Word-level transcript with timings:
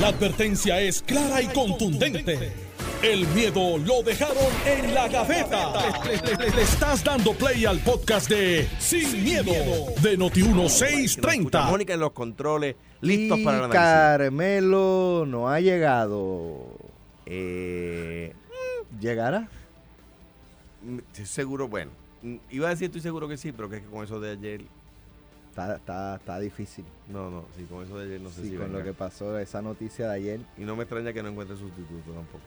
La 0.00 0.08
advertencia 0.08 0.80
es 0.80 1.02
clara 1.02 1.40
y 1.40 1.46
contundente. 1.46 2.52
El 3.02 3.26
miedo 3.28 3.78
lo 3.78 4.02
dejaron 4.02 4.36
en 4.66 4.92
la 4.94 5.08
gaveta. 5.08 5.72
Le, 6.04 6.50
le 6.50 6.62
estás 6.62 7.04
dando 7.04 7.32
play 7.34 7.64
al 7.64 7.78
podcast 7.80 8.28
de 8.28 8.66
Sin, 8.80 9.22
miedo, 9.22 9.52
de 10.02 10.18
Noti1630. 10.18 11.70
Mónica 11.70 11.94
en 11.94 12.00
los 12.00 12.12
controles, 12.12 12.74
listos 13.02 13.38
y 13.38 13.44
para 13.44 13.58
análisis. 13.58 13.78
Carmelo 13.78 15.24
no 15.28 15.48
ha 15.48 15.60
llegado. 15.60 16.66
Eh, 17.26 18.32
¿Llegará? 19.00 19.48
mm, 20.82 20.98
estoy 20.98 21.26
seguro, 21.26 21.68
bueno, 21.68 21.90
mm, 22.22 22.36
iba 22.50 22.66
a 22.66 22.70
decir 22.70 22.86
estoy 22.86 23.00
seguro 23.00 23.28
que 23.28 23.36
sí, 23.36 23.52
pero 23.52 23.68
que 23.70 23.76
es 23.76 23.82
que 23.82 23.88
con 23.88 24.04
eso 24.04 24.18
de 24.18 24.32
ayer, 24.32 24.62
Está, 25.54 25.76
está, 25.76 26.16
está 26.16 26.40
difícil. 26.40 26.84
no, 27.08 27.30
no, 27.30 27.44
sí, 27.56 27.62
con 27.70 27.84
eso 27.84 27.96
de 27.96 28.06
ayer 28.06 28.20
no 28.20 28.28
sé 28.28 28.42
Sí, 28.42 28.48
si 28.50 28.56
con 28.56 28.66
venga. 28.66 28.80
lo 28.80 28.84
que 28.84 28.92
pasó, 28.92 29.38
esa 29.38 29.62
noticia 29.62 30.08
de 30.08 30.14
ayer. 30.16 30.40
Y 30.58 30.62
no 30.64 30.74
me 30.74 30.82
extraña 30.82 31.12
que 31.12 31.22
no 31.22 31.28
encuentre 31.28 31.56
sustituto 31.56 32.10
tampoco. 32.10 32.42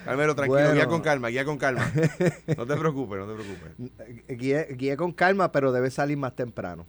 Carmelo, 0.05 0.35
tranquilo, 0.35 0.57
Bueno. 0.59 0.73
guía 0.73 0.87
con 0.87 1.01
calma, 1.01 1.27
guía 1.27 1.43
con 1.45 1.57
calma. 1.57 1.91
No 2.57 2.65
te 2.65 2.75
preocupes, 2.77 3.19
no 3.19 3.27
te 3.27 3.43
preocupes. 3.43 4.39
Guíe, 4.39 4.67
guíe 4.75 4.95
con 4.97 5.11
calma, 5.11 5.51
pero 5.51 5.71
debe 5.73 5.91
salir 5.91 6.17
más 6.17 6.35
temprano. 6.35 6.85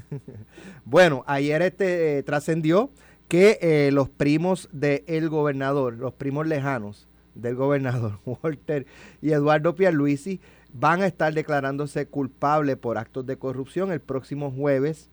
bueno, 0.84 1.22
ayer 1.26 1.62
este 1.62 2.18
eh, 2.18 2.22
trascendió 2.24 2.90
que 3.28 3.58
eh, 3.62 3.90
los 3.92 4.08
primos 4.08 4.68
del 4.72 5.28
gobernador, 5.28 5.94
los 5.94 6.12
primos 6.14 6.46
lejanos 6.46 7.06
del 7.34 7.54
gobernador 7.54 8.18
Walter 8.24 8.84
y 9.22 9.30
Eduardo 9.30 9.74
Pierluisi 9.76 10.40
van 10.72 11.02
a 11.02 11.06
estar 11.06 11.32
declarándose 11.32 12.06
culpables 12.06 12.76
por 12.76 12.98
actos 12.98 13.26
de 13.26 13.36
corrupción 13.36 13.90
el 13.90 14.00
próximo 14.00 14.50
jueves 14.50 15.08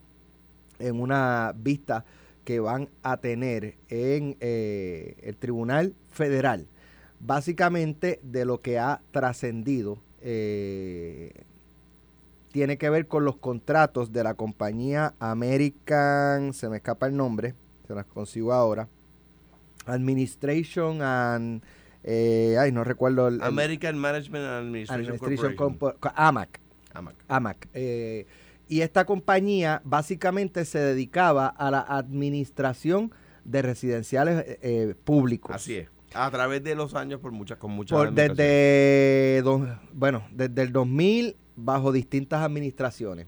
en 0.79 0.99
una 0.99 1.53
vista 1.55 2.05
que 2.43 2.59
van 2.59 2.89
a 3.01 3.17
tener 3.17 3.75
en 3.89 4.37
eh, 4.39 5.15
el 5.23 5.35
Tribunal 5.35 5.95
Federal. 6.11 6.67
Básicamente 7.19 8.19
de 8.23 8.45
lo 8.45 8.61
que 8.61 8.77
ha 8.77 9.01
trascendido 9.11 9.97
eh, 10.21 11.31
tiene 12.51 12.77
que 12.77 12.89
ver 12.89 13.07
con 13.07 13.25
los 13.25 13.37
contratos 13.37 14.13
de 14.13 14.23
la 14.23 14.35
compañía 14.35 15.13
American, 15.19 16.53
se 16.53 16.69
me 16.69 16.77
escapa 16.77 17.07
el 17.07 17.17
nombre, 17.17 17.53
se 17.87 17.95
las 17.95 18.05
consigo 18.05 18.53
ahora, 18.53 18.87
Administration 19.85 21.01
and, 21.01 21.63
eh, 22.07 22.55
ay, 22.59 22.71
no 22.71 22.83
recuerdo 22.83 23.27
el, 23.27 23.35
el- 23.35 23.41
American 23.43 23.97
Management 23.97 24.45
Administration, 24.45 24.99
Administration 25.01 25.55
Corporation. 25.55 26.13
AMAC. 26.15 26.59
AMAC. 26.93 27.15
AMAC. 27.27 27.67
eh, 27.73 28.25
y 28.69 28.81
esta 28.81 29.05
compañía 29.05 29.81
básicamente 29.83 30.65
se 30.65 30.79
dedicaba 30.79 31.47
a 31.47 31.69
la 31.71 31.81
administración 31.81 33.11
de 33.43 33.61
residenciales 33.61 34.43
eh, 34.61 34.95
públicos. 35.03 35.55
Así 35.55 35.75
es. 35.75 35.89
A 36.13 36.31
través 36.31 36.63
de 36.63 36.75
los 36.75 36.95
años, 36.95 37.19
por 37.19 37.31
muchas, 37.31 37.57
con 37.57 37.71
muchas 37.71 37.97
Por, 37.97 38.13
desde, 38.13 39.43
bueno, 39.93 40.23
desde 40.31 40.61
el 40.61 40.71
2000 40.71 41.35
bajo 41.55 41.91
distintas 41.91 42.41
administraciones. 42.41 43.27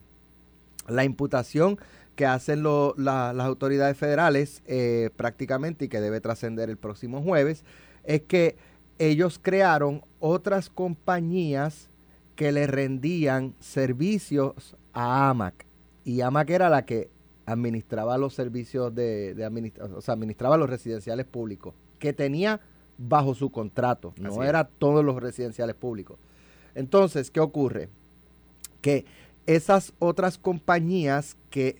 La 0.87 1.03
imputación 1.03 1.77
que 2.15 2.25
hacen 2.25 2.63
lo- 2.63 2.95
la- 2.97 3.33
las 3.33 3.45
autoridades 3.45 3.97
federales 3.97 4.63
eh, 4.65 5.09
prácticamente 5.15 5.85
y 5.85 5.87
que 5.89 5.99
debe 6.01 6.19
trascender 6.21 6.69
el 6.69 6.77
próximo 6.77 7.21
jueves 7.21 7.63
es 8.07 8.23
que 8.23 8.55
ellos 8.97 9.39
crearon 9.39 10.01
otras 10.19 10.71
compañías 10.71 11.89
que 12.35 12.51
le 12.51 12.65
rendían 12.65 13.53
servicios 13.59 14.75
a 14.93 15.29
AMAC. 15.29 15.65
Y 16.03 16.21
AMAC 16.21 16.49
era 16.49 16.69
la 16.69 16.85
que 16.85 17.09
administraba 17.45 18.17
los 18.17 18.33
servicios 18.33 18.93
de, 18.95 19.35
de 19.35 19.45
administra- 19.45 19.85
o 19.95 20.01
sea, 20.01 20.15
administraba 20.15 20.57
los 20.57 20.69
residenciales 20.69 21.25
públicos, 21.25 21.75
que 21.99 22.13
tenía 22.13 22.59
bajo 22.97 23.35
su 23.35 23.51
contrato, 23.51 24.13
no 24.19 24.41
es. 24.41 24.49
era 24.49 24.63
todos 24.63 25.05
los 25.05 25.21
residenciales 25.21 25.75
públicos. 25.75 26.17
Entonces, 26.73 27.29
¿qué 27.29 27.39
ocurre? 27.39 27.89
Que 28.81 29.05
esas 29.45 29.93
otras 29.99 30.37
compañías 30.37 31.37
que 31.49 31.77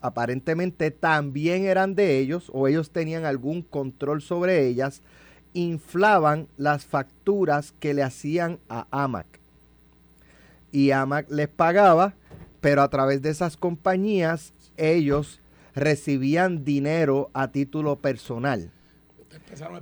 aparentemente 0.00 0.90
también 0.90 1.64
eran 1.64 1.94
de 1.94 2.18
ellos 2.18 2.50
o 2.52 2.68
ellos 2.68 2.90
tenían 2.90 3.24
algún 3.24 3.62
control 3.62 4.22
sobre 4.22 4.66
ellas, 4.66 5.02
inflaban 5.56 6.48
las 6.56 6.84
facturas 6.84 7.72
que 7.80 7.94
le 7.94 8.02
hacían 8.02 8.58
a 8.68 8.86
AMAC. 8.90 9.26
Y 10.72 10.90
AMAC 10.90 11.30
les 11.30 11.48
pagaba, 11.48 12.14
pero 12.60 12.82
a 12.82 12.88
través 12.90 13.22
de 13.22 13.30
esas 13.30 13.56
compañías 13.56 14.52
ellos 14.76 15.40
recibían 15.74 16.64
dinero 16.64 17.30
a 17.32 17.48
título 17.48 17.96
personal. 17.96 18.70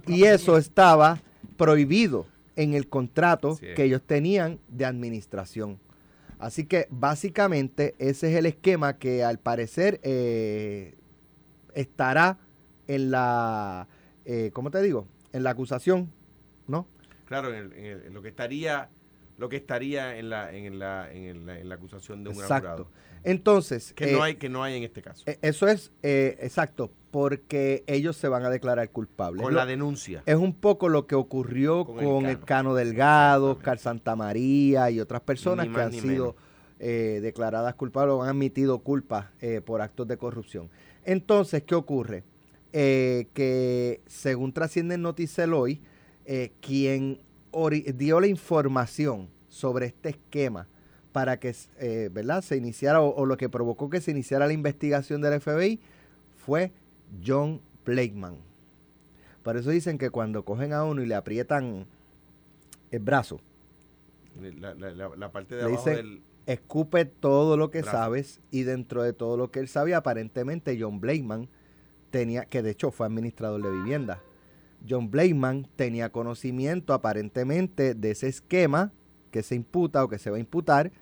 Y 0.07 0.25
eso 0.25 0.57
estaba 0.59 1.21
prohibido 1.57 2.27
en 2.57 2.75
el 2.75 2.89
contrato 2.89 3.57
Sí. 3.57 3.67
que 3.75 3.84
ellos 3.84 4.03
tenían 4.07 4.59
de 4.69 4.84
administración. 4.84 5.79
Así 6.39 6.67
que 6.67 6.87
básicamente 6.91 7.95
ese 7.99 8.31
es 8.33 8.39
el 8.39 8.47
esquema 8.47 8.99
que 8.99 9.25
al 9.25 9.39
parecer 9.39 9.99
eh, 10.03 10.95
estará 11.75 12.39
en 12.87 13.11
la, 13.11 13.89
eh, 14.25 14.51
¿cómo 14.53 14.71
te 14.71 14.83
digo? 14.83 15.07
En 15.34 15.43
la 15.43 15.50
acusación, 15.50 16.11
¿no? 16.67 16.87
Claro, 17.27 17.49
en, 17.53 17.56
el- 17.56 17.72
en 17.75 17.84
el- 17.84 18.03
en 18.06 18.15
lo 18.15 18.22
que 18.22 18.28
estaría 18.28 18.89
lo 19.37 19.49
que 19.49 19.56
estaría 19.56 20.17
en 20.17 20.31
la 20.31 20.53
en 20.53 20.78
la, 20.78 21.12
en 21.12 21.25
el- 21.25 21.49
en 21.49 21.69
la 21.69 21.75
acusación 21.75 22.22
de 22.22 22.31
un 22.31 22.37
Exacto. 22.37 22.61
jurado. 22.71 22.89
Entonces, 23.25 23.93
Que 23.95 24.11
eh, 24.11 24.12
no 24.12 24.22
hay 24.22 24.37
que 24.37 24.49
no 24.49 24.62
hay 24.62 24.77
en 24.77 24.84
este 24.84 25.03
caso. 25.03 25.25
eh, 25.27 25.39
eso 25.43 25.67
es 25.67 25.91
eh, 26.05 26.37
exacto, 26.41 26.93
porque 27.11 27.83
ellos 27.89 28.17
se 28.17 28.28
van 28.28 28.45
a 28.45 28.50
declarar 28.50 28.89
culpables. 28.91 29.43
con 29.43 29.53
Lo- 29.53 29.59
la 29.59 29.67
denuncia. 29.67 30.22
Es 30.27 30.37
un 30.37 30.55
poco 30.55 30.89
lo 30.89 31.09
que 31.09 31.17
ocurrió 31.17 31.84
Con 31.84 31.97
con, 31.97 32.25
el 32.27 32.31
el, 32.33 32.41
Cano. 32.45 32.75
Delgado. 32.75 33.51
Oscar 33.53 33.78
Santa 33.78 34.15
María 34.15 34.89
y 34.91 35.01
otras 35.01 35.22
personas 35.22 35.66
que 35.66 35.81
han 35.81 35.93
sido 35.93 36.37
eh, 36.78 37.19
declaradas 37.22 37.75
culpables 37.75 38.12
o 38.15 38.22
han 38.22 38.28
admitido 38.28 38.78
culpa 38.81 39.33
eh, 39.41 39.61
por 39.61 39.81
actos 39.81 40.06
de 40.06 40.16
corrupción. 40.16 40.69
Entonces, 41.05 41.62
¿qué 41.65 41.75
ocurre? 41.75 42.22
Eh, 42.77 43.29
que 43.35 44.01
según 44.07 44.53
trasciende 44.53 44.97
en 44.97 45.03
Noticel 45.03 45.55
hoy, 45.55 45.81
eh, 46.27 46.51
quien 46.61 47.21
dio 47.95 48.19
la 48.19 48.27
información 48.27 49.29
sobre 49.49 49.87
este 49.87 50.09
esquema 50.09 50.67
para 51.13 51.39
que 51.39 51.55
eh, 51.79 52.11
¿verdad? 52.13 52.43
se 52.43 52.57
iniciara 52.57 53.01
o, 53.01 53.15
o 53.15 53.27
lo 53.27 53.37
que 53.37 53.49
provocó 53.49 53.89
que 53.91 54.01
se 54.01 54.11
iniciara 54.11 54.49
la 54.49 54.53
investigación 54.53 55.21
del 55.23 55.41
FBI 55.41 55.79
fue 56.37 56.73
John 57.25 57.61
Blakeman. 57.87 58.39
Por 59.45 59.57
eso 59.57 59.71
dicen 59.71 59.97
que 59.97 60.11
cuando 60.11 60.45
cogen 60.45 60.73
a 60.73 60.83
uno 60.83 61.01
y 61.01 61.07
le 61.07 61.15
aprietan 61.15 61.87
el 62.91 62.99
brazo, 62.99 63.39
La, 64.41 64.75
la- 64.75 64.91
la- 64.91 65.15
la 65.17 65.31
parte 65.31 65.55
de 65.55 65.63
Le 65.63 65.69
abajo 65.69 65.84
dice- 65.84 65.97
del 66.03 66.23
escupe 66.47 67.05
todo 67.05 67.57
lo 67.57 67.71
que 67.71 67.83
Brazo. 67.83 67.97
sabes 67.97 68.41
y 68.51 68.65
dentro 68.65 69.05
de 69.05 69.13
todo 69.13 69.37
lo 69.37 69.53
que 69.53 69.61
él 69.61 69.69
sabía, 69.69 69.99
aparentemente 69.99 70.77
John 70.81 70.99
Blakeman 71.01 71.49
tenía, 72.15 72.45
que 72.45 72.63
de 72.63 72.71
hecho 72.71 72.93
fue 72.93 73.09
administrador 73.09 73.61
de 73.61 73.73
vivienda, 73.73 74.23
John 74.89 75.11
Blakeman 75.11 75.67
tenía 75.75 76.11
conocimiento 76.11 76.95
aparentemente 76.95 77.95
de 77.97 78.13
ese 78.13 78.29
esquema 78.29 78.93
que 79.33 79.43
se 79.43 79.57
imputa 79.57 80.05
o 80.05 80.09
que 80.09 80.21
se 80.21 80.31
va 80.31 80.37
a 80.37 80.39
imputar 80.39 80.93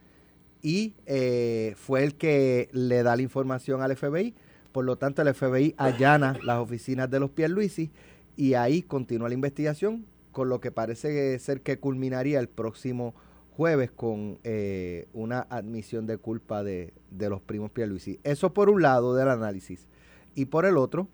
y 0.63 0.95
eh, 1.05 1.75
fue 1.77 2.03
el 2.03 2.15
que 2.15 2.71
le 2.73 3.03
da 3.03 3.15
la 3.15 3.21
información 3.21 3.83
al 3.83 3.95
FBI. 3.95 4.35
Por 4.73 4.87
lo 4.87 4.97
tanto, 4.97 5.21
el 5.21 5.35
FBI 5.35 5.75
allana 5.77 6.39
las 6.45 6.57
oficinas 6.61 7.11
de 7.11 7.21
los 7.21 7.29
Pierluisi 7.29 7.91
y 8.35 8.55
ahí 8.55 8.81
continúa 8.81 9.29
la 9.29 9.35
investigación, 9.35 10.07
con 10.31 10.49
lo 10.49 10.63
que 10.63 10.71
parece 10.71 11.39
ser 11.41 11.61
que 11.61 11.79
culminaría 11.79 12.41
el 12.41 12.49
próximo 12.49 13.15
jueves 13.55 13.91
con 13.91 14.39
eh, 14.45 15.09
una 15.13 15.41
admisión 15.51 16.07
de 16.07 16.17
culpa 16.17 16.65
de, 16.65 16.95
de 17.11 17.29
los 17.29 17.43
primos 17.43 17.71
Pierluisi. 17.71 18.19
Eso 18.25 18.55
por 18.55 18.71
un 18.71 18.81
lado 18.81 19.15
del 19.15 19.29
análisis. 19.29 19.89
Y 20.35 20.47
por 20.47 20.65
el 20.65 20.77
otro, 20.77 21.09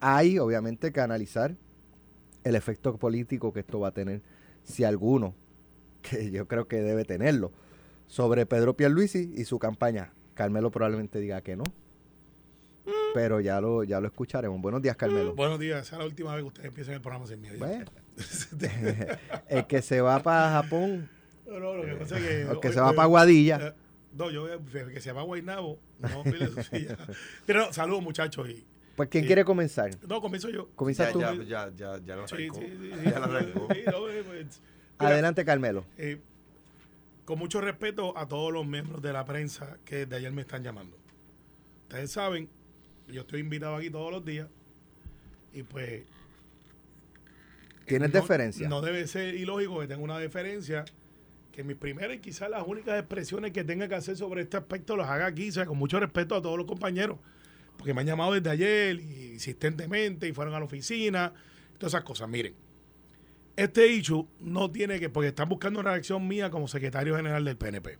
hay 0.00 0.38
obviamente 0.38 0.92
que 0.92 1.00
analizar 1.00 1.54
el 2.44 2.54
efecto 2.56 2.96
político 2.96 3.52
que 3.52 3.60
esto 3.60 3.80
va 3.80 3.88
a 3.88 3.92
tener, 3.92 4.22
si 4.64 4.84
alguno, 4.84 5.34
que 6.02 6.30
yo 6.30 6.46
creo 6.48 6.66
que 6.68 6.76
debe 6.82 7.04
tenerlo, 7.04 7.52
sobre 8.06 8.46
Pedro 8.46 8.74
Pierluisi 8.74 9.32
y 9.36 9.44
su 9.44 9.58
campaña. 9.58 10.12
Carmelo 10.34 10.70
probablemente 10.70 11.18
diga 11.18 11.40
que 11.42 11.56
no, 11.56 11.64
pero 13.12 13.40
ya 13.40 13.60
lo, 13.60 13.84
ya 13.84 14.00
lo 14.00 14.06
escucharemos. 14.06 14.60
Buenos 14.60 14.80
días, 14.82 14.96
Carmelo. 14.96 15.34
Buenos 15.34 15.58
días, 15.58 15.82
esa 15.86 15.96
es 15.96 15.98
la 16.00 16.04
última 16.06 16.34
vez 16.34 16.42
que 16.44 16.48
ustedes 16.48 16.68
empiezan 16.68 16.94
el 16.94 17.00
programa 17.00 17.26
sin 17.26 17.40
miedo. 17.40 17.58
Bueno, 17.58 17.84
el 19.48 19.66
que 19.66 19.82
se 19.82 20.00
va 20.00 20.22
para 20.22 20.50
Japón, 20.62 21.10
No, 21.46 21.58
no, 21.58 21.74
lo 21.74 21.84
que 21.84 21.94
pasa 21.94 22.18
es 22.18 22.24
que. 22.24 22.42
el 22.42 22.60
que 22.60 22.68
hoy- 22.68 22.74
se 22.74 22.80
va 22.80 22.90
hoy- 22.90 22.96
para 22.96 23.06
Guadilla, 23.08 23.56
eh, 23.68 23.72
No, 24.12 24.30
yo 24.30 24.46
que 24.92 25.00
se 25.00 25.12
va 25.12 25.20
a 25.20 25.24
Guaynabo. 25.24 25.78
No, 25.98 26.22
pide 26.24 26.48
su 26.48 26.62
silla. 26.62 26.96
Pero 27.46 27.66
no, 27.66 27.72
saludos, 27.72 28.02
muchachos. 28.02 28.48
Y, 28.48 28.64
pues 28.96 29.08
¿quién 29.10 29.24
sí. 29.24 29.26
quiere 29.28 29.44
comenzar? 29.44 29.90
no, 30.08 30.20
comienzo 30.20 30.48
yo. 30.50 30.68
Comienza 30.74 31.06
ya, 31.06 31.12
tú. 31.12 31.20
ya, 31.20 31.34
ya, 31.34 31.70
ya, 31.76 31.98
ya 32.04 32.16
lo 32.16 32.26
Sí, 32.28 32.34
arrancó. 32.34 32.60
sí, 32.60 32.66
sí, 32.66 32.90
sí. 32.94 33.10
Ya 33.10 33.18
lo 33.18 33.24
arrancó. 33.26 33.68
Sí, 33.72 33.80
no, 33.86 34.08
eh, 34.08 34.22
pues, 34.26 34.60
Adelante, 34.98 35.44
Carmelo. 35.44 35.84
eh, 35.96 36.18
con 37.24 37.38
mucho 37.38 37.60
respeto 37.60 38.16
a 38.16 38.26
todos 38.26 38.52
los 38.52 38.66
miembros 38.66 39.02
de 39.02 39.12
la 39.12 39.24
prensa 39.24 39.76
que 39.84 40.06
de 40.06 40.16
ayer 40.16 40.32
me 40.32 40.40
están 40.42 40.62
llamando. 40.64 40.96
Ustedes 41.82 42.10
saben 42.10 42.48
yo 43.06 43.20
estoy 43.22 43.40
invitado 43.40 43.76
aquí 43.76 43.88
todos 43.90 44.10
los 44.10 44.24
días 44.24 44.48
y 45.52 45.62
pues... 45.62 46.02
¿Tienes 47.86 48.12
no- 48.12 48.20
deferencia? 48.20 48.68
No 48.68 48.80
debe 48.80 49.06
ser 49.06 49.34
ilógico 49.34 49.80
que 49.80 49.86
tenga 49.86 50.02
una 50.02 50.18
deferencia, 50.18 50.84
que 51.58 51.64
mis 51.64 51.76
primeras 51.76 52.16
y 52.16 52.20
quizás 52.20 52.48
las 52.48 52.62
únicas 52.64 52.96
expresiones 53.00 53.50
que 53.50 53.64
tenga 53.64 53.88
que 53.88 53.96
hacer 53.96 54.16
sobre 54.16 54.42
este 54.42 54.56
aspecto 54.56 54.96
las 54.96 55.08
haga 55.10 55.26
aquí, 55.26 55.48
o 55.48 55.52
sea, 55.52 55.66
con 55.66 55.76
mucho 55.76 55.98
respeto 55.98 56.36
a 56.36 56.40
todos 56.40 56.56
los 56.56 56.68
compañeros, 56.68 57.18
porque 57.76 57.92
me 57.92 58.02
han 58.02 58.06
llamado 58.06 58.32
desde 58.34 58.48
ayer 58.48 59.00
y 59.00 59.32
insistentemente 59.32 60.28
y 60.28 60.32
fueron 60.32 60.54
a 60.54 60.60
la 60.60 60.66
oficina, 60.66 61.32
todas 61.76 61.94
esas 61.94 62.04
cosas. 62.04 62.28
Miren, 62.28 62.54
este 63.56 63.88
issue 63.88 64.24
no 64.38 64.70
tiene 64.70 65.00
que, 65.00 65.08
porque 65.10 65.30
están 65.30 65.48
buscando 65.48 65.80
una 65.80 65.90
reacción 65.90 66.28
mía 66.28 66.48
como 66.48 66.68
secretario 66.68 67.16
general 67.16 67.44
del 67.44 67.56
PNP. 67.56 67.98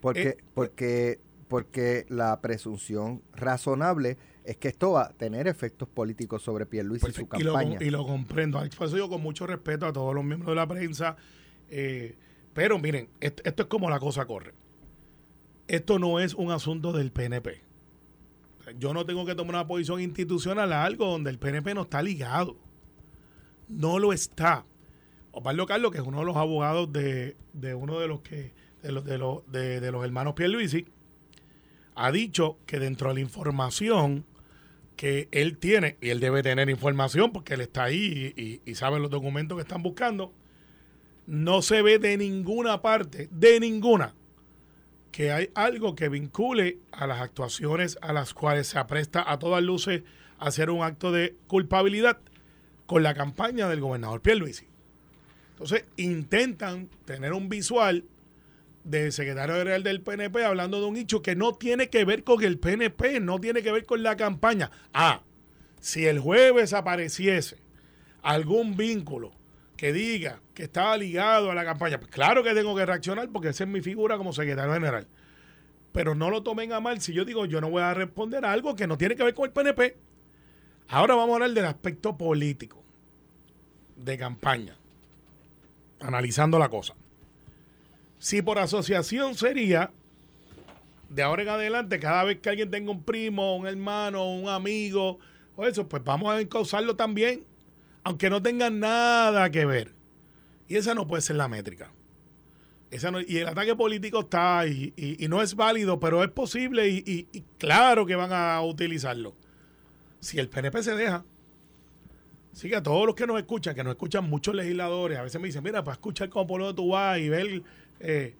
Porque, 0.00 0.22
Eh, 0.30 0.36
porque, 0.52 1.20
porque 1.46 2.04
la 2.08 2.40
presunción 2.40 3.22
razonable 3.32 4.18
es 4.44 4.56
que 4.56 4.66
esto 4.66 4.90
va 4.90 5.02
a 5.04 5.12
tener 5.12 5.46
efectos 5.46 5.88
políticos 5.88 6.42
sobre 6.42 6.66
Pierluisi 6.66 7.06
y 7.06 7.12
su 7.12 7.28
Perfecto, 7.28 7.38
y 7.38 7.44
lo, 7.44 7.52
campaña. 7.52 7.78
y 7.80 7.90
lo 7.90 8.04
comprendo. 8.04 8.58
Alex. 8.58 8.74
Por 8.74 8.88
eso 8.88 8.96
yo 8.96 9.08
con 9.08 9.22
mucho 9.22 9.46
respeto 9.46 9.86
a 9.86 9.92
todos 9.92 10.12
los 10.16 10.24
miembros 10.24 10.48
de 10.50 10.56
la 10.56 10.66
prensa. 10.66 11.16
eh, 11.70 12.16
pero 12.54 12.78
miren, 12.78 13.08
esto, 13.20 13.42
es 13.44 13.66
como 13.66 13.88
la 13.88 13.98
cosa 13.98 14.26
corre. 14.26 14.52
Esto 15.68 15.98
no 15.98 16.20
es 16.20 16.34
un 16.34 16.50
asunto 16.50 16.92
del 16.92 17.12
PNP. 17.12 17.62
Yo 18.78 18.94
no 18.94 19.06
tengo 19.06 19.24
que 19.24 19.34
tomar 19.34 19.56
una 19.56 19.66
posición 19.66 20.00
institucional 20.00 20.72
a 20.72 20.84
algo 20.84 21.06
donde 21.06 21.30
el 21.30 21.38
PNP 21.38 21.74
no 21.74 21.82
está 21.82 22.02
ligado. 22.02 22.56
No 23.68 23.98
lo 23.98 24.12
está. 24.12 24.66
Osvaldo 25.32 25.66
Carlos, 25.66 25.90
que 25.90 25.98
es 25.98 26.04
uno 26.04 26.20
de 26.20 26.26
los 26.26 26.36
abogados 26.36 26.92
de, 26.92 27.36
de 27.54 27.74
uno 27.74 27.98
de 27.98 28.08
los 28.08 28.20
que 28.20 28.52
de 28.82 28.92
los, 28.92 29.04
de 29.04 29.16
los, 29.16 29.50
de, 29.50 29.80
de 29.80 29.92
los 29.92 30.04
hermanos 30.04 30.34
Pierluisi, 30.34 30.86
ha 31.94 32.10
dicho 32.10 32.58
que 32.66 32.78
dentro 32.78 33.08
de 33.08 33.14
la 33.14 33.20
información 33.20 34.26
que 34.96 35.28
él 35.30 35.56
tiene, 35.56 35.96
y 36.00 36.10
él 36.10 36.20
debe 36.20 36.42
tener 36.42 36.68
información 36.68 37.32
porque 37.32 37.54
él 37.54 37.60
está 37.62 37.84
ahí 37.84 38.60
y 38.64 38.74
sabe 38.74 38.98
los 38.98 39.10
documentos 39.10 39.56
que 39.56 39.62
están 39.62 39.82
buscando, 39.82 40.32
no 41.26 41.62
se 41.62 41.82
ve 41.82 41.98
de 41.98 42.16
ninguna 42.16 42.82
parte, 42.82 43.28
de 43.30 43.60
ninguna, 43.60 44.14
que 45.10 45.30
hay 45.30 45.50
algo 45.54 45.94
que 45.94 46.08
vincule 46.08 46.78
a 46.90 47.06
las 47.06 47.20
actuaciones 47.20 47.98
a 48.00 48.12
las 48.12 48.34
cuales 48.34 48.68
se 48.68 48.78
apresta 48.78 49.30
a 49.30 49.38
todas 49.38 49.62
luces 49.62 50.02
a 50.38 50.46
hacer 50.46 50.70
un 50.70 50.82
acto 50.82 51.12
de 51.12 51.36
culpabilidad 51.46 52.18
con 52.86 53.02
la 53.02 53.14
campaña 53.14 53.68
del 53.68 53.80
gobernador 53.80 54.20
Pierluisi. 54.20 54.66
Entonces, 55.50 55.84
intentan 55.96 56.88
tener 57.04 57.32
un 57.32 57.48
visual 57.48 58.04
del 58.84 59.12
secretario 59.12 59.56
general 59.56 59.82
del 59.82 60.02
PNP 60.02 60.44
hablando 60.44 60.80
de 60.80 60.86
un 60.86 60.96
hecho 60.96 61.22
que 61.22 61.36
no 61.36 61.54
tiene 61.54 61.88
que 61.88 62.04
ver 62.04 62.24
con 62.24 62.42
el 62.42 62.58
PNP, 62.58 63.20
no 63.20 63.38
tiene 63.38 63.62
que 63.62 63.70
ver 63.70 63.86
con 63.86 64.02
la 64.02 64.16
campaña. 64.16 64.70
Ah, 64.92 65.22
si 65.80 66.06
el 66.06 66.18
jueves 66.18 66.72
apareciese 66.72 67.58
algún 68.22 68.76
vínculo 68.76 69.32
que 69.76 69.92
diga 69.92 70.41
que 70.54 70.64
estaba 70.64 70.96
ligado 70.96 71.50
a 71.50 71.54
la 71.54 71.64
campaña, 71.64 71.98
pues 71.98 72.10
claro 72.10 72.42
que 72.42 72.54
tengo 72.54 72.74
que 72.76 72.84
reaccionar 72.84 73.28
porque 73.30 73.48
esa 73.48 73.64
es 73.64 73.70
mi 73.70 73.80
figura 73.80 74.18
como 74.18 74.32
secretario 74.32 74.72
general. 74.72 75.06
Pero 75.92 76.14
no 76.14 76.30
lo 76.30 76.42
tomen 76.42 76.72
a 76.72 76.80
mal 76.80 77.00
si 77.00 77.12
yo 77.12 77.24
digo 77.24 77.44
yo 77.46 77.60
no 77.60 77.70
voy 77.70 77.82
a 77.82 77.94
responder 77.94 78.44
a 78.44 78.52
algo 78.52 78.74
que 78.76 78.86
no 78.86 78.98
tiene 78.98 79.16
que 79.16 79.24
ver 79.24 79.34
con 79.34 79.46
el 79.46 79.52
PNP. 79.52 79.96
Ahora 80.88 81.14
vamos 81.14 81.30
a 81.30 81.34
hablar 81.34 81.50
del 81.50 81.64
aspecto 81.64 82.16
político 82.16 82.82
de 83.96 84.18
campaña, 84.18 84.76
analizando 86.00 86.58
la 86.58 86.68
cosa. 86.68 86.94
Si 88.18 88.42
por 88.42 88.58
asociación 88.58 89.34
sería, 89.34 89.90
de 91.08 91.22
ahora 91.22 91.42
en 91.42 91.48
adelante, 91.48 91.98
cada 91.98 92.24
vez 92.24 92.40
que 92.40 92.50
alguien 92.50 92.70
tenga 92.70 92.90
un 92.90 93.02
primo, 93.02 93.56
un 93.56 93.66
hermano, 93.66 94.30
un 94.30 94.48
amigo, 94.48 95.18
o 95.56 95.66
eso, 95.66 95.88
pues 95.88 96.02
vamos 96.04 96.32
a 96.32 96.40
encauzarlo 96.40 96.96
también, 96.96 97.44
aunque 98.04 98.30
no 98.30 98.42
tengan 98.42 98.80
nada 98.80 99.50
que 99.50 99.64
ver. 99.64 100.01
Esa 100.76 100.94
no 100.94 101.06
puede 101.06 101.22
ser 101.22 101.36
la 101.36 101.48
métrica. 101.48 101.92
Esa 102.90 103.10
no- 103.10 103.20
y 103.20 103.38
el 103.38 103.48
ataque 103.48 103.74
político 103.74 104.20
está 104.20 104.66
y, 104.66 104.92
y- 104.96 105.28
no 105.28 105.42
es 105.42 105.54
válido, 105.54 105.98
pero 105.98 106.22
es 106.22 106.30
posible 106.30 106.88
y, 106.88 107.26
y- 107.32 107.42
claro 107.58 108.04
que 108.06 108.14
van 108.16 108.32
a 108.32 108.60
utilizarlo. 108.62 109.34
Si 110.20 110.38
el 110.38 110.48
PNP 110.48 110.82
se 110.82 110.94
deja. 110.94 111.24
Así 112.52 112.68
que 112.68 112.76
a 112.76 112.82
todos 112.82 113.06
los 113.06 113.14
que 113.14 113.26
nos 113.26 113.38
escuchan, 113.38 113.74
que 113.74 113.82
nos 113.82 113.92
escuchan 113.92 114.28
muchos 114.28 114.54
legisladores, 114.54 115.18
a 115.18 115.22
veces 115.22 115.40
me 115.40 115.46
dicen, 115.48 115.62
mira, 115.64 115.82
para 115.82 115.94
escuchar 115.94 116.28
cómo 116.28 116.46
por 116.46 116.60
lo 116.60 116.74
tú 116.74 116.90
vas 116.90 117.18
y 117.18 117.30
ver, 117.30 117.62
eh, 118.00 118.34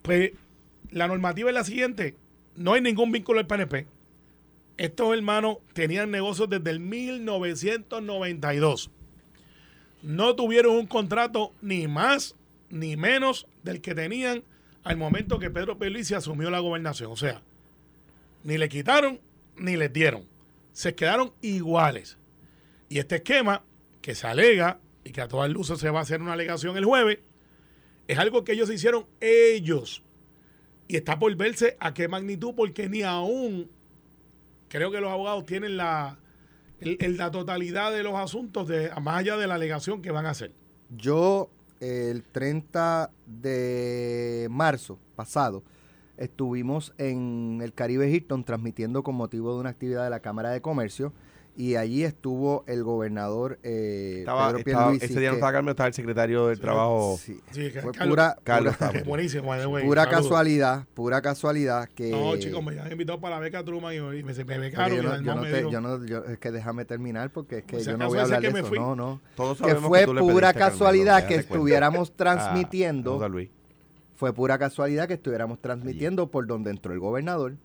pues 0.00 0.32
la 0.90 1.06
normativa 1.06 1.50
es 1.50 1.54
la 1.54 1.64
siguiente, 1.64 2.16
no 2.56 2.72
hay 2.72 2.80
ningún 2.80 3.12
vínculo 3.12 3.36
del 3.38 3.46
PNP. 3.46 3.86
Estos 4.78 5.14
hermanos 5.14 5.58
tenían 5.74 6.10
negocios 6.10 6.48
desde 6.48 6.70
el 6.70 6.80
1992. 6.80 8.90
No 10.02 10.36
tuvieron 10.36 10.76
un 10.76 10.86
contrato 10.86 11.52
ni 11.60 11.88
más 11.88 12.36
ni 12.68 12.96
menos 12.96 13.46
del 13.62 13.80
que 13.80 13.94
tenían 13.94 14.44
al 14.84 14.96
momento 14.96 15.38
que 15.38 15.50
Pedro 15.50 15.78
Pierluisi 15.78 16.14
asumió 16.14 16.50
la 16.50 16.60
gobernación. 16.60 17.10
O 17.10 17.16
sea, 17.16 17.42
ni 18.44 18.58
le 18.58 18.68
quitaron 18.68 19.20
ni 19.56 19.76
les 19.76 19.92
dieron. 19.92 20.26
Se 20.72 20.94
quedaron 20.94 21.32
iguales. 21.40 22.18
Y 22.88 22.98
este 22.98 23.16
esquema 23.16 23.64
que 24.00 24.14
se 24.14 24.26
alega 24.26 24.78
y 25.02 25.10
que 25.10 25.20
a 25.20 25.28
todas 25.28 25.50
luces 25.50 25.78
se 25.78 25.90
va 25.90 26.00
a 26.00 26.02
hacer 26.02 26.20
una 26.20 26.34
alegación 26.34 26.76
el 26.76 26.84
jueves, 26.84 27.18
es 28.08 28.18
algo 28.18 28.44
que 28.44 28.52
ellos 28.52 28.70
hicieron 28.70 29.06
ellos. 29.20 30.02
Y 30.88 30.96
está 30.96 31.18
por 31.18 31.34
verse 31.36 31.76
a 31.80 31.94
qué 31.94 32.06
magnitud, 32.06 32.54
porque 32.56 32.88
ni 32.88 33.02
aún 33.02 33.70
creo 34.68 34.90
que 34.90 35.00
los 35.00 35.10
abogados 35.10 35.46
tienen 35.46 35.76
la, 35.76 36.18
el- 36.80 37.16
la 37.16 37.30
totalidad 37.30 37.92
de 37.92 38.02
los 38.02 38.14
asuntos, 38.14 38.68
de, 38.68 38.90
más 39.02 39.18
allá 39.18 39.36
de 39.36 39.46
la 39.46 39.54
alegación 39.54 40.02
que 40.02 40.10
van 40.10 40.26
a 40.26 40.30
hacer. 40.30 40.52
Yo, 40.96 41.50
el 41.80 42.22
30 42.24 43.10
de 43.26 44.48
marzo 44.50 44.98
pasado, 45.14 45.62
estuvimos 46.16 46.94
en 46.98 47.60
el 47.62 47.72
Caribe 47.74 48.10
Hilton 48.10 48.44
transmitiendo 48.44 49.02
con 49.02 49.14
motivo 49.14 49.52
de 49.54 49.60
una 49.60 49.70
actividad 49.70 50.04
de 50.04 50.10
la 50.10 50.20
Cámara 50.20 50.50
de 50.50 50.60
Comercio 50.60 51.12
y 51.56 51.76
allí 51.76 52.04
estuvo 52.04 52.64
el 52.66 52.84
gobernador 52.84 53.58
eh, 53.62 54.16
Estaba, 54.18 54.48
Pedro 54.48 54.58
estaba- 54.58 54.82
Pierluisi, 54.90 55.04
ese 55.06 55.20
día 55.20 55.28
no 55.30 55.34
estaba 55.36 55.52
Carmen, 55.52 55.70
estaba 55.70 55.86
el 55.88 55.94
secretario 55.94 56.46
del 56.48 56.60
Trabajo. 56.60 57.18
sí, 57.18 57.40
Sí, 57.50 57.70
que 57.72 57.80
fue 57.80 57.92
Carlos- 57.92 58.08
pura, 58.12 58.36
Carlos 58.44 58.76
pura- 58.76 59.02
buenísimo, 59.06 59.54
Saludos. 59.56 60.06
casualidad, 60.06 60.86
pura 60.94 61.22
casualidad 61.22 61.88
que... 61.94 62.10
No, 62.10 62.36
chicos, 62.36 62.62
me 62.62 62.78
han 62.78 62.92
invitado 62.92 63.20
para 63.20 63.36
la 63.36 63.40
beca 63.40 63.64
Truman 63.64 63.94
y 63.94 64.00
me, 64.00 64.22
me, 64.22 64.58
becaron. 64.58 64.96
yo 64.96 65.02
no, 65.02 65.14
el 65.14 65.24
yo 65.24 65.30
hermano 65.30 65.34
no 65.34 65.42
me 65.42 65.50
te- 65.52 65.70
yo 65.72 65.80
no- 65.80 66.04
yo- 66.04 66.24
es 66.24 66.38
que 66.38 66.50
déjame 66.52 66.84
terminar 66.84 67.30
porque 67.30 67.58
es 67.58 67.64
que 67.64 67.80
yo 67.82 67.96
no 67.96 68.08
voy 68.08 68.18
a 68.18 68.22
hablar 68.24 68.42
de 68.42 68.48
eso. 68.48 68.64
fui. 68.66 68.78
No, 68.78 68.94
no. 68.94 69.20
Todos 69.34 69.56
Que 69.58 69.64
sabemos 69.68 69.88
fue 69.88 70.04
pura 70.06 70.52
pediste 70.52 70.58
casualidad 70.58 71.26
que 71.26 71.34
estuviéramos 71.36 72.10
Ah, 72.10 72.14
transmitiendo 72.16 73.28
Luis. 73.28 73.48
fue 74.14 74.32
pura 74.32 74.58
casualidad 74.58 75.08
que 75.08 75.14
estuviéramos 75.14 75.60
transmitiendo 75.60 76.30
por 76.30 76.46
donde 76.46 76.70
entró 76.70 76.92
el 76.92 76.98
gobernador. 77.00 77.56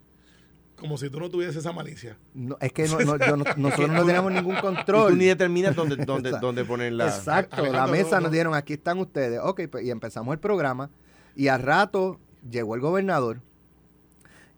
Como 0.81 0.97
si 0.97 1.09
tú 1.09 1.19
no 1.19 1.29
tuvieses 1.29 1.55
esa 1.55 1.71
malicia. 1.71 2.17
No, 2.33 2.57
es 2.59 2.73
que 2.73 2.85
no- 2.87 2.99
no- 2.99 3.17
yo 3.17 3.37
no- 3.37 3.45
nosotros 3.57 3.89
no 3.89 4.05
teníamos 4.05 4.33
ningún 4.33 4.57
Y 4.57 4.61
control. 4.61 5.11
tú 5.11 5.17
ni 5.17 5.25
determinas 5.25 5.75
dónde, 5.75 5.95
dónde, 6.05 6.31
dónde 6.41 6.65
poner 6.65 6.91
la... 6.93 7.07
Exacto, 7.07 7.65
la 7.65 7.87
mesa 7.87 8.15
no, 8.17 8.21
nos 8.23 8.23
no. 8.23 8.29
dieron, 8.31 8.53
aquí 8.55 8.73
están 8.73 8.97
ustedes. 8.99 9.39
Ok, 9.41 9.61
pues, 9.71 9.85
y 9.85 9.91
empezamos 9.91 10.33
el 10.33 10.39
programa. 10.39 10.89
Y 11.35 11.47
al 11.47 11.61
rato 11.61 12.19
llegó 12.49 12.75
el 12.75 12.81
gobernador 12.81 13.41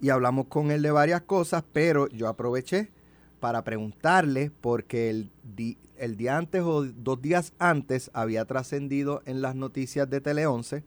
y 0.01 0.09
hablamos 0.09 0.47
con 0.47 0.71
él 0.71 0.81
de 0.81 0.91
varias 0.91 1.21
cosas, 1.21 1.63
pero 1.71 2.07
yo 2.09 2.27
aproveché 2.27 2.91
para 3.39 3.63
preguntarle 3.63 4.51
porque 4.61 5.09
el, 5.09 5.31
di- 5.43 5.77
el 5.97 6.17
día 6.17 6.37
antes 6.37 6.63
o 6.63 6.83
dos 6.83 7.21
días 7.21 7.53
antes 7.59 8.09
había 8.13 8.45
trascendido 8.45 9.21
en 9.25 9.41
las 9.41 9.55
noticias 9.55 10.09
de 10.09 10.21
Tele 10.21 10.45
11 10.47 10.83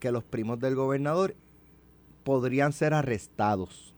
que 0.00 0.10
los 0.10 0.24
primos 0.24 0.58
del 0.58 0.74
gobernador 0.74 1.36
podrían 2.24 2.72
ser 2.72 2.94
arrestados. 2.94 3.91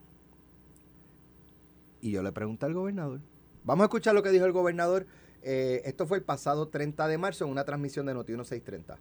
Y 2.05 2.11
yo 2.11 2.23
le 2.23 2.33
pregunté 2.33 2.67
al 2.67 2.75
gobernador. 2.75 3.21
Vamos 3.65 3.85
a 3.85 3.87
escuchar 3.87 4.15
lo 4.15 4.23
que 4.23 4.29
dijo 4.29 4.45
el 4.45 4.53
gobernador. 4.53 5.07
Eh, 5.43 5.81
esto 5.87 6.07
fue 6.07 6.19
el 6.19 6.23
pasado 6.23 6.69
30 6.69 7.09
de 7.09 7.17
marzo 7.17 7.47
en 7.47 7.51
una 7.51 7.65
transmisión 7.65 8.05
de 8.05 8.13
Noti 8.13 8.33
1630. 8.33 8.99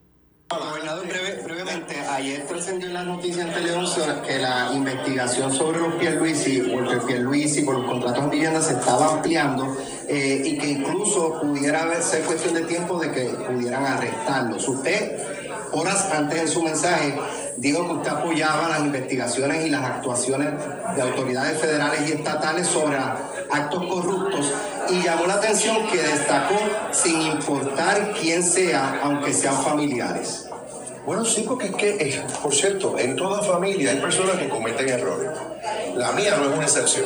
Gobernador, 0.50 1.06
breve- 1.06 1.44
brevemente, 1.44 1.96
ayer 2.00 2.48
trascendió 2.48 2.88
en 2.88 2.94
las 2.94 3.06
noticias 3.06 3.46
en 3.46 3.54
Tele 3.54 3.74
11 3.74 4.02
que 4.26 4.38
la 4.40 4.72
investigación 4.74 5.52
sobre 5.52 5.80
los 5.82 5.96
Pierluisi, 5.96 6.62
porque 6.74 6.96
Pierluisi 7.06 7.64
por 7.64 7.80
los 7.80 7.86
contratos 7.92 8.24
en 8.24 8.30
vivienda 8.30 8.62
se 8.62 8.74
estaba 8.74 9.16
ampliando 9.16 9.76
eh, 10.08 10.42
y 10.46 10.58
que 10.58 10.70
incluso 10.70 11.42
pudiera 11.42 12.02
ser 12.02 12.24
cuestión 12.24 12.54
de 12.54 12.62
tiempo 12.62 12.98
de 13.02 13.12
que 13.12 13.26
pudieran 13.52 13.84
arrestarlos. 13.84 14.66
Usted, 14.70 15.18
horas 15.74 16.10
antes 16.14 16.40
en 16.40 16.48
su 16.48 16.62
mensaje, 16.64 17.18
dijo 17.58 17.86
que 17.86 17.94
usted 17.94 18.10
apoyaba 18.10 18.70
las 18.70 18.80
investigaciones 18.82 19.66
y 19.66 19.70
las 19.70 19.84
actuaciones 19.84 20.50
de 20.96 21.02
autoridades 21.02 21.60
federales 21.60 22.10
y 22.10 22.14
estatales 22.14 22.68
sobre 22.68 22.98
actos 22.98 23.86
corruptos 23.86 24.54
y 24.90 25.02
llamó 25.02 25.26
la 25.26 25.36
atención 25.36 25.88
que 25.88 26.02
destacó 26.02 26.56
sin 26.92 27.22
importar 27.22 28.14
quién 28.20 28.44
sea, 28.44 29.00
aunque 29.04 29.34
sean 29.34 29.56
familiares. 29.64 30.43
Bueno, 31.06 31.26
sí, 31.26 31.44
porque 31.46 31.68
es 31.68 31.76
que, 31.76 31.90
eh, 31.90 32.24
por 32.42 32.56
cierto, 32.56 32.98
en 32.98 33.16
toda 33.18 33.42
familia 33.44 33.92
hay 33.92 33.98
personas 33.98 34.38
que 34.38 34.48
cometen 34.48 34.88
errores. 34.88 35.32
La 35.96 36.14
mía 36.14 36.36
no 36.38 36.46
es 36.50 36.56
una 36.56 36.64
excepción. 36.66 37.06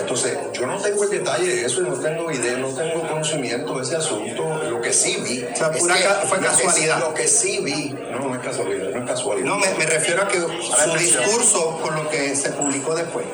Entonces, 0.00 0.36
yo 0.52 0.66
no 0.66 0.76
tengo 0.78 1.04
el 1.04 1.10
detalle 1.10 1.46
de 1.46 1.64
eso 1.64 1.80
y 1.82 1.84
no 1.88 1.94
tengo 1.96 2.30
idea, 2.32 2.56
no 2.58 2.68
tengo 2.68 3.06
conocimiento 3.06 3.76
de 3.76 3.82
ese 3.84 3.96
asunto. 3.96 4.60
Lo 4.68 4.80
que 4.80 4.92
sí 4.92 5.18
vi. 5.24 5.44
O 5.44 5.56
sea, 5.56 5.68
es 5.68 5.78
pura 5.80 5.94
que- 5.96 6.26
fue 6.26 6.38
casualidad. 6.40 6.98
Lo 7.00 7.14
que 7.14 7.28
sí 7.28 7.60
vi. 7.62 7.94
No, 8.10 8.28
no 8.28 8.34
es 8.34 8.40
casualidad, 8.40 8.90
no 8.90 9.00
es 9.04 9.06
casualidad. 9.10 9.46
No, 9.46 9.58
me, 9.58 9.72
me 9.74 9.86
refiero 9.86 10.22
a 10.22 10.28
que 10.28 10.40
su 10.40 10.96
discurso 10.98 11.78
con 11.80 11.94
lo 11.94 12.08
que 12.10 12.34
se 12.34 12.50
publicó 12.50 12.94
después. 12.96 13.24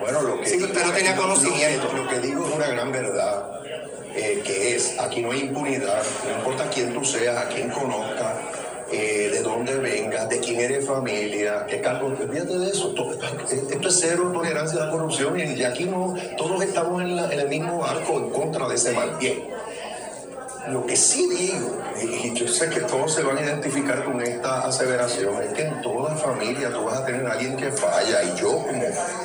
Bueno, 0.00 0.20
lo 0.22 0.40
que 0.40 0.48
Sí, 0.50 0.62
usted 0.62 0.84
no 0.84 0.92
tenía 0.92 1.10
lo 1.12 1.16
que- 1.16 1.22
conocimiento. 1.22 1.88
Lo 1.96 2.08
que, 2.08 2.18
digo 2.20 2.46
es 2.46 2.54
una 2.54 2.66
gran 2.68 2.92
verdad, 2.92 3.60
eh, 4.14 4.42
que 4.44 4.76
es, 4.76 4.98
aquí 4.98 5.22
no 5.22 5.32
hay 5.32 5.40
impunidad, 5.40 6.02
no 6.28 6.38
importa 6.38 6.68
quién 6.72 6.92
tú 6.92 7.04
seas, 7.04 7.36
a 7.36 7.48
quién 7.48 7.70
conozcas, 7.70 8.34
eh, 8.92 9.30
de 9.32 9.42
dónde 9.42 9.74
vengas, 9.76 10.28
de 10.28 10.40
quién 10.40 10.60
eres 10.60 10.86
familia, 10.86 11.66
qué 11.68 11.80
cargo, 11.80 12.06
olvídate 12.08 12.58
de 12.58 12.70
eso. 12.70 12.88
To- 12.94 13.12
Esto 13.12 13.88
es 13.88 13.98
cero 14.00 14.30
tolerancia 14.32 14.82
a 14.82 14.86
la 14.86 14.90
corrupción 14.92 15.38
y, 15.38 15.62
aquí 15.64 15.84
no, 15.84 16.14
todos 16.36 16.62
estamos 16.62 17.02
en, 17.02 17.16
la- 17.16 17.32
en 17.32 17.40
el 17.40 17.48
mismo 17.48 17.78
barco 17.78 18.18
en 18.18 18.30
contra 18.30 18.68
de 18.68 18.74
ese 18.74 18.92
mal. 18.92 19.16
Bien. 19.20 19.44
Lo 20.68 20.84
que 20.86 20.94
sí 20.96 21.26
digo, 21.30 21.78
sé 22.50 22.68
que 22.68 22.80
todos 22.80 23.14
se 23.14 23.22
van 23.22 23.38
a 23.38 23.42
identificar 23.42 24.04
con 24.04 24.20
esta 24.20 24.66
aseveración, 24.66 25.42
es 25.42 25.52
que 25.52 25.62
en 25.62 25.80
toda 25.82 26.16
familia 26.16 26.70
tú 26.70 26.84
vas 26.84 26.98
a 26.98 27.04
tener 27.04 27.26
a 27.26 27.32
alguien 27.32 27.56
que 27.56 27.70
falla 27.70 28.22
y 28.22 28.40
yo 28.40 28.50
como 28.50 28.82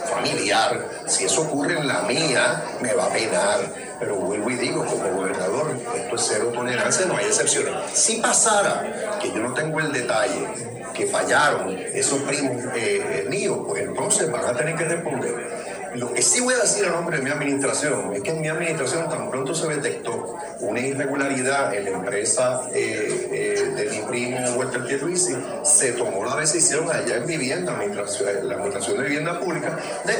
familiar, 0.09 0.89
si 1.07 1.25
eso 1.25 1.41
ocurre 1.41 1.77
en 1.77 1.87
la 1.87 2.01
mía, 2.03 2.63
me 2.81 2.93
va 2.93 3.05
a 3.05 3.09
penar. 3.09 3.59
Pero 3.99 4.15
vuelvo 4.15 4.49
y 4.49 4.55
digo, 4.55 4.85
como 4.85 5.07
gobernador, 5.07 5.77
esto 5.95 6.15
es 6.15 6.21
cero 6.27 6.51
tolerancia, 6.53 7.05
no 7.05 7.15
hay 7.15 7.25
excepciones. 7.25 7.73
Si 7.93 8.17
pasara, 8.17 9.17
que 9.21 9.29
yo 9.29 9.37
no 9.37 9.53
tengo 9.53 9.79
el 9.79 9.91
detalle, 9.91 10.47
que 10.93 11.05
fallaron 11.07 11.77
esos 11.77 12.19
primos 12.21 12.63
eh, 12.75 13.25
míos, 13.29 13.59
pues 13.67 13.83
entonces 13.83 14.31
van 14.31 14.45
a 14.45 14.53
tener 14.53 14.75
que 14.75 14.85
responder. 14.85 15.65
Lo 15.95 16.13
que 16.13 16.21
sí 16.21 16.41
voy 16.41 16.53
a 16.53 16.57
decir 16.57 16.85
a 16.85 16.89
nombre 16.89 17.17
de 17.17 17.23
mi 17.23 17.29
administración 17.29 18.13
es 18.13 18.21
que 18.21 18.31
en 18.31 18.41
mi 18.41 18.49
administración 18.49 19.07
tan 19.07 19.29
pronto 19.29 19.55
se 19.55 19.67
detectó 19.67 20.24
una 20.61 20.79
irregularidad 20.79 21.73
en 21.75 21.85
la 21.85 21.89
empresa 21.91 22.61
eh, 22.73 23.29
eh, 23.31 23.71
de 23.75 23.89
mi 23.91 24.05
primo 24.07 24.37
Walter 24.57 24.85
Pierluisi, 24.85 25.33
se 25.63 25.93
tomó 25.93 26.25
la 26.25 26.35
decisión 26.37 26.89
allá 26.89 27.17
en 27.17 27.25
vivienda, 27.27 27.73
administración- 27.77 28.47
la 28.47 28.55
administración 28.55 28.97
de 28.97 29.03
vivienda 29.03 29.39
pública, 29.39 29.77
de 30.05 30.13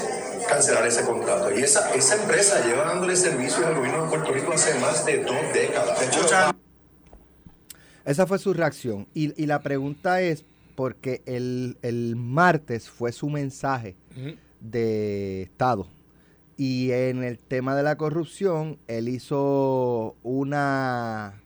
cancelar 0.48 0.86
ese 0.88 1.04
contrato. 1.04 1.54
Y 1.58 1.62
esa, 1.64 1.94
esa 1.96 2.16
empresa 2.16 2.66
lleva 2.66 2.86
dándole 2.86 3.16
servicio 3.16 3.66
al 3.66 3.76
gobierno 3.76 4.04
de 4.04 4.10
Puerto 4.10 4.32
Rico 4.32 4.54
hace 4.54 4.78
más 4.80 5.06
de 5.06 5.24
dos 5.24 5.36
décadas. 5.54 6.00
De 6.00 6.06
hecho, 6.08 6.20
Esa 8.06 8.28
fue 8.28 8.38
su 8.38 8.54
reacción. 8.54 9.08
Y, 9.14 9.42
y 9.42 9.48
la 9.48 9.62
pregunta 9.62 10.22
es, 10.22 10.46
porque 10.76 11.22
el, 11.26 11.78
el 11.82 12.16
martes 12.16 12.90
fue 12.90 13.12
su 13.12 13.30
mensaje 13.30 13.96
de 14.60 15.44
Estado. 15.44 15.88
Y 16.58 16.92
en 16.92 17.24
el 17.24 17.38
tema 17.38 17.76
de 17.76 17.84
la 17.84 17.98
corrupción, 17.98 18.80
él 18.88 19.10
hizo 19.10 20.16
una 20.24 21.42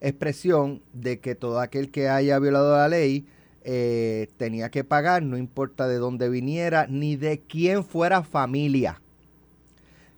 expresión 0.00 0.82
de 0.92 1.20
que 1.20 1.34
todo 1.34 1.60
aquel 1.60 1.90
que 1.90 2.08
haya 2.08 2.38
violado 2.38 2.76
la 2.76 2.88
ley 2.88 3.26
eh, 3.62 4.28
tenía 4.36 4.70
que 4.70 4.82
pagar, 4.82 5.22
no 5.22 5.36
importa 5.36 5.86
de 5.86 5.98
dónde 5.98 6.28
viniera, 6.28 6.86
ni 6.88 7.16
de 7.16 7.40
quién 7.40 7.84
fuera 7.84 8.22
familia. 8.22 9.00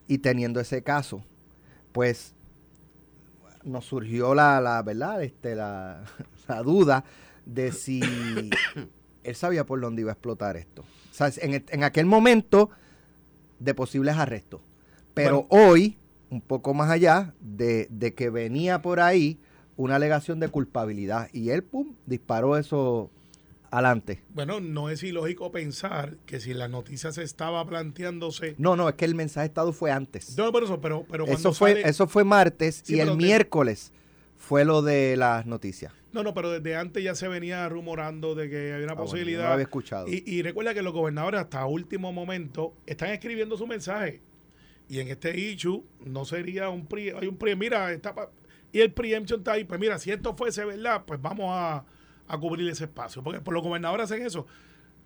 Y 0.06 0.18
teniendo 0.18 0.60
ese 0.60 0.82
caso, 0.82 1.22
pues 1.92 2.34
nos 3.62 3.84
surgió 3.84 4.34
la, 4.34 4.60
la 4.60 4.82
verdad, 4.82 5.22
este, 5.22 5.54
la, 5.54 6.04
la 6.48 6.62
duda 6.62 7.04
de 7.44 7.72
si 7.72 8.00
él 9.24 9.34
sabía 9.34 9.66
por 9.66 9.80
dónde 9.80 10.02
iba 10.02 10.12
a 10.12 10.14
explotar 10.14 10.56
esto. 10.56 10.82
O 10.82 11.14
sea, 11.14 11.30
en, 11.42 11.64
en 11.68 11.84
aquel 11.84 12.06
momento 12.06 12.70
de 13.60 13.74
posibles 13.74 14.16
arrestos. 14.16 14.60
Pero 15.14 15.46
hoy, 15.50 15.96
un 16.30 16.40
poco 16.40 16.74
más 16.74 16.90
allá 16.90 17.34
de, 17.40 17.86
de 17.90 18.14
que 18.14 18.30
venía 18.30 18.82
por 18.82 18.98
ahí 19.00 19.38
una 19.76 19.96
alegación 19.96 20.40
de 20.40 20.48
culpabilidad. 20.48 21.28
Y 21.32 21.50
él, 21.50 21.62
pum, 21.62 21.94
disparó 22.06 22.56
eso 22.56 23.10
adelante. 23.70 24.22
Bueno, 24.34 24.60
no 24.60 24.90
es 24.90 25.02
ilógico 25.02 25.52
pensar 25.52 26.16
que 26.26 26.40
si 26.40 26.54
las 26.54 26.68
noticias 26.70 27.18
estaba 27.18 27.64
planteándose. 27.66 28.54
No, 28.58 28.76
no, 28.76 28.88
es 28.88 28.94
que 28.96 29.04
el 29.04 29.14
mensaje 29.14 29.42
de 29.42 29.46
Estado 29.46 29.72
fue 29.72 29.90
antes. 29.92 30.36
No, 30.36 30.50
por 30.52 30.64
eso, 30.64 30.80
pero, 30.80 31.04
pero 31.10 31.24
cuando 31.24 31.50
Eso 31.50 31.52
fue, 31.58 31.70
sale- 31.74 31.88
eso 31.88 32.06
fue 32.08 32.24
martes 32.24 32.82
Sí, 32.84 32.96
y 32.96 33.00
el 33.00 33.16
miércoles 33.16 33.92
fue 34.40 34.64
lo 34.64 34.82
de 34.82 35.16
las 35.16 35.44
noticias. 35.46 35.92
No, 36.12 36.24
no, 36.24 36.34
pero 36.34 36.50
desde 36.50 36.74
antes 36.74 37.04
ya 37.04 37.14
se 37.14 37.28
venía 37.28 37.68
rumorando 37.68 38.34
de 38.34 38.48
que 38.50 38.72
había 38.72 38.84
una 38.84 38.92
Ah, 38.92 38.96
bueno, 38.96 39.10
posibilidad. 39.10 39.42
no 39.42 39.46
lo 39.48 39.52
había 39.52 39.62
escuchado. 39.64 40.08
Y, 40.08 40.24
y 40.26 40.42
recuerda 40.42 40.74
que 40.74 40.82
los 40.82 40.92
gobernadores 40.92 41.40
hasta 41.40 41.64
último 41.66 42.10
momento 42.12 42.74
están 42.86 43.10
escribiendo 43.10 43.56
su 43.56 43.66
mensaje. 43.66 44.20
Y 44.88 44.98
en 44.98 45.06
este 45.08 45.38
issue 45.38 45.84
no 46.04 46.24
sería 46.24 46.68
un 46.68 46.86
PRI, 46.86 47.10
hay 47.10 47.28
un 47.28 47.36
PRI, 47.36 47.54
mira, 47.54 47.92
está 47.92 48.12
pa- 48.12 48.30
y 48.72 48.80
el 48.80 48.92
preemption 48.92 49.40
está 49.40 49.52
ahí, 49.52 49.62
pues 49.64 49.78
mira, 49.78 49.98
si 50.00 50.10
esto 50.10 50.34
fuese 50.36 50.64
verdad, 50.64 51.04
pues 51.06 51.20
vamos 51.22 51.46
a, 51.50 51.84
a 52.26 52.38
cubrir 52.38 52.68
ese 52.70 52.84
espacio. 52.84 53.22
Porque 53.22 53.40
por 53.40 53.54
los 53.54 53.62
gobernadores 53.62 54.10
hacen 54.10 54.24
eso. 54.26 54.46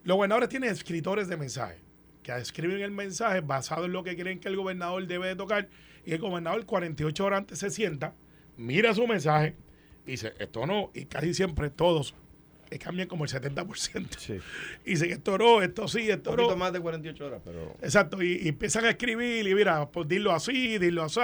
Los 0.04 0.16
gobernadores 0.16 0.48
tienen 0.48 0.70
escritores 0.70 1.28
de 1.28 1.36
mensaje, 1.36 1.80
que 2.22 2.32
escriben 2.36 2.80
el 2.80 2.92
mensaje 2.92 3.40
basado 3.42 3.84
en 3.86 3.92
lo 3.92 4.04
que 4.04 4.16
creen 4.16 4.38
que 4.40 4.48
el 4.48 4.56
gobernador 4.56 5.06
debe 5.06 5.28
de 5.28 5.36
tocar. 5.36 5.68
Y 6.06 6.12
el 6.12 6.18
gobernador 6.20 6.64
48 6.64 7.24
horas 7.24 7.38
antes 7.40 7.58
se 7.58 7.68
sienta, 7.70 8.14
mira 8.56 8.94
su 8.94 9.06
mensaje 9.06 9.54
y 10.06 10.12
dice, 10.12 10.34
esto 10.38 10.66
no, 10.66 10.90
y 10.94 11.06
casi 11.06 11.34
siempre 11.34 11.70
todos 11.70 12.14
eh, 12.70 12.78
cambian 12.78 13.08
como 13.08 13.25
el 13.25 13.30
70%. 13.30 14.08
Sí. 14.18 14.38
Y 14.84 14.90
dicen, 14.90 15.11
esto 15.12 15.38
no, 15.38 15.62
esto 15.62 15.88
sí, 15.88 16.11
esto 16.11 16.30
Un 16.30 16.37
no. 16.37 16.42
poquito 16.42 16.56
más 16.58 16.73
de 16.73 16.80
48 16.80 17.26
horas, 17.26 17.40
pero... 17.44 17.76
Exacto, 17.82 18.23
y, 18.23 18.40
y 18.42 18.49
empiezan 18.49 18.84
a 18.84 18.90
escribir 18.90 19.46
y 19.46 19.54
mira, 19.54 19.88
pues 19.90 20.08
dilo 20.08 20.32
así, 20.32 20.78
dilo 20.78 21.04
así, 21.04 21.20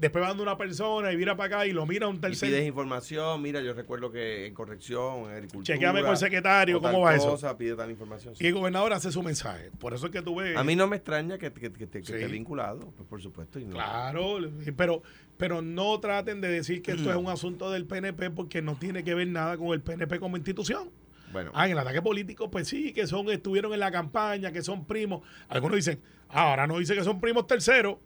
después 0.00 0.24
de 0.36 0.42
una 0.42 0.56
persona 0.56 1.12
y 1.12 1.16
mira 1.18 1.36
para 1.36 1.58
acá 1.58 1.66
y 1.66 1.72
lo 1.72 1.84
mira 1.84 2.08
un 2.08 2.16
Y 2.16 2.20
pides 2.20 2.66
información, 2.66 3.42
mira, 3.42 3.60
yo 3.60 3.74
recuerdo 3.74 4.10
que 4.10 4.46
en 4.46 4.54
corrección, 4.54 5.24
en 5.26 5.30
agricultura... 5.36 5.64
Chequeame 5.76 6.00
con 6.00 6.10
el 6.12 6.16
secretario, 6.16 6.80
¿cómo 6.80 7.00
va 7.00 7.14
eso? 7.14 7.36
Pide 7.58 7.76
tal 7.76 7.90
información. 7.90 8.34
sí. 8.34 8.44
Y 8.44 8.46
el 8.48 8.54
gobernador 8.54 8.92
hace 8.94 9.12
su 9.12 9.22
mensaje. 9.22 9.70
Por 9.78 9.92
eso 9.92 10.06
es 10.06 10.12
que 10.12 10.22
tú 10.22 10.36
ves. 10.36 10.56
A 10.56 10.64
mí 10.64 10.74
no 10.74 10.86
me 10.86 10.96
extraña 10.96 11.36
que, 11.36 11.52
que, 11.52 11.70
que, 11.70 11.86
te- 11.86 12.00
que 12.00 12.06
Sí. 12.06 12.12
esté 12.14 12.26
vinculado, 12.28 12.92
pues 12.96 13.06
por 13.08 13.20
supuesto. 13.20 13.58
y 13.60 13.66
no- 13.66 13.74
Claro, 13.74 14.38
pero, 14.76 15.02
pero 15.36 15.60
no 15.60 16.00
traten 16.00 16.40
de 16.40 16.48
decir 16.48 16.80
que 16.82 16.92
esto 16.92 17.10
es 17.10 17.16
un 17.16 17.28
asunto 17.28 17.70
del 17.70 17.84
PNP 17.84 18.30
porque 18.30 18.62
no 18.62 18.76
tiene 18.76 19.04
que 19.04 19.14
ver 19.14 19.28
nada 19.28 19.56
con 19.58 19.68
el 19.68 19.82
PNP 19.82 20.18
como 20.18 20.36
institución. 20.38 20.90
Bueno, 21.32 21.52
Ah, 21.54 21.66
en 21.66 21.72
el 21.72 21.78
ataque 21.78 22.00
político, 22.02 22.50
pues 22.50 22.66
sí, 22.66 22.92
que 22.92 23.06
son, 23.06 23.28
estuvieron 23.30 23.72
en 23.74 23.78
la 23.80 23.92
campaña, 23.92 24.50
que 24.50 24.62
son 24.62 24.84
primos. 24.86 25.22
Algunos 25.48 25.76
dicen, 25.76 26.00
ah, 26.30 26.50
ahora 26.50 26.66
no 26.66 26.78
dice 26.78 26.94
que 26.94 27.04
son 27.04 27.20
primos 27.20 27.46
terceros, 27.46 27.98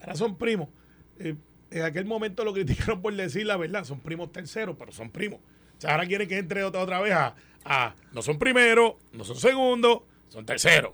ahora 0.00 0.14
son 0.14 0.36
primos. 0.38 0.68
Eh, 1.18 1.36
en 1.70 1.82
aquel 1.82 2.06
momento 2.06 2.44
lo 2.44 2.52
criticaron 2.52 3.02
por 3.02 3.14
decir 3.14 3.46
la 3.46 3.56
verdad, 3.56 3.84
son 3.84 4.00
primos 4.00 4.32
terceros, 4.32 4.76
pero 4.78 4.92
son 4.92 5.10
primos. 5.10 5.40
O 5.40 5.80
sea, 5.80 5.92
ahora 5.92 6.06
quieren 6.06 6.28
que 6.28 6.38
entre 6.38 6.64
otra, 6.64 6.82
otra 6.82 7.00
vez 7.00 7.12
a, 7.12 7.34
a, 7.64 7.94
no 8.12 8.22
son 8.22 8.38
primeros, 8.38 8.94
no 9.12 9.24
son 9.24 9.36
segundos, 9.36 10.00
son 10.28 10.44
terceros. 10.46 10.92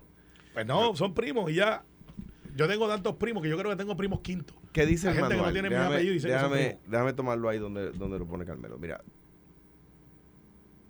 Pues 0.52 0.66
no, 0.66 0.95
son 0.95 1.14
primos 1.14 1.50
y 1.50 1.54
ya. 1.54 1.85
Yo 2.57 2.69
tengo 2.69 2.87
tantos 2.87 3.16
primos 3.16 3.43
que 3.43 3.49
yo 3.49 3.59
creo 3.59 3.71
que 3.71 3.76
tengo 3.76 3.97
primos 3.97 4.21
quintos. 4.21 4.57
¿qué 4.75 4.87
dice 4.87 5.07
la 5.07 5.12
el 5.12 5.19
gente 5.19 5.31
que 5.31 5.37
no 5.37 5.43
manual? 5.45 6.02
tiene 6.02 6.19
déjame, 6.19 6.78
déjame, 6.87 7.12
tomarlo 7.14 7.49
ahí 7.49 7.59
donde, 7.59 7.93
donde 7.93 8.19
lo 8.19 8.26
pone 8.26 8.45
Carmelo. 8.45 8.76
Mira, 8.76 9.00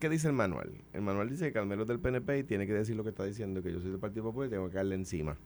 ¿qué 0.01 0.09
dice 0.09 0.27
el 0.27 0.33
manual? 0.33 0.73
El 0.93 1.03
manual 1.03 1.29
dice 1.31 1.47
que 1.47 1.53
Carmelo 1.53 1.83
es 1.83 1.89
del 1.89 2.01
PNP 2.01 2.39
y 2.39 2.45
tiene 2.45 2.67
que 2.67 2.73
decir 2.73 2.97
lo 2.97 3.05
que 3.05 3.11
está 3.11 3.25
diciendo, 3.25 3.63
que 3.63 3.73
yo 3.73 3.81
soy 3.81 3.91
del 3.91 4.01
Partido 4.01 4.25
Popular 4.25 4.49
y 4.49 4.51
tengo 4.51 4.69
que 4.71 4.77
darle 4.77 4.95
encima. 4.95 5.37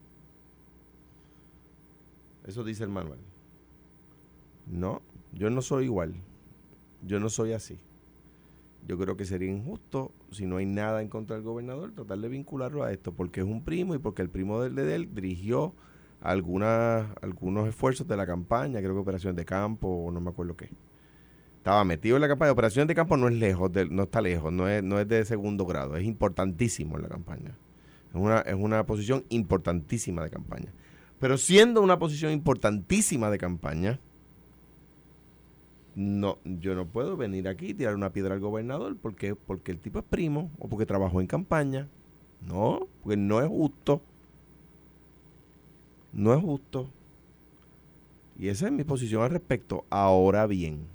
Eso 2.47 2.63
dice 2.63 2.83
el 2.83 2.89
manual. 2.89 3.19
No, 4.69 5.01
yo 5.33 5.49
no 5.49 5.61
soy 5.61 5.85
igual. 5.85 6.15
Yo 7.05 7.19
no 7.19 7.29
soy 7.29 7.53
así. 7.53 7.79
Yo 8.87 8.97
creo 8.97 9.17
que 9.17 9.25
sería 9.25 9.51
injusto, 9.51 10.11
si 10.31 10.45
no 10.45 10.57
hay 10.57 10.65
nada 10.65 11.01
en 11.01 11.09
contra 11.09 11.35
del 11.35 11.43
gobernador, 11.43 11.91
tratar 11.91 12.17
de 12.19 12.29
vincularlo 12.29 12.83
a 12.83 12.91
esto, 12.91 13.13
porque 13.13 13.41
es 13.41 13.45
un 13.45 13.63
primo 13.63 13.93
y 13.93 13.99
porque 13.99 14.21
el 14.21 14.29
primo 14.29 14.61
del 14.61 14.75
de 14.75 14.95
él 14.95 15.13
dirigió 15.13 15.73
algunas, 16.21 17.07
algunos 17.21 17.67
esfuerzos 17.67 18.07
de 18.07 18.17
la 18.17 18.25
campaña, 18.25 18.79
creo 18.79 18.93
que 18.93 18.99
operaciones 18.99 19.35
de 19.35 19.45
campo, 19.45 19.87
o 19.87 20.11
no 20.11 20.19
me 20.21 20.29
acuerdo 20.29 20.55
qué. 20.55 20.69
Estaba 21.57 21.83
metido 21.83 22.15
en 22.15 22.21
la 22.21 22.27
campaña. 22.27 22.51
Operaciones 22.51 22.87
de 22.87 22.95
campo 22.95 23.17
no 23.17 23.27
es 23.27 23.35
lejos, 23.35 23.69
no 23.91 24.03
está 24.03 24.21
lejos, 24.21 24.51
no 24.51 24.67
es, 24.67 24.81
no 24.81 24.99
es 24.99 25.07
de 25.07 25.25
segundo 25.25 25.65
grado, 25.65 25.97
es 25.97 26.05
importantísimo 26.05 26.95
en 26.95 27.03
la 27.03 27.09
campaña. 27.09 27.57
Es 28.09 28.15
una, 28.15 28.39
es 28.39 28.55
una 28.55 28.85
posición 28.85 29.25
importantísima 29.29 30.23
de 30.23 30.29
campaña. 30.29 30.73
Pero 31.19 31.37
siendo 31.37 31.81
una 31.81 31.99
posición 31.99 32.31
importantísima 32.31 33.29
de 33.29 33.37
campaña, 33.37 33.99
no, 36.01 36.37
yo 36.45 36.75
no 36.75 36.85
puedo 36.87 37.17
venir 37.17 37.47
aquí 37.49 37.67
y 37.67 37.73
tirar 37.73 37.93
una 37.95 38.11
piedra 38.13 38.33
al 38.33 38.39
gobernador 38.39 38.95
porque, 39.01 39.35
porque 39.35 39.71
el 39.73 39.79
tipo 39.79 39.99
es 39.99 40.05
primo 40.05 40.49
o 40.57 40.69
porque 40.69 40.85
trabajó 40.85 41.19
en 41.19 41.27
campaña. 41.27 41.89
No, 42.47 42.87
porque 43.03 43.17
no 43.17 43.41
es 43.41 43.47
justo. 43.49 44.01
No 46.13 46.33
es 46.33 46.41
justo. 46.41 46.89
Y 48.37 48.47
esa 48.47 48.67
es 48.67 48.71
mi 48.71 48.85
posición 48.85 49.23
al 49.23 49.29
respecto. 49.31 49.83
Ahora 49.89 50.47
bien. 50.47 50.87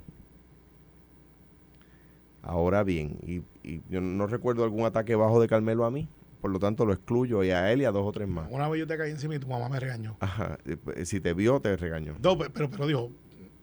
Ahora 2.42 2.82
bien. 2.82 3.18
Y, 3.26 3.42
y 3.62 3.82
yo 3.88 4.00
no 4.00 4.26
recuerdo 4.26 4.64
algún 4.64 4.84
ataque 4.84 5.14
bajo 5.14 5.40
de 5.40 5.48
Carmelo 5.48 5.84
a 5.84 5.90
mí. 5.90 6.08
por 6.40 6.50
lo 6.50 6.58
tanto 6.58 6.84
lo 6.84 6.92
excluyo 6.92 7.42
y 7.42 7.50
a 7.50 7.72
él 7.72 7.80
y 7.82 7.84
a 7.86 7.90
dos 7.90 8.06
o 8.06 8.12
tres 8.12 8.28
más. 8.28 8.48
Una 8.50 8.68
vez 8.68 8.80
yo 8.80 8.86
te 8.86 8.96
caí 8.98 9.10
encima 9.10 9.34
y 9.34 9.38
tu 9.38 9.48
mamá 9.48 9.68
me 9.68 9.80
regañó. 9.80 10.16
Ajá, 10.20 10.58
eh, 10.66 10.76
pues, 10.76 11.08
si 11.08 11.20
te 11.20 11.32
vio, 11.34 11.60
te 11.60 11.74
regañó. 11.76 12.16
No, 12.22 12.36
pe- 12.36 12.50
pero, 12.50 12.68
pero 12.70 12.86
dijo, 12.86 13.10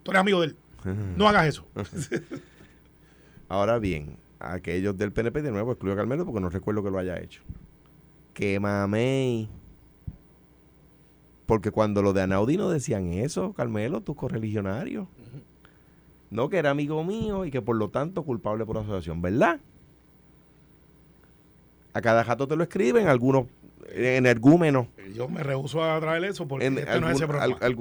tú 0.04 0.12
eres 0.12 0.20
amigo 0.22 0.42
de 0.42 0.48
él. 0.48 0.58
No 1.18 1.28
hagas 1.28 1.48
eso. 1.48 1.66
Ahora 3.50 3.80
bien, 3.80 4.18
aquellos 4.40 4.98
del 4.98 5.12
PNP 5.12 5.42
de 5.42 5.52
nuevo 5.52 5.72
excluyo 5.72 5.94
a 5.94 5.98
Carmelo 5.98 6.26
porque 6.26 6.40
no 6.40 6.50
recuerdo 6.50 6.84
que 6.84 6.92
lo 6.92 7.00
haya 7.00 7.20
hecho. 7.20 7.42
Que 8.34 8.60
mamey. 8.60 9.50
Porque 11.46 11.72
cuando 11.72 12.02
los 12.02 12.14
de 12.14 12.22
Anaudi 12.22 12.56
no 12.56 12.70
decían 12.70 13.12
eso, 13.14 13.54
Carmelo, 13.54 14.02
tus 14.02 14.16
correligionarios. 14.16 15.08
No, 16.30 16.48
que 16.48 16.58
era 16.58 16.70
amigo 16.70 17.04
mío 17.04 17.44
y 17.46 17.52
que 17.52 17.62
por 17.62 17.76
lo 17.76 17.90
tanto 17.90 18.24
culpable 18.24 18.66
por 18.66 18.78
asociación, 18.78 19.22
¿verdad? 19.22 19.60
A 21.94 22.00
cada 22.00 22.24
rato 22.24 22.48
te 22.48 22.56
lo 22.56 22.64
escriben 22.64 23.08
algunos 23.08 23.48
energúmenos. 23.94 24.88
Yo 25.16 25.28
me 25.28 25.44
rehuso 25.44 25.84
a 25.84 26.00
traer 26.00 26.24
eso 26.26 26.48
porque 26.48 26.66
En, 26.68 26.78
este 26.78 27.00
no 27.00 27.10
es 27.10 27.16
ese 27.18 27.28
programa. 27.28 27.58
al- 27.62 27.78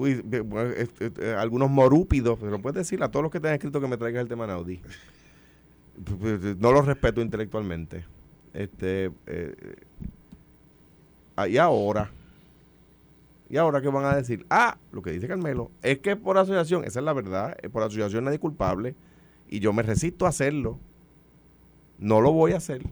este, 0.76 1.04
este, 1.06 1.34
algunos 1.34 1.70
morúpidos, 1.70 2.38
pero 2.40 2.60
puedes 2.60 2.76
decir 2.76 3.02
a 3.02 3.10
todos 3.10 3.22
los 3.22 3.32
que 3.32 3.40
te 3.40 3.48
han 3.48 3.54
escrito 3.54 3.80
que 3.80 3.86
me 3.88 3.96
traigas 3.96 4.22
el 4.22 4.28
tema 4.28 4.46
Naudi. 4.46 4.80
No 6.58 6.72
los 6.72 6.86
respeto 6.86 7.20
intelectualmente. 7.20 8.04
Este, 8.54 9.10
eh, 9.26 9.54
y 11.48 11.56
ahora, 11.58 12.10
y 13.48 13.56
ahora 13.56 13.80
que 13.80 13.88
van 13.88 14.04
a 14.04 14.16
decir, 14.16 14.44
ah, 14.50 14.76
lo 14.92 15.02
que 15.02 15.10
dice 15.12 15.28
Carmelo, 15.28 15.70
es 15.82 15.98
que 15.98 16.16
por 16.16 16.36
asociación, 16.38 16.84
esa 16.84 16.98
es 17.00 17.04
la 17.04 17.12
verdad, 17.12 17.56
eh, 17.62 17.68
por 17.68 17.82
asociación 17.82 18.24
nadie 18.24 18.36
es 18.36 18.40
culpable, 18.40 18.94
y 19.48 19.60
yo 19.60 19.72
me 19.72 19.82
resisto 19.82 20.26
a 20.26 20.30
hacerlo. 20.30 20.78
No 21.98 22.20
lo 22.20 22.32
voy 22.32 22.52
a 22.52 22.56
hacer. 22.58 22.82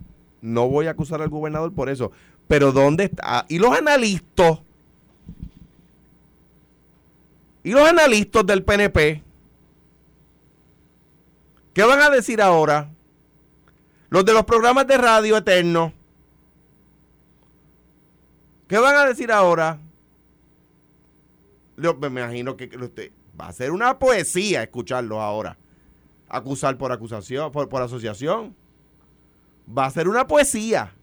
No 0.41 0.69
voy 0.69 0.87
a 0.87 0.91
acusar 0.91 1.21
al 1.23 1.29
gobernador 1.31 1.73
por 1.73 1.89
eso. 1.89 2.13
Pero 2.49 2.73
¿dónde 2.73 3.05
está? 3.05 3.23
Ah, 3.25 3.47
Y 3.49 3.59
los 3.59 3.77
analistas 3.77 4.59
y 7.63 7.73
los 7.73 7.87
analistas 7.87 8.47
del 8.47 8.65
PNP, 8.65 9.23
¿qué 11.75 11.83
van 11.83 12.01
a 12.01 12.09
decir 12.09 12.41
ahora? 12.41 12.91
Los 14.09 14.25
de 14.25 14.33
los 14.33 14.45
programas 14.45 14.87
de 14.87 14.97
radio 14.97 15.37
eterno, 15.37 15.93
¿qué 18.69 18.79
van 18.79 18.97
a 18.97 19.05
decir 19.05 19.31
ahora? 19.31 19.79
Yo 21.77 21.95
me 21.95 22.07
imagino 22.07 22.57
que 22.57 22.71
usted 22.75 23.13
va 23.39 23.49
a 23.49 23.53
ser 23.53 23.71
una 23.71 23.99
poesía 23.99 24.63
escucharlos 24.63 25.19
ahora. 25.19 25.59
Acusar 26.29 26.79
por 26.79 26.91
acusación, 26.91 27.53
por, 27.53 27.69
por 27.69 27.83
asociación. 27.83 28.57
Va 29.69 29.85
a 29.87 29.91
ser 29.91 30.09
una 30.09 30.27
poesía. 30.27 30.95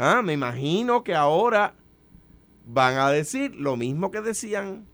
Ah, 0.00 0.22
me 0.22 0.32
imagino 0.32 1.02
que 1.02 1.12
ahora 1.12 1.74
van 2.64 2.98
a 2.98 3.10
decir 3.10 3.56
lo 3.56 3.76
mismo 3.76 4.12
que 4.12 4.20
decían 4.20 4.86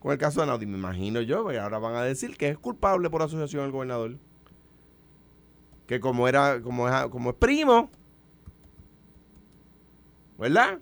con 0.00 0.10
el 0.10 0.18
caso 0.18 0.40
de 0.40 0.42
Anaudi. 0.42 0.66
Me 0.66 0.76
imagino 0.76 1.20
yo, 1.20 1.48
ahora 1.48 1.78
van 1.78 1.94
a 1.94 2.02
decir 2.02 2.36
que 2.36 2.48
es 2.48 2.58
culpable 2.58 3.08
por 3.08 3.22
asociación 3.22 3.64
el 3.64 3.70
gobernador. 3.70 4.18
Que 5.86 6.00
como 6.00 6.26
era, 6.26 6.60
como 6.60 6.88
es, 6.88 7.06
como 7.06 7.30
es 7.30 7.36
primo, 7.36 7.90
¿verdad? 10.36 10.80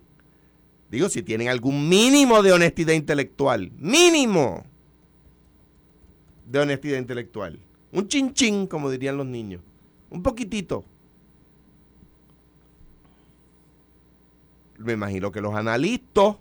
Digo, 0.91 1.11
si 1.11 1.23
tienen 1.23 1.49
algún 1.49 1.91
mínimo 1.91 2.43
de 2.43 2.53
honestidad 2.53 2.95
intelectual, 2.95 3.71
mínimo 3.77 4.65
de 6.47 6.61
honestidad 6.61 6.97
intelectual. 6.97 7.61
Un 7.93 8.09
chinchín, 8.09 8.67
como 8.67 8.91
dirían 8.91 9.19
los 9.19 9.27
niños. 9.27 9.61
Un 10.09 10.23
poquitito. 10.23 10.87
Me 14.85 14.93
imagino 14.93 15.33
que 15.33 15.41
los 15.41 15.55
analistas, 15.55 16.37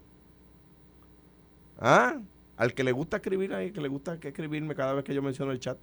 ¿ah? 1.79 2.19
al 2.57 2.73
que 2.73 2.83
le 2.83 2.91
gusta 2.91 3.17
escribir 3.17 3.53
ahí, 3.53 3.71
que 3.71 3.81
le 3.81 3.87
gusta 3.87 4.17
escribirme 4.21 4.75
cada 4.75 4.93
vez 4.93 5.03
que 5.03 5.13
yo 5.13 5.21
menciono 5.21 5.51
el 5.51 5.59
chat. 5.59 5.77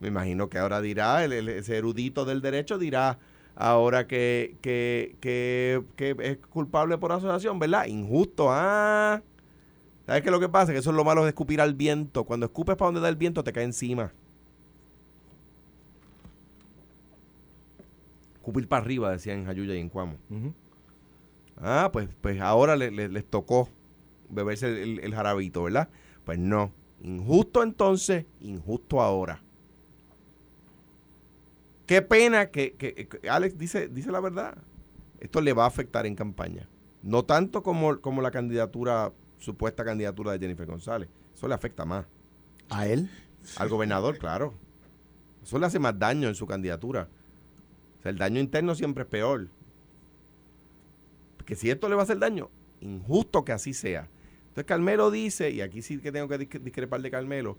Me 0.00 0.08
imagino 0.08 0.48
que 0.48 0.58
ahora 0.58 0.80
dirá, 0.80 1.24
el- 1.24 1.48
ese 1.48 1.76
erudito 1.76 2.24
del 2.24 2.40
derecho 2.40 2.78
dirá 2.78 3.18
ahora 3.54 4.06
que, 4.06 4.56
que, 4.62 5.16
que, 5.20 5.82
que 5.96 6.16
es 6.20 6.38
culpable 6.38 6.96
por 6.98 7.12
asociación, 7.12 7.58
¿verdad? 7.58 7.86
Injusto, 7.86 8.46
ah. 8.50 9.22
¿Sabes 10.06 10.22
qué 10.22 10.30
lo 10.30 10.40
que 10.40 10.48
pasa? 10.48 10.72
Que 10.72 10.78
eso 10.78 10.90
es 10.90 10.96
lo 10.96 11.04
malo 11.04 11.22
de 11.22 11.28
escupir 11.28 11.60
al 11.60 11.74
viento. 11.74 12.24
Cuando 12.24 12.46
escupes 12.46 12.76
para 12.76 12.86
donde 12.86 13.00
da 13.00 13.08
el 13.10 13.16
viento, 13.16 13.44
te 13.44 13.52
cae 13.52 13.64
encima. 13.64 14.12
Escupir 18.40 18.66
para 18.68 18.82
arriba, 18.82 19.10
decían 19.12 19.40
en 19.40 19.44
Jayuya 19.46 19.74
y 19.74 19.78
en 19.80 19.88
Cuamo. 19.88 20.16
Ah, 21.56 21.90
pues, 21.92 22.08
pues 22.20 22.40
ahora 22.40 22.74
le- 22.76 22.90
le- 22.90 23.08
les 23.08 23.24
tocó 23.28 23.68
beberse 24.30 24.66
el, 24.68 24.76
el- 24.76 24.98
el 25.00 25.14
jarabito, 25.14 25.62
¿verdad? 25.62 25.88
Pues 26.24 26.38
no. 26.38 26.72
Injusto 27.02 27.62
entonces, 27.62 28.24
injusto 28.40 29.00
ahora. 29.02 29.42
Qué 31.86 32.02
pena 32.02 32.50
que, 32.50 32.72
que- 32.74 32.94
que 33.08 33.28
Alex 33.28 33.58
dice, 33.58 33.88
dice 33.88 34.10
la 34.12 34.20
verdad. 34.20 34.56
Esto 35.18 35.40
le 35.40 35.52
va 35.52 35.64
a 35.64 35.66
afectar 35.68 36.06
en 36.06 36.14
campaña. 36.14 36.68
No 37.02 37.24
tanto 37.24 37.62
como, 37.62 38.00
como 38.00 38.22
la 38.22 38.30
candidatura, 38.30 39.12
supuesta 39.38 39.84
candidatura 39.84 40.32
de 40.32 40.38
Jennifer 40.38 40.66
González. 40.66 41.08
Eso 41.34 41.48
le 41.48 41.54
afecta 41.54 41.84
más. 41.84 42.06
¿A 42.70 42.86
él? 42.86 43.10
Al 43.56 43.68
gobernador, 43.68 44.18
claro. 44.18 44.54
Eso 45.42 45.58
le 45.58 45.66
hace 45.66 45.78
más 45.78 45.98
daño 45.98 46.28
en 46.28 46.34
su 46.34 46.46
candidatura. 46.46 47.08
O 48.00 48.02
sea, 48.02 48.10
el 48.10 48.18
daño 48.18 48.40
interno 48.40 48.74
siempre 48.74 49.04
es 49.04 49.08
peor. 49.08 49.48
Porque 51.36 51.54
si 51.54 51.70
esto 51.70 51.88
le 51.88 51.94
va 51.94 52.02
a 52.02 52.04
hacer 52.04 52.18
daño, 52.18 52.48
injusto 52.80 53.44
que 53.44 53.52
así 53.52 53.72
sea. 53.74 54.08
Entonces 54.48 54.64
Carmelo 54.64 55.10
dice, 55.10 55.50
y 55.50 55.60
aquí 55.60 55.82
sí 55.82 55.98
que 55.98 56.10
tengo 56.12 56.28
que 56.28 56.38
discre- 56.38 56.60
discrepar 56.60 57.00
de 57.02 57.10
Carmelo, 57.10 57.56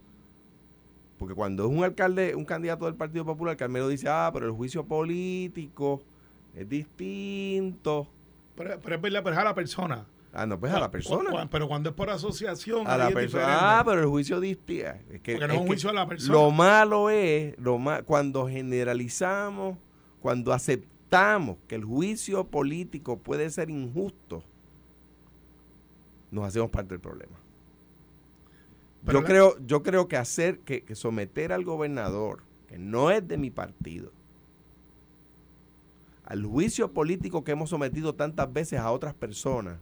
porque 1.18 1.36
cuando 1.36 1.66
es 1.66 1.70
un 1.72 1.84
alcalde, 1.84 2.36
un 2.36 2.46
candidato 2.46 2.86
del 2.86 2.96
Partido 2.96 3.26
Popular, 3.26 3.56
Carmelo 3.56 3.88
dice, 3.88 4.08
ah, 4.10 4.30
pero 4.34 4.46
el 4.48 4.52
juicio 4.52 4.84
político 4.86 6.02
es 6.56 6.68
distinto. 6.68 8.08
Pero, 8.56 8.80
pero 8.82 8.96
es 8.96 9.02
verdad, 9.02 9.22
pero 9.24 9.36
es 9.36 9.42
a 9.42 9.44
la 9.46 9.56
persona. 9.56 10.06
Ah, 10.34 10.46
no, 10.46 10.60
pues 10.60 10.72
a 10.74 10.80
la 10.80 10.90
persona. 10.90 11.30
cu- 11.30 11.50
Pero 11.52 11.68
cuando 11.68 11.90
es 11.90 11.96
por 11.96 12.10
asociación. 12.10 12.88
A 12.88 12.98
la 12.98 13.12
persona. 13.12 13.80
Ah, 13.80 13.84
pero 13.86 14.00
el 14.02 14.08
juicio 14.08 14.40
distinto. 14.40 14.88
Es 15.12 15.22
que, 15.22 15.34
Porque 15.34 15.48
no 15.48 15.54
es 15.54 15.60
un 15.62 15.68
juicio 15.68 15.90
a 15.90 15.94
la 15.94 16.08
persona. 16.08 16.34
Lo 16.34 16.52
malo 16.52 17.10
es, 17.10 17.58
lo 17.60 17.78
ma- 17.78 18.02
cuando 18.04 18.48
generalizamos, 18.48 19.78
cuando 20.22 20.54
aceptamos 20.54 21.58
que 21.68 21.76
el 21.76 21.84
juicio 21.86 22.46
político 22.48 23.20
puede 23.20 23.50
ser 23.50 23.70
injusto, 23.70 24.44
nos 26.32 26.46
hacemos 26.46 26.70
parte 26.70 26.90
del 26.96 27.00
problema. 27.02 27.38
Pero 29.04 29.20
yo 29.20 29.24
la- 29.24 29.30
creo, 29.30 29.58
yo 29.66 29.84
creo 29.84 30.08
que 30.08 30.18
hacer, 30.18 30.60
que, 30.62 30.84
que 30.84 30.96
someter 30.96 31.52
al 31.54 31.64
gobernador, 31.66 32.44
que 32.68 32.78
no 32.78 33.12
es 33.12 33.28
de 33.28 33.38
mi 33.38 33.50
partido, 33.52 34.12
al 36.26 36.44
juicio 36.46 36.94
político 36.94 37.44
que 37.44 37.52
hemos 37.52 37.70
sometido 37.70 38.16
tantas 38.16 38.52
veces 38.52 38.80
a 38.80 38.92
otras 38.92 39.14
personas, 39.14 39.78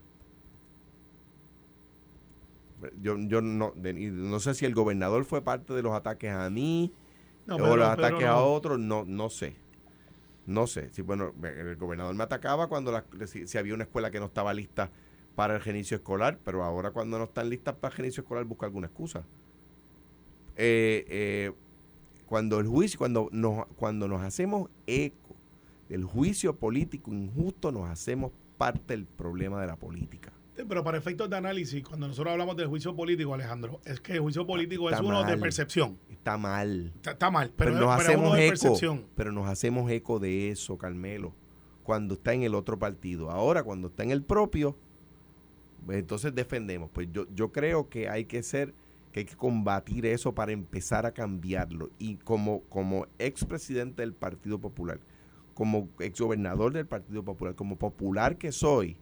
yo, 3.01 3.17
yo 3.19 3.41
no, 3.41 3.73
no 3.75 4.39
sé 4.39 4.53
si 4.53 4.65
el 4.65 4.73
gobernador 4.73 5.25
fue 5.25 5.41
parte 5.43 5.73
de 5.73 5.81
los 5.81 5.93
ataques 5.93 6.31
a 6.31 6.49
mí 6.49 6.93
No, 7.45 7.57
o 7.57 7.77
los 7.77 7.87
ataques 7.89 8.27
a 8.27 8.39
otros, 8.39 8.79
no, 8.79 9.05
no 9.05 9.29
sé. 9.29 9.55
No 10.49 10.65
sé. 10.65 10.89
Si, 10.89 11.03
bueno, 11.03 11.31
el 11.43 11.75
gobernador 11.75 12.15
me 12.15 12.23
atacaba 12.23 12.67
cuando 12.67 12.91
la- 12.91 13.05
si, 13.27 13.57
había 13.57 13.75
una 13.75 13.83
escuela 13.83 14.09
que 14.09 14.19
no 14.19 14.25
estaba 14.25 14.51
lista 14.51 14.89
para 15.35 15.55
el 15.55 15.61
genicio 15.61 15.95
escolar, 15.97 16.39
pero 16.43 16.63
ahora 16.63 16.89
cuando 16.89 17.19
no 17.19 17.25
están 17.25 17.49
listas 17.49 17.75
para 17.75 17.91
el 17.93 17.97
genicio 17.97 18.21
escolar 18.21 18.45
busca 18.45 18.65
alguna 18.65 18.87
excusa. 18.87 19.23
Eh, 20.55 21.05
eh, 21.07 21.51
cuando 22.25 22.59
el 22.59 22.67
juicio, 22.67 22.97
cuando 22.97 23.29
nos, 23.31 23.67
cuando 23.75 24.07
nos 24.07 24.21
hacemos 24.21 24.69
eco 24.87 25.35
del 25.87 26.03
juicio 26.03 26.55
político 26.55 27.13
injusto, 27.13 27.71
nos 27.71 27.87
hacemos 27.87 28.31
parte 28.57 28.93
del 28.95 29.05
problema 29.05 29.61
de 29.61 29.67
la 29.67 29.75
política. 29.75 30.31
Sí, 30.59 30.65
Pero 30.67 30.83
para 30.83 30.97
efectos 30.97 31.29
de 31.29 31.37
análisis, 31.37 31.81
cuando 31.85 32.09
nosotros 32.09 32.33
hablamos 32.33 32.57
del 32.57 32.67
juicio 32.67 32.93
político, 32.93 33.33
Alejandro, 33.33 33.79
es 33.85 34.01
que 34.01 34.13
el 34.13 34.19
juicio 34.19 34.45
político 34.45 34.89
Está 34.89 35.01
es 35.01 35.07
uno 35.07 35.23
de 35.23 35.37
percepción. 35.37 35.97
Está 36.09 36.37
mal. 36.37 36.91
Está, 36.95 37.11
está 37.11 37.31
mal, 37.31 37.53
Pero, 37.55 37.71
pero, 37.71 37.85
nos 37.85 37.95
es 37.95 38.05
hacemos 38.05 38.33
de 38.33 38.45
eco. 38.45 38.49
percepción. 38.49 39.05
Pero 39.15 39.31
nos 39.31 39.47
hacemos 39.47 39.89
eco 39.89 40.19
de 40.19 40.49
eso, 40.49 40.77
Carmelo. 40.77 41.33
Cuando 41.83 42.15
está 42.15 42.33
en 42.33 42.43
el 42.43 42.55
otro 42.55 42.77
partido. 42.77 43.31
Ahora, 43.31 43.63
cuando 43.63 43.87
está 43.87 44.03
en 44.03 44.11
el 44.11 44.21
propio, 44.21 44.77
pues 45.85 45.97
entonces 45.97 46.35
defendemos. 46.35 46.89
Pues 46.91 47.07
yo, 47.09 47.25
yo 47.33 47.53
creo 47.53 47.87
que 47.87 48.09
hay 48.09 48.25
que 48.25 48.43
ser, 48.43 48.73
que 49.13 49.21
hay 49.21 49.25
que 49.25 49.37
combatir 49.37 50.05
eso 50.05 50.35
para 50.35 50.51
empezar 50.51 51.05
a 51.05 51.13
cambiarlo. 51.13 51.89
Y 51.99 52.17
como, 52.17 52.63
como 52.63 53.07
expresidente 53.17 54.01
del 54.01 54.13
Partido 54.13 54.59
Popular, 54.59 54.99
como 55.53 55.87
exgobernador 55.99 56.73
del 56.73 56.85
Partido 56.85 57.23
Popular, 57.23 57.55
como 57.55 57.77
popular 57.77 58.37
que 58.37 58.51
soy, 58.51 58.97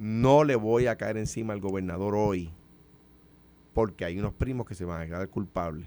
no 0.00 0.42
le 0.42 0.56
voy 0.56 0.86
a 0.88 0.96
caer 0.96 1.18
encima 1.18 1.52
al 1.52 1.60
gobernador 1.60 2.16
hoy. 2.16 2.50
Porque 3.74 4.04
hay 4.04 4.18
unos 4.18 4.34
primos 4.34 4.66
que 4.66 4.74
se 4.74 4.84
van 4.84 5.02
a 5.02 5.06
quedar 5.06 5.28
culpables 5.28 5.86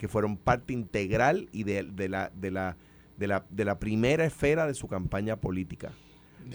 que 0.00 0.08
fueron 0.08 0.38
parte 0.38 0.72
integral 0.72 1.50
y 1.52 1.64
de, 1.64 1.82
de 1.82 2.08
la, 2.08 2.32
de, 2.34 2.50
la, 2.50 2.78
de 3.18 3.26
la, 3.26 3.44
de 3.50 3.66
la 3.66 3.78
primera 3.78 4.24
esfera 4.24 4.66
de 4.66 4.72
su 4.72 4.88
campaña 4.88 5.36
política. 5.36 5.92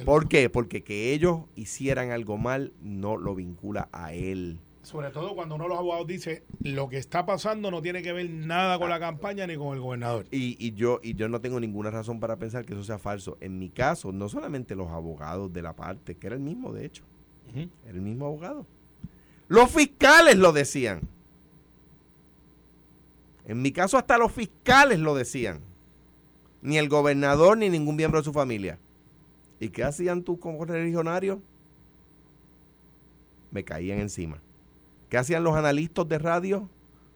¿Por 0.04 0.28
qué? 0.28 0.50
Porque 0.50 0.84
que 0.84 1.14
ellos 1.14 1.42
hicieran 1.56 2.10
algo 2.10 2.40
mal 2.40 2.74
no 2.82 3.18
lo 3.18 3.36
vincula 3.36 3.88
a 3.92 4.14
él. 4.14 4.62
Sobre 4.86 5.10
todo 5.10 5.34
cuando 5.34 5.56
uno 5.56 5.64
de 5.64 5.70
los 5.72 5.80
abogados 5.80 6.06
dice 6.06 6.44
lo 6.62 6.88
que 6.90 7.00
está 7.00 7.26
pasando 7.26 7.72
no 7.72 7.82
tiene 7.82 8.04
que 8.04 8.14
ver 8.14 8.30
nada 8.30 8.78
con 8.78 8.88
la 8.88 9.00
campaña 9.00 9.48
ni 9.48 9.58
con 9.58 9.74
el 9.74 9.82
gobernador. 9.82 10.28
Y, 10.30 10.56
y 10.64 10.74
yo, 10.74 11.00
y 11.02 11.16
yo 11.16 11.28
no 11.28 11.42
tengo 11.42 11.60
ninguna 11.60 11.90
razón 11.90 12.20
para 12.20 12.38
pensar 12.38 12.66
que 12.66 12.74
eso 12.74 12.84
sea 12.84 13.00
falso. 13.00 13.36
En 13.42 13.58
mi 13.58 13.72
caso, 13.72 14.12
no 14.12 14.30
solamente 14.30 14.76
los 14.76 14.90
abogados 14.90 15.52
de 15.52 15.64
la 15.64 15.76
parte, 15.76 16.16
que 16.16 16.28
era 16.28 16.36
el 16.36 16.42
mismo 16.44 16.72
de 16.72 16.86
hecho, 16.86 17.04
era 17.56 17.96
el 17.96 18.02
mismo 18.02 18.28
abogado. 18.28 18.68
Los 19.48 19.72
fiscales 19.72 20.38
lo 20.38 20.52
decían. 20.52 21.02
En 23.48 23.64
mi 23.64 23.72
caso, 23.72 23.98
hasta 23.98 24.20
los 24.20 24.32
fiscales 24.32 25.00
lo 25.00 25.16
decían. 25.16 25.62
Ni 26.62 26.78
el 26.78 26.90
gobernador 26.90 27.58
ni 27.58 27.70
ningún 27.70 27.96
miembro 27.96 28.20
de 28.20 28.26
su 28.26 28.34
familia. 28.34 28.78
¿Y 29.60 29.70
qué 29.70 29.84
hacían 29.84 30.22
tus 30.22 30.38
correligionarios? 30.38 31.40
Me 33.50 33.64
caían 33.64 33.98
encima. 33.98 34.42
¿Qué 35.10 35.18
hacían 35.18 35.44
los 35.44 35.56
analistas 35.56 36.08
de 36.08 36.18
radio? 36.20 36.70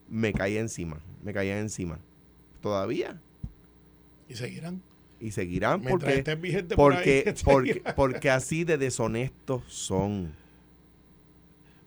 Me 0.09 0.33
caían 0.33 0.63
encima. 0.63 0.99
Me 1.23 1.33
caían 1.33 1.57
encima. 1.59 1.99
Todavía. 2.61 3.19
Y 4.27 4.35
seguirán. 4.35 4.81
Y 5.19 5.31
seguirán 5.31 5.81
Mientras 5.81 5.99
porque, 6.01 6.17
estén 6.19 6.41
vigentes 6.41 6.75
por 6.77 6.93
porque, 6.93 7.23
ahí, 7.27 7.33
porque, 7.43 7.83
porque 7.95 8.29
así 8.29 8.63
de 8.63 8.77
deshonestos 8.77 9.63
son. 9.67 10.31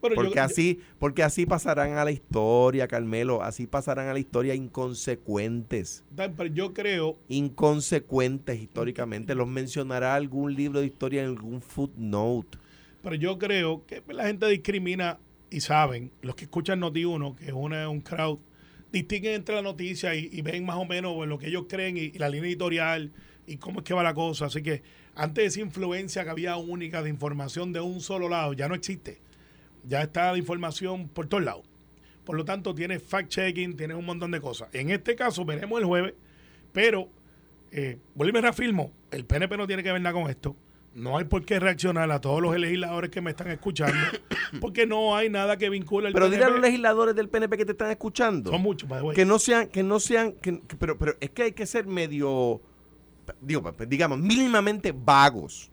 Pero 0.02 0.16
Porque 0.16 0.34
yo- 0.34 0.42
así, 0.42 0.80
porque 0.98 1.22
así 1.22 1.46
pasarán 1.46 1.92
a 1.96 2.04
la 2.04 2.10
historia, 2.10 2.88
Carmelo. 2.88 3.40
Así 3.42 3.68
pasarán 3.68 4.08
a 4.08 4.12
la 4.12 4.18
historia 4.18 4.52
inconsecuentes. 4.54 6.02
Pero 6.16 6.46
yo 6.46 6.74
creo, 6.74 7.16
Inconsecuentes 7.28 8.60
históricamente. 8.60 9.36
Los 9.36 9.46
mencionará 9.46 10.16
algún 10.16 10.54
libro 10.54 10.80
de 10.80 10.86
historia 10.86 11.22
en 11.22 11.28
algún 11.28 11.62
footnote. 11.62 12.58
pero 13.02 13.14
yo 13.14 13.38
creo 13.38 13.84
que 13.86 14.02
la 14.12 14.26
gente 14.26 14.48
discrimina 14.48 15.18
y 15.52 15.60
saben, 15.60 16.10
los 16.22 16.34
que 16.34 16.44
escuchan 16.44 16.80
Noti1, 16.80 17.36
que 17.36 17.46
es 17.46 17.52
una, 17.52 17.88
un 17.88 18.00
crowd, 18.00 18.38
distinguen 18.90 19.34
entre 19.34 19.54
la 19.54 19.62
noticia 19.62 20.14
y, 20.14 20.40
ven 20.42 20.64
más 20.64 20.76
o 20.76 20.84
menos 20.84 21.26
lo 21.26 21.38
que 21.38 21.48
ellos 21.48 21.66
creen 21.68 21.96
y, 21.96 22.00
y 22.00 22.18
la 22.18 22.28
línea 22.28 22.48
editorial 22.48 23.12
y 23.46 23.58
cómo 23.58 23.80
es 23.80 23.84
que 23.84 23.94
va 23.94 24.02
la 24.02 24.14
cosa. 24.14 24.46
Así 24.46 24.62
que 24.62 24.82
antes 25.14 25.42
de 25.42 25.48
esa 25.48 25.60
influencia 25.60 26.24
que 26.24 26.30
había 26.30 26.56
única 26.56 27.02
de 27.02 27.10
información 27.10 27.72
de 27.72 27.80
un 27.80 28.00
solo 28.00 28.28
lado, 28.28 28.54
ya 28.54 28.68
no 28.68 28.74
existe. 28.74 29.20
Ya 29.86 30.02
está 30.02 30.32
la 30.32 30.38
información 30.38 31.08
por 31.08 31.26
todos 31.26 31.44
lados. 31.44 31.64
Por 32.24 32.36
lo 32.36 32.44
tanto, 32.44 32.74
tienes 32.74 33.02
fact-checking, 33.02 33.76
tienes 33.76 33.96
un 33.96 34.06
montón 34.06 34.30
de 34.30 34.40
cosas. 34.40 34.68
En 34.72 34.90
este 34.90 35.16
caso, 35.16 35.44
veremos 35.44 35.80
el 35.80 35.86
jueves, 35.86 36.14
pero 36.72 37.10
eh, 37.70 37.98
vuelvo 38.14 38.30
y 38.30 38.32
me 38.34 38.40
reafirmo, 38.40 38.92
el 39.10 39.24
PNP 39.24 39.56
no 39.56 39.66
tiene 39.66 39.82
que 39.82 39.92
ver 39.92 40.00
nada 40.00 40.14
con 40.14 40.30
esto. 40.30 40.56
No 40.94 41.16
hay 41.16 41.24
por 41.24 41.44
qué 41.46 41.58
reaccionar 41.58 42.10
a 42.10 42.20
todos 42.20 42.42
los 42.42 42.54
legisladores 42.58 43.10
que 43.10 43.22
me 43.22 43.30
están 43.30 43.50
escuchando, 43.50 43.96
porque 44.60 44.86
no 44.86 45.16
hay 45.16 45.30
nada 45.30 45.56
que 45.56 45.70
vincule 45.70 46.08
al 46.08 46.12
Pero 46.12 46.26
dile 46.28 46.44
a 46.44 46.48
los 46.48 46.56
PNP. 46.56 46.66
legisladores 46.68 47.14
del 47.14 47.28
PNP 47.30 47.56
que 47.56 47.64
te 47.64 47.72
están 47.72 47.90
escuchando. 47.90 48.50
Son 48.50 48.60
muchos, 48.60 48.86
by 48.88 49.00
the 49.00 49.06
way. 49.06 49.16
que 49.16 49.24
no 49.24 49.38
sean, 49.38 49.68
que 49.68 49.82
no 49.82 49.98
sean, 50.00 50.32
que- 50.32 50.60
que- 50.60 50.76
pero, 50.76 50.98
pero 50.98 51.14
es 51.20 51.30
que 51.30 51.44
hay 51.44 51.52
que 51.52 51.64
ser 51.64 51.86
medio, 51.86 52.60
digo, 53.40 53.74
digamos, 53.88 54.18
mínimamente 54.18 54.92
vagos. 54.92 55.70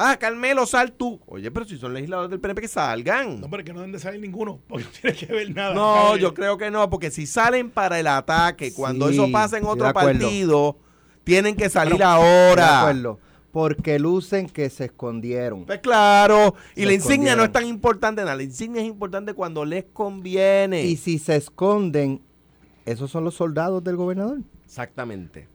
Ah, 0.00 0.16
Carmelo, 0.16 0.64
sal 0.64 0.92
tú. 0.92 1.20
Oye, 1.26 1.50
pero 1.50 1.66
si 1.66 1.76
son 1.76 1.92
legisladores 1.92 2.30
del 2.30 2.38
PNP 2.38 2.60
que 2.60 2.68
salgan. 2.68 3.40
No, 3.40 3.50
pero 3.50 3.62
es 3.62 3.66
que 3.66 3.72
no 3.72 3.80
deben 3.80 3.92
de 3.92 3.98
salir 3.98 4.20
ninguno, 4.20 4.60
porque 4.68 4.84
no 4.84 4.90
tiene 4.90 5.16
que 5.16 5.26
ver 5.26 5.52
nada. 5.54 5.74
No, 5.74 6.16
yo 6.16 6.34
creo 6.34 6.56
que 6.56 6.70
no, 6.70 6.88
porque 6.88 7.10
si 7.10 7.26
salen 7.26 7.70
para 7.70 7.98
el 7.98 8.06
ataque, 8.06 8.72
cuando 8.72 9.08
Sí, 9.08 9.14
eso 9.14 9.26
pasa 9.32 9.58
en 9.58 9.64
otro 9.64 9.92
partido, 9.92 10.78
tienen 11.28 11.54
que 11.56 11.68
salir 11.68 11.98
De 11.98 12.04
ahora. 12.04 12.80
acuerdo. 12.80 13.18
Porque 13.52 13.98
lucen 13.98 14.48
que 14.48 14.68
se 14.70 14.86
escondieron. 14.86 15.64
Pues 15.64 15.80
claro, 15.80 16.54
y 16.76 16.80
Se 16.80 16.86
la 16.86 16.92
insignia 16.94 17.36
no 17.36 17.44
es 17.44 17.52
tan 17.52 17.66
importante 17.66 18.22
nada, 18.22 18.36
la 18.36 18.42
insignia 18.42 18.82
es 18.82 18.88
importante 18.88 19.32
cuando 19.34 19.64
les 19.64 19.84
conviene. 19.92 20.84
Y 20.84 20.96
si 20.96 21.18
se 21.18 21.36
esconden, 21.36 22.20
esos 22.84 23.10
son 23.10 23.24
los 23.24 23.34
soldados 23.34 23.82
del 23.84 23.96
gobernador. 23.96 24.38
Exactamente. 24.64 25.48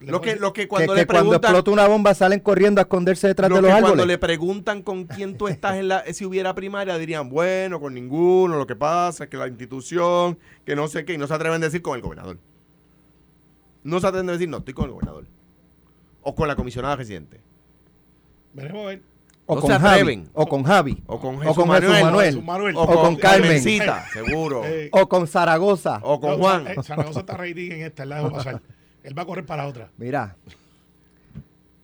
Lo 0.00 0.20
que, 0.20 0.34
lo 0.34 0.52
que 0.52 0.62
Que, 0.62 0.68
cuando 0.68 0.94
que 0.94 1.00
le 1.00 1.06
cuando 1.06 1.22
preguntan, 1.30 1.50
explota 1.52 1.70
una 1.70 1.86
bomba 1.86 2.12
salen 2.14 2.40
corriendo 2.40 2.80
a 2.80 2.82
esconderse 2.82 3.28
detrás 3.28 3.48
lo 3.50 3.56
de 3.56 3.60
que 3.62 3.62
los 3.68 3.70
cuando 3.72 3.88
árboles. 3.88 4.06
le 4.06 4.18
preguntan 4.18 4.82
con 4.82 5.04
quién 5.04 5.36
tú 5.38 5.46
estás 5.46 5.76
en 5.76 5.86
la, 5.88 6.02
si 6.12 6.24
hubiera 6.24 6.54
primaria, 6.54 6.98
dirían, 6.98 7.28
bueno, 7.28 7.80
con 7.80 7.94
ninguno, 7.94 8.56
lo 8.58 8.66
que 8.66 8.74
pasa 8.74 9.24
es 9.24 9.30
que 9.30 9.36
la 9.36 9.46
institución, 9.46 10.38
que 10.64 10.74
no 10.74 10.88
sé 10.88 11.04
qué, 11.04 11.12
y 11.14 11.18
no 11.18 11.28
se 11.28 11.34
atreven 11.34 11.62
a 11.62 11.66
decir 11.66 11.82
con 11.82 11.94
el 11.94 12.02
gobernador. 12.02 12.38
No 13.82 14.00
se 14.00 14.06
atreven 14.06 14.28
a 14.28 14.32
decir, 14.32 14.48
no, 14.48 14.58
estoy 14.58 14.74
con 14.74 14.84
el 14.86 14.90
gobernador. 14.92 15.26
O 16.22 16.34
con 16.34 16.46
la 16.48 16.54
comisionada 16.56 16.96
residente. 16.96 17.40
Veremos 18.52 18.82
a 18.84 18.88
ver. 18.88 19.02
o, 19.46 19.54
no 19.56 19.60
con 19.60 19.70
se 19.70 19.78
Javi, 19.78 19.92
atreven. 20.00 20.30
o 20.34 20.46
con 20.46 20.62
Javi. 20.62 21.02
O 21.06 21.18
con 21.20 21.34
O 21.36 21.38
Jesús 21.40 21.56
con 21.56 21.68
Manuel. 21.68 21.92
Jesús 21.92 22.04
Manuel. 22.04 22.26
Jesús 22.26 22.44
Manuel. 22.44 22.76
O, 22.76 22.86
con, 22.86 22.96
con 22.96 23.16
Carmen. 23.16 23.42
Carmencita, 23.42 24.04
seguro. 24.12 24.62
Eh, 24.64 24.88
O 24.92 25.08
con 25.08 25.26
Zaragoza. 25.26 26.00
o 26.02 26.20
con 26.20 26.30
no, 26.30 26.36
Juan. 26.38 26.66
eh, 26.68 26.76
Zaragoza 26.82 27.20
está 27.20 27.36
rating 27.36 27.72
en 27.72 27.82
esta, 27.82 28.04
la 28.04 28.16
dejó 28.16 28.30
pasar. 28.32 28.62
Él 29.02 29.18
va 29.18 29.22
a 29.22 29.26
correr 29.26 29.44
para 29.46 29.66
otra. 29.66 29.90
Mira, 29.96 30.36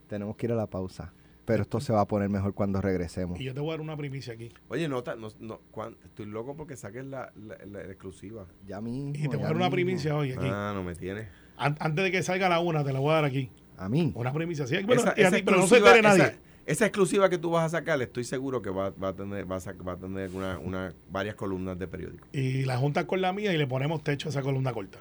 tenemos 0.08 0.37
que 0.37 0.46
ir 0.46 0.52
a 0.52 0.56
la 0.56 0.66
pausa. 0.66 1.12
Pero 1.48 1.62
esto 1.62 1.80
se 1.80 1.94
va 1.94 2.02
a 2.02 2.06
poner 2.06 2.28
mejor 2.28 2.52
cuando 2.52 2.80
regresemos. 2.82 3.40
Y 3.40 3.44
yo 3.44 3.54
te 3.54 3.61
voy 3.61 3.70
a 3.70 3.72
dar 3.72 3.80
una 3.80 3.96
primicia 3.96 4.34
aquí. 4.34 4.52
Oye, 4.68 4.87
no, 4.87 5.02
no, 5.18 5.28
no, 5.40 5.61
Juan, 5.72 5.96
estoy 6.04 6.26
loco 6.26 6.54
porque 6.54 6.76
saques 6.76 7.04
la, 7.06 7.32
la, 7.37 7.56
la 7.64 7.80
exclusiva. 7.84 8.46
Ya 8.66 8.82
mismo. 8.82 9.12
Y 9.14 9.22
te 9.28 9.28
voy 9.28 9.38
a 9.38 9.46
dar 9.48 9.56
una 9.56 9.64
mismo. 9.64 9.70
primicia 9.72 10.14
hoy 10.14 10.32
aquí. 10.32 10.44
Ah, 10.46 10.72
no 10.74 10.84
me 10.84 10.94
tienes. 10.94 11.26
An- 11.56 11.76
antes 11.80 12.04
de 12.04 12.12
que 12.12 12.22
salga 12.22 12.50
la 12.50 12.61
una, 12.61 12.84
te 12.84 12.92
la 12.92 13.00
voy 13.00 13.12
a 13.12 13.14
dar 13.14 13.24
aquí. 13.24 13.50
A 13.78 13.88
mí. 13.88 14.12
Una 14.14 14.30
primicia. 14.32 14.66
Sí, 14.66 14.76
bueno, 14.84 15.00
esa, 15.00 15.14
ti, 15.14 15.42
pero 15.42 15.56
no 15.56 15.66
se 15.66 15.76
exclusiva, 15.78 15.88
entere 15.96 16.02
nadie. 16.02 16.22
esa- 16.24 16.38
esa 16.66 16.84
exclusiva 16.87 17.30
que 17.30 17.38
tú 17.38 17.50
vas 17.50 17.64
a 17.64 17.78
sacar, 17.78 18.02
estoy 18.02 18.24
seguro 18.24 18.61
que 18.61 18.68
va, 18.68 18.90
va 18.90 19.08
a 19.08 19.14
tener, 19.16 19.50
va 19.50 19.56
a, 19.56 19.72
va 19.82 19.92
a 19.92 19.96
tener 19.96 20.30
una, 20.34 20.58
una- 20.58 20.92
varias 21.11 21.34
columnas 21.34 21.78
de 21.78 21.88
periódico. 21.88 22.28
Y 22.30 22.66
la 22.66 22.76
juntas 22.76 23.06
con 23.06 23.22
la 23.22 23.32
mía 23.32 23.54
y 23.54 23.56
le 23.56 23.66
ponemos 23.66 24.04
techo 24.04 24.28
a 24.28 24.30
esa 24.30 24.42
columna 24.42 24.72
corta. 24.74 24.98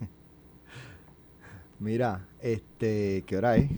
Mira, 1.78 2.26
este, 2.40 3.22
¿qué 3.26 3.36
hora 3.36 3.56
es? 3.56 3.70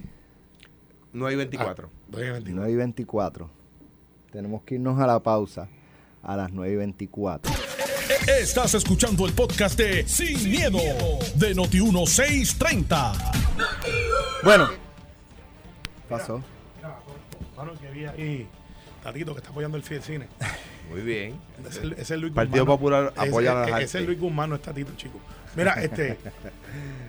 No 1.19 1.27
hay 1.27 1.35
24. 1.35 1.91
Doy 2.07 2.23
el 2.27 2.33
29. 2.35 2.55
9 2.61 2.73
y 2.73 2.77
24. 2.77 3.51
Tenemos 4.31 4.63
que 4.63 4.77
irnos 4.77 5.01
a 5.01 5.07
la 5.07 5.19
pausa 5.21 5.69
a 6.23 6.37
las 6.37 6.53
9 6.53 6.73
y 6.73 6.77
24. 6.77 7.53
Estás 8.41 8.75
escuchando 8.75 9.27
el 9.27 9.33
podcast 9.33 9.77
de 9.77 10.07
Sin, 10.07 10.49
miedo, 10.49 10.79
de 11.35 11.57
Noti1630. 11.57 13.33
Bueno. 14.45 14.69
Pasó. 16.09 16.41
Mira, 16.77 16.99
mano, 17.57 17.73
que 17.81 17.91
vi 17.91 18.05
ahí 18.05 18.47
Tatito 19.03 19.33
que 19.35 19.39
está 19.41 19.51
apoyando 19.51 19.77
el 19.77 19.83
Fiel 19.83 20.03
Cine. 20.03 20.29
Muy 20.91 21.01
bien. 21.01 21.35
Es 21.69 21.79
el- 21.79 21.93
es 21.95 22.11
el 22.13 22.21
Luis 22.21 22.33
Partido 22.33 22.65
Guzmán. 22.65 22.79
Popular 22.79 23.13
apoya 23.17 23.65
a 23.65 23.69
las 23.71 23.95
es 23.95 24.07
Luis 24.07 24.21
Guzmán, 24.21 24.51
no 24.51 24.57
es 24.57 24.63
Tatito, 24.63 24.93
chico. 24.97 25.19
Mira, 25.57 25.73
este. 25.83 26.17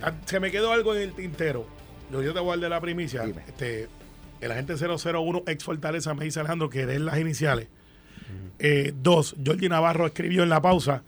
a- 0.02 0.12
se 0.26 0.40
me 0.40 0.50
quedó 0.50 0.72
algo 0.72 0.96
en 0.96 1.02
el 1.02 1.12
tintero. 1.14 1.64
Yo, 2.10 2.22
yo 2.22 2.34
te 2.34 2.40
voy 2.40 2.48
a 2.48 2.52
dar 2.56 2.60
de 2.60 2.68
la 2.70 2.80
primicia. 2.80 3.22
Dime. 3.22 3.42
Este, 3.46 3.88
el 4.40 4.52
agente 4.52 4.74
001 4.76 5.44
ex 5.46 5.64
Fortaleza 5.64 6.14
me 6.14 6.24
dice 6.24 6.40
Alejandro 6.40 6.70
que 6.70 6.86
den 6.86 7.04
las 7.04 7.18
iniciales. 7.18 7.68
Eh, 8.58 8.92
dos, 8.94 9.34
Jordi 9.44 9.68
Navarro 9.68 10.06
escribió 10.06 10.42
en 10.42 10.50
la 10.50 10.60
pausa 10.60 11.02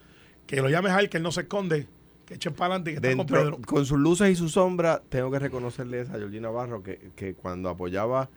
que 0.47 0.61
lo 0.61 0.69
llames 0.69 0.93
a 0.93 1.01
él, 1.01 1.09
que 1.09 1.19
él 1.19 1.23
no 1.23 1.31
se 1.31 1.43
esconde, 1.43 1.87
que 2.27 2.35
echen 2.35 2.55
para 2.55 2.75
adelante 2.75 2.91
y 2.91 2.95
que 2.95 3.07
está 3.07 3.17
con 3.17 3.27
Pedro. 3.27 3.59
con 3.65 3.87
sus 3.87 3.99
luces 3.99 4.31
y 4.31 4.35
sus 4.35 4.53
sombras, 4.53 5.03
tengo 5.09 5.31
que 5.31 5.39
reconocerle 5.39 6.01
a 6.01 6.07
Georgina 6.07 6.51
Barro 6.51 6.83
que, 6.83 7.11
que 7.15 7.35
cuando 7.35 7.69
apoyaba 7.69 8.29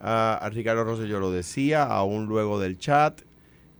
a, 0.00 0.34
a 0.34 0.50
Ricardo 0.50 0.84
Rosselló 0.84 1.20
lo 1.20 1.30
decía, 1.30 1.84
aún 1.84 2.26
luego 2.26 2.58
del 2.58 2.78
chat. 2.78 3.20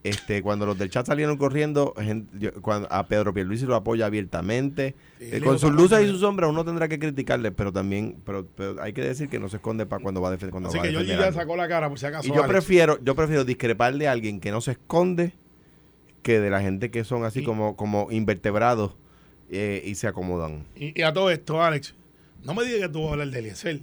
Este, 0.04 0.42
cuando 0.42 0.66
los 0.66 0.76
del 0.76 0.90
chat 0.90 1.06
salieron 1.06 1.36
corriendo, 1.36 1.94
yo- 2.36 2.52
cuando 2.60 2.92
a 2.92 3.06
Pedro 3.06 3.32
Pierluisi 3.32 3.66
lo 3.66 3.76
apoya 3.76 4.06
abiertamente. 4.06 4.96
Eh, 5.20 5.40
con 5.40 5.60
sus 5.60 5.70
luces 5.70 6.02
y 6.04 6.08
sus 6.08 6.20
sombras 6.20 6.50
uno 6.50 6.64
tendrá 6.64 6.88
que 6.88 6.98
criticarle, 6.98 7.52
pero 7.52 7.72
también 7.72 8.16
pero, 8.26 8.44
pero 8.56 8.82
hay 8.82 8.92
que 8.92 9.02
decir 9.02 9.28
que 9.28 9.38
no 9.38 9.48
se 9.48 9.56
esconde 9.58 9.86
para 9.86 10.02
cuando 10.02 10.20
va 10.20 10.28
a 10.28 10.30
defender. 10.32 10.60
Así 10.66 10.76
va 10.78 10.82
que 10.82 10.90
defender 10.90 11.18
ya 11.20 11.32
sacó 11.32 11.56
la 11.56 11.68
cara 11.68 11.88
por 11.88 12.00
si 12.00 12.06
acaso. 12.06 12.26
Y 12.26 12.30
yo 12.30 12.42
Alex. 12.42 12.48
prefiero, 12.48 12.98
yo 13.04 13.14
prefiero 13.14 13.44
discrepar 13.44 13.94
de 13.96 14.08
alguien 14.08 14.40
que 14.40 14.50
no 14.50 14.60
se 14.60 14.72
esconde 14.72 15.34
que 16.22 16.40
de 16.40 16.50
la 16.50 16.60
gente 16.60 16.90
que 16.90 17.04
son 17.04 17.24
así 17.24 17.40
Y- 17.40 17.44
como, 17.44 17.76
como 17.76 18.08
invertebrados 18.10 18.96
eh, 19.52 19.82
y 19.86 19.94
se 19.94 20.08
acomodan. 20.08 20.64
Y, 20.74 20.98
y 20.98 21.02
a 21.04 21.12
todo 21.12 21.30
esto, 21.30 21.62
Alex, 21.62 21.94
no 22.44 22.54
me 22.54 22.64
digas 22.64 22.80
que 22.80 22.88
tú 22.88 23.02
vas 23.02 23.10
a 23.10 23.12
hablar 23.12 23.28
de 23.30 23.38
Eliezer. 23.38 23.80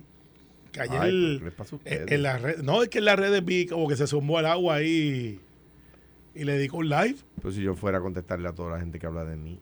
Que 0.74 0.82
ayer 0.82 1.00
Ay, 1.02 1.36
¿qué 1.40 1.46
les 1.46 1.54
pasa 1.54 1.76
a 1.76 1.78
eh, 1.78 1.82
ustedes? 1.94 2.12
en 2.12 2.24
la 2.24 2.38
red, 2.38 2.58
no 2.62 2.84
es 2.84 2.90
que 2.90 2.98
en 3.00 3.06
las 3.06 3.18
redes 3.18 3.44
vi 3.46 3.66
como 3.68 3.88
que 3.88 3.96
se 3.96 4.06
sumó 4.06 4.38
al 4.38 4.46
agua 4.48 4.76
ahí 4.76 5.40
y 6.36 6.44
le 6.44 6.54
dedicó 6.54 6.78
un 6.78 6.90
live. 6.90 7.16
Pues 7.42 7.56
si 7.56 7.62
yo 7.62 7.76
fuera 7.76 7.98
a 7.98 8.02
contestarle 8.02 8.48
a 8.48 8.54
toda 8.54 8.72
la 8.72 8.80
gente 8.80 9.00
que 9.00 9.06
habla 9.08 9.26
de 9.26 9.36
mí, 9.36 9.60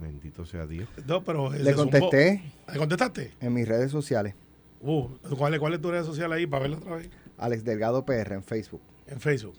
bendito 0.00 0.44
sea 0.44 0.66
Dios. 0.66 0.88
No, 1.06 1.22
pero 1.24 1.50
Le 1.52 1.72
contesté 1.74 2.42
¿Le 2.72 2.78
contestaste? 2.78 3.32
en 3.40 3.52
mis 3.54 3.66
redes 3.68 3.90
sociales. 3.90 4.34
Uh, 4.82 5.08
¿cuál, 5.38 5.54
es- 5.54 5.60
¿Cuál 5.60 5.74
es 5.74 5.80
tu 5.80 5.90
red 5.90 6.04
social 6.04 6.32
ahí 6.32 6.46
para 6.46 6.62
verla 6.62 6.78
otra 6.78 6.96
vez? 6.96 7.10
Alex 7.38 7.64
Delgado 7.64 8.04
PR 8.04 8.32
en 8.34 8.42
Facebook. 8.42 8.80
En 9.06 9.20
Facebook. 9.20 9.56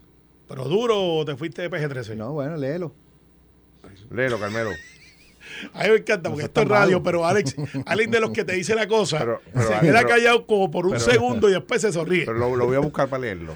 ¿Pero 0.48 0.66
duro 0.66 1.00
o 1.18 1.26
te 1.26 1.36
fuiste 1.36 1.62
de 1.62 1.70
PG-13? 1.72 2.16
No, 2.16 2.34
bueno, 2.34 2.58
léelo. 2.58 2.94
Léelo, 4.12 4.40
Carmelo. 4.40 4.72
A 5.74 5.84
mí 5.84 5.90
me 5.90 5.96
encanta 5.98 6.30
porque 6.30 6.44
No 6.44 6.48
esto 6.48 6.62
es 6.62 6.68
radio, 6.68 6.92
malo. 6.98 7.04
pero 7.04 7.26
Alex, 7.26 7.56
Alex 7.86 8.12
de 8.12 8.20
los 8.20 8.32
que 8.32 8.44
te 8.46 8.54
dice 8.54 8.76
la 8.76 8.88
cosa, 8.88 9.20
Pero- 9.20 9.42
pero- 9.52 9.66
se 9.68 9.70
pero- 9.74 9.82
queda 9.82 10.04
callado 10.06 10.46
como 10.46 10.70
por 10.70 10.86
un 10.86 10.92
pero- 10.94 11.04
segundo 11.04 11.50
y 11.50 11.54
después 11.54 11.82
se 11.82 11.92
sonríe. 11.92 12.26
Pero 12.26 12.38
lo, 12.38 12.56
lo 12.56 12.66
voy 12.68 12.76
a 12.76 12.80
buscar 12.80 13.08
para 13.10 13.22
leerlo. 13.22 13.56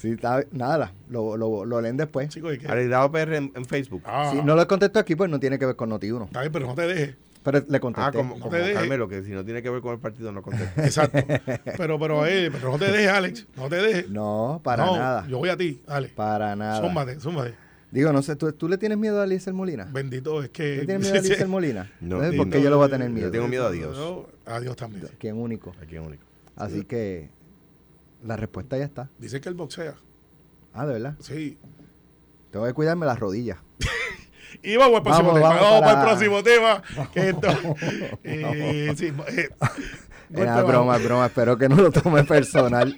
Sí, 0.00 0.12
está- 0.12 0.44
nada, 0.52 0.92
lo, 1.10 1.36
lo, 1.36 1.64
lo 1.66 1.80
leen 1.80 1.96
después. 1.98 2.28
Chico, 2.30 2.50
¿y 2.52 2.58
qué? 2.58 2.66
Alegrado 2.68 3.10
PR 3.12 3.34
en, 3.36 3.52
en 3.54 3.64
Facebook. 3.66 4.02
Ah, 4.06 4.30
Si 4.32 4.40
no 4.42 4.56
lo 4.56 4.66
contesto 4.66 4.98
aquí, 4.98 5.14
pues 5.14 5.28
no 5.30 5.38
tiene 5.38 5.58
que 5.58 5.66
ver 5.66 5.76
con 5.76 5.90
Noti1. 5.90 6.24
está 6.26 6.40
bien, 6.40 6.52
pero 6.52 6.66
no 6.66 6.74
te 6.74 6.86
dejes. 6.86 7.16
Pero 7.42 7.64
le 7.68 7.80
contesté. 7.80 8.08
Ah, 8.08 8.12
como, 8.12 8.34
No 8.36 8.40
como 8.40 8.50
te 8.50 8.58
dejes. 8.62 8.74
Carmelo, 8.74 9.08
que 9.08 9.22
si 9.22 9.30
no 9.32 9.44
tiene 9.44 9.62
que 9.62 9.70
ver 9.70 9.80
con 9.80 9.92
el 9.94 9.98
partido 9.98 10.30
no 10.32 10.42
contesta. 10.42 10.84
Exacto. 10.84 11.18
Pero, 11.76 11.98
pero, 11.98 12.26
eh, 12.26 12.50
pero 12.50 12.70
no 12.72 12.78
te 12.78 12.86
dejes, 12.90 13.08
Alex. 13.08 13.46
No 13.56 13.68
te 13.68 13.76
dejes. 13.76 14.08
No, 14.10 14.60
para 14.64 14.84
No, 14.86 14.96
nada. 14.96 15.26
Yo 15.28 15.38
voy 15.38 15.48
a 15.50 15.56
ti, 15.56 15.82
Alex. 15.86 16.12
Para 16.14 16.54
nada. 16.56 16.80
Zúmbate, 16.80 17.18
zúmbate. 17.20 17.54
Digo, 17.90 18.12
no 18.12 18.22
sé, 18.22 18.36
¿tú, 18.36 18.52
tú 18.52 18.68
le 18.68 18.78
tienes 18.78 18.96
miedo 18.98 19.20
a 19.20 19.24
Eliezer 19.24 19.52
Molina? 19.52 19.86
Bendito, 19.90 20.42
es 20.42 20.50
que. 20.50 20.78
¿Tú 20.80 20.86
tienes 20.86 21.02
miedo 21.02 21.14
a 21.14 21.18
Sí, 21.18 21.22
sí. 21.22 21.26
Eliezer 21.28 21.48
Molina? 21.48 21.90
No, 22.00 22.30
sí, 22.30 22.36
¿Por 22.36 22.48
qué 22.50 22.58
no. 22.58 22.64
yo 22.64 22.70
le 22.70 22.76
voy 22.76 22.86
a 22.86 22.90
tener 22.90 23.10
miedo? 23.10 23.26
Yo 23.28 23.32
tengo 23.32 23.48
miedo 23.48 23.66
a 23.66 23.70
Dios. 23.70 23.96
No, 23.98 24.26
a 24.46 24.60
Dios 24.60 24.76
también. 24.76 25.08
Quien 25.18 25.36
único. 25.36 25.74
Aquí 25.82 25.96
es 25.96 26.02
único. 26.02 26.22
Así 26.56 26.84
que 26.84 27.30
la 28.24 28.36
respuesta 28.36 28.76
ya 28.78 28.84
está. 28.84 29.10
Dice 29.18 29.40
que 29.40 29.48
él 29.48 29.54
boxea. 29.54 29.94
Ah, 30.72 30.86
de 30.86 30.92
verdad. 30.94 31.14
Sí. 31.20 31.58
Tengo 32.50 32.66
que 32.66 32.72
cuidarme 32.72 33.06
las 33.06 33.18
rodillas. 33.18 33.58
Y 34.62 34.76
vamos 34.76 34.96
al 34.98 35.02
próximo 35.04 35.32
Vamos, 35.32 35.40
tema. 35.40 35.48
vamos 35.54 35.62
Vamos, 35.62 35.80
para- 35.80 35.94
para 35.94 36.00
el 36.00 36.18
próximo 36.18 36.42
tema. 36.42 36.82
Que 37.14 37.28
esto, 37.30 37.48
eh, 38.24 38.92
sí, 38.96 39.12
eh, 39.28 39.48
Era 40.34 40.62
broma, 40.62 40.98
broma. 40.98 41.26
Espero 41.26 41.56
que 41.56 41.68
no 41.68 41.76
lo 41.76 41.90
tome 41.92 42.24
personal. 42.24 42.94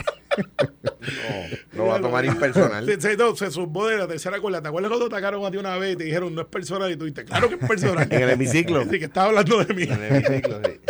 No, 1.72 1.78
lo 1.78 1.86
va 1.86 1.96
a 1.96 2.00
tomar 2.00 2.24
impersonal. 2.24 2.86
Se, 2.86 3.00
se, 3.00 3.16
no, 3.18 3.36
se 3.36 3.50
de 3.50 3.96
la 3.98 4.08
tercera 4.08 4.40
cuerda. 4.40 4.62
¿Te 4.62 4.68
acuerdas 4.68 4.88
cuando 4.88 5.06
atacaron 5.06 5.44
a 5.44 5.50
ti 5.50 5.58
una 5.58 5.76
vez 5.76 5.92
y 5.92 5.96
te 5.96 6.04
dijeron 6.04 6.34
no 6.34 6.40
es 6.40 6.46
personal? 6.46 6.90
Y 6.90 6.96
tú 6.96 7.04
dijiste, 7.04 7.26
claro 7.26 7.48
que 7.48 7.56
es 7.56 7.68
personal. 7.68 8.08
En 8.10 8.22
el 8.22 8.30
hemiciclo. 8.30 8.82
Sí, 8.84 8.98
que 8.98 9.04
estaba 9.04 9.28
hablando 9.28 9.62
de 9.62 9.74
mí. 9.74 9.82
En 9.82 10.02
el 10.02 10.16
hemiciclo, 10.24 10.60
sí. 10.64 10.80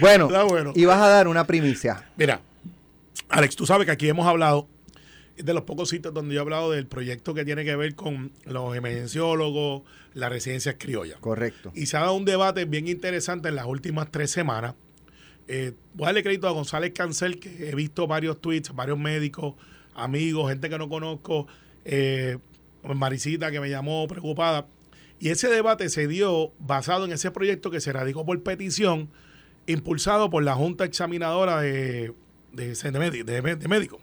Bueno, 0.00 0.28
bueno. 0.48 0.72
y 0.74 0.84
vas 0.84 0.98
a 0.98 1.08
dar 1.08 1.28
una 1.28 1.46
primicia. 1.46 2.04
Mira, 2.16 2.40
Alex, 3.32 3.56
tú 3.56 3.64
sabes 3.64 3.86
que 3.86 3.92
aquí 3.92 4.08
hemos 4.08 4.26
hablado, 4.26 4.68
de 5.38 5.54
los 5.54 5.62
pocos 5.62 5.88
sitios 5.88 6.12
donde 6.12 6.34
yo 6.34 6.40
he 6.40 6.42
hablado 6.42 6.70
del 6.70 6.86
proyecto 6.86 7.32
que 7.32 7.46
tiene 7.46 7.64
que 7.64 7.74
ver 7.76 7.94
con 7.94 8.30
los 8.44 8.76
emergenciólogos, 8.76 9.82
las 10.12 10.30
residencias 10.30 10.76
criollas. 10.78 11.18
Correcto. 11.18 11.72
Y 11.74 11.86
se 11.86 11.96
ha 11.96 12.00
dado 12.00 12.12
un 12.12 12.26
debate 12.26 12.66
bien 12.66 12.88
interesante 12.88 13.48
en 13.48 13.54
las 13.54 13.64
últimas 13.64 14.10
tres 14.10 14.30
semanas. 14.30 14.74
Eh, 15.48 15.72
voy 15.94 16.04
a 16.04 16.08
darle 16.08 16.22
crédito 16.22 16.46
a 16.46 16.50
González 16.50 16.92
Cancel, 16.94 17.40
que 17.40 17.70
he 17.70 17.74
visto 17.74 18.06
varios 18.06 18.38
tweets, 18.38 18.74
varios 18.74 18.98
médicos, 18.98 19.54
amigos, 19.94 20.50
gente 20.50 20.68
que 20.68 20.76
no 20.76 20.90
conozco, 20.90 21.46
eh, 21.86 22.36
Maricita 22.82 23.50
que 23.50 23.60
me 23.60 23.70
llamó 23.70 24.06
preocupada. 24.08 24.66
Y 25.18 25.30
ese 25.30 25.48
debate 25.48 25.88
se 25.88 26.06
dio 26.06 26.52
basado 26.58 27.06
en 27.06 27.12
ese 27.12 27.30
proyecto 27.30 27.70
que 27.70 27.80
se 27.80 27.94
radicó 27.94 28.26
por 28.26 28.42
petición, 28.42 29.08
impulsado 29.66 30.28
por 30.28 30.42
la 30.42 30.54
Junta 30.54 30.84
Examinadora 30.84 31.62
de, 31.62 32.12
de, 32.52 32.74
de, 33.24 33.56
de- 33.56 33.68
médicos, 33.68 34.00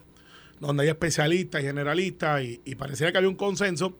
donde 0.59 0.83
hay 0.83 0.89
especialistas 0.89 1.61
y 1.61 1.65
generalistas, 1.65 2.43
y, 2.43 2.61
y 2.65 2.75
pareciera 2.75 3.11
que 3.11 3.17
había 3.17 3.29
un 3.29 3.35
consenso. 3.35 3.97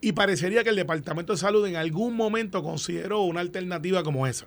Y 0.00 0.12
parecería 0.12 0.62
que 0.64 0.70
el 0.70 0.76
Departamento 0.76 1.32
de 1.32 1.38
Salud 1.38 1.66
en 1.66 1.76
algún 1.76 2.14
momento 2.14 2.62
consideró 2.62 3.22
una 3.22 3.40
alternativa 3.40 4.02
como 4.02 4.26
esa. 4.26 4.46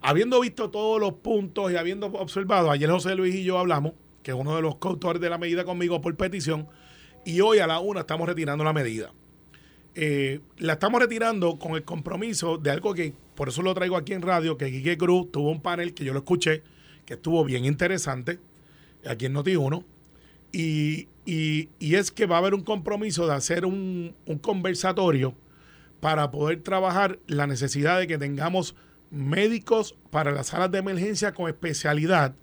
Habiendo 0.00 0.40
visto 0.40 0.70
todos 0.70 0.98
los 1.00 1.12
puntos 1.14 1.70
y 1.70 1.76
habiendo 1.76 2.06
observado, 2.06 2.70
ayer 2.70 2.90
José 2.90 3.14
Luis 3.14 3.34
y 3.34 3.44
yo 3.44 3.58
hablamos, 3.58 3.92
que 4.22 4.32
es 4.32 4.36
uno 4.36 4.56
de 4.56 4.62
los 4.62 4.76
coautores 4.76 5.20
de 5.20 5.30
la 5.30 5.38
medida 5.38 5.64
conmigo 5.64 6.00
por 6.00 6.16
petición, 6.16 6.66
y 7.24 7.40
hoy 7.40 7.58
a 7.58 7.66
la 7.66 7.78
una 7.78 8.00
estamos 8.00 8.26
retirando 8.26 8.64
la 8.64 8.72
medida. 8.72 9.12
Eh, 9.94 10.40
la 10.56 10.72
estamos 10.72 11.00
retirando 11.00 11.58
con 11.58 11.72
el 11.74 11.84
compromiso 11.84 12.58
de 12.58 12.70
algo 12.70 12.94
que, 12.94 13.12
por 13.34 13.48
eso 13.48 13.62
lo 13.62 13.74
traigo 13.74 13.96
aquí 13.96 14.12
en 14.12 14.22
radio, 14.22 14.56
que 14.56 14.70
Quique 14.72 14.96
Cruz 14.96 15.30
tuvo 15.30 15.50
un 15.50 15.60
panel 15.60 15.94
que 15.94 16.04
yo 16.04 16.12
lo 16.12 16.20
escuché, 16.20 16.62
que 17.04 17.14
estuvo 17.14 17.44
bien 17.44 17.64
interesante, 17.64 18.38
aquí 19.06 19.26
en 19.26 19.34
Noti1, 19.34 19.84
y, 20.52 21.08
y- 21.24 21.68
y 21.78 21.94
es 21.94 22.10
que 22.10 22.26
va 22.26 22.36
a 22.36 22.38
haber 22.40 22.54
un 22.54 22.62
compromiso 22.62 23.26
de 23.26 23.34
hacer 23.34 23.64
un, 23.64 24.14
un 24.26 24.38
conversatorio 24.38 25.34
para 26.00 26.30
poder 26.30 26.62
trabajar 26.62 27.18
la 27.26 27.46
necesidad 27.46 27.98
de 27.98 28.06
que 28.06 28.18
tengamos 28.18 28.74
médicos 29.10 29.96
para 30.10 30.30
las 30.32 30.48
salas 30.48 30.70
de 30.70 30.78
emergencia 30.78 31.32
con 31.32 31.48
especialidad. 31.48 32.34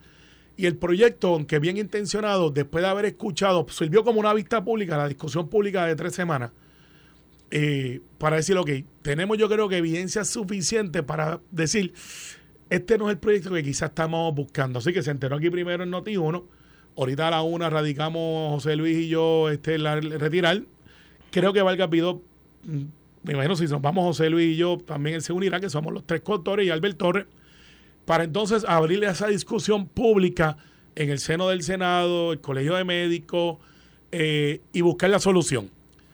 Y 0.55 0.65
el 0.65 0.75
proyecto, 0.75 1.33
aunque 1.33 1.59
bien 1.59 1.77
intencionado, 1.77 2.49
después 2.49 2.83
de 2.83 2.89
haber 2.89 3.05
escuchado, 3.05 3.65
sirvió 3.69 4.03
como 4.03 4.19
una 4.19 4.33
vista 4.33 4.63
pública, 4.63 4.97
la 4.97 5.07
discusión 5.07 5.49
pública 5.49 5.85
de 5.85 5.95
tres 5.95 6.13
semanas, 6.15 6.51
eh, 7.51 8.01
para 8.17 8.35
decir, 8.37 8.57
ok, 8.57 8.69
tenemos 9.01 9.37
yo 9.37 9.47
creo 9.49 9.69
que 9.69 9.77
evidencia 9.77 10.25
suficiente 10.25 11.03
para 11.03 11.39
decir, 11.51 11.93
este 12.69 12.97
no 12.97 13.07
es 13.07 13.13
el 13.13 13.19
proyecto 13.19 13.53
que 13.53 13.63
quizás 13.63 13.89
estamos 13.89 14.33
buscando. 14.33 14.79
Así 14.79 14.93
que 14.93 15.01
se 15.01 15.11
enteró 15.11 15.35
aquí 15.35 15.49
primero 15.49 15.83
en 15.83 15.91
Noti1. 15.91 16.43
Ahorita 16.97 17.27
a 17.27 17.31
la 17.31 17.41
una 17.41 17.69
radicamos 17.69 18.51
José 18.51 18.75
Luis 18.75 18.97
y 18.97 19.07
yo 19.07 19.49
este, 19.49 19.77
la, 19.77 19.99
retirar. 19.99 20.63
Creo 21.31 21.53
que 21.53 21.61
Valga 21.61 21.89
pidió, 21.89 22.21
mm, 22.63 22.83
me 23.23 23.33
imagino 23.33 23.55
si 23.55 23.65
nos 23.65 23.81
vamos 23.81 24.05
José 24.05 24.29
Luis 24.29 24.55
y 24.55 24.57
yo, 24.57 24.77
también 24.79 25.15
él 25.15 25.21
se 25.21 25.33
unirá, 25.33 25.59
que 25.59 25.69
somos 25.69 25.93
los 25.93 26.05
tres 26.05 26.21
coautores 26.21 26.65
y 26.65 26.69
Albert 26.69 26.97
Torres, 26.97 27.25
para 28.05 28.23
entonces 28.23 28.65
abrirle 28.67 29.07
esa 29.07 29.27
discusión 29.27 29.87
pública 29.87 30.57
en 30.95 31.09
el 31.09 31.19
seno 31.19 31.49
del 31.49 31.61
Senado, 31.61 32.33
el 32.33 32.41
Colegio 32.41 32.75
de 32.75 32.83
Médicos 32.83 33.57
eh, 34.11 34.61
y 34.73 34.81
buscar 34.81 35.09
la 35.09 35.19
solución. 35.19 35.69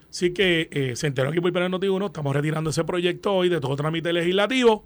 Así 0.10 0.34
que 0.34 0.68
eh, 0.72 0.96
se 0.96 1.08
enteró 1.08 1.30
aquí 1.30 1.39
por 1.39 1.56
el 1.56 1.72
Noti 1.72 1.88
1, 1.88 2.08
estamos 2.08 2.36
retirando 2.36 2.72
ese 2.72 2.84
proyecto 2.84 3.34
hoy 3.34 3.50
de 3.50 3.62
todo 3.62 3.76
trámite 3.76 4.12
legislativo 4.12 4.84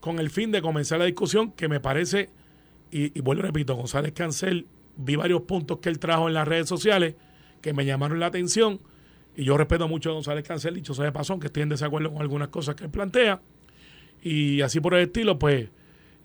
con 0.00 0.18
el 0.18 0.30
fin 0.30 0.50
de 0.52 0.62
comenzar 0.62 0.98
la 0.98 1.04
discusión 1.04 1.52
que 1.52 1.68
me 1.68 1.80
parece, 1.80 2.30
y, 2.90 3.16
y 3.18 3.20
vuelvo 3.20 3.42
repito, 3.42 3.74
González 3.74 4.12
Cancel, 4.12 4.66
vi 4.96 5.16
varios 5.16 5.42
puntos 5.42 5.78
que 5.78 5.88
él 5.88 5.98
trajo 5.98 6.28
en 6.28 6.34
las 6.34 6.46
redes 6.46 6.68
sociales 6.68 7.14
que 7.60 7.72
me 7.72 7.84
llamaron 7.84 8.20
la 8.20 8.26
atención 8.26 8.80
y 9.36 9.44
yo 9.44 9.56
respeto 9.56 9.86
mucho 9.86 10.10
a 10.10 10.14
González 10.14 10.46
Cancel, 10.46 10.74
dicho 10.74 10.94
sea 10.94 11.04
de 11.04 11.12
paso, 11.12 11.38
que 11.38 11.46
estoy 11.46 11.62
en 11.62 11.68
desacuerdo 11.68 12.12
con 12.12 12.20
algunas 12.20 12.48
cosas 12.48 12.74
que 12.74 12.84
él 12.84 12.90
plantea 12.90 13.40
y 14.22 14.60
así 14.62 14.80
por 14.80 14.94
el 14.94 15.02
estilo, 15.02 15.38
pues 15.38 15.68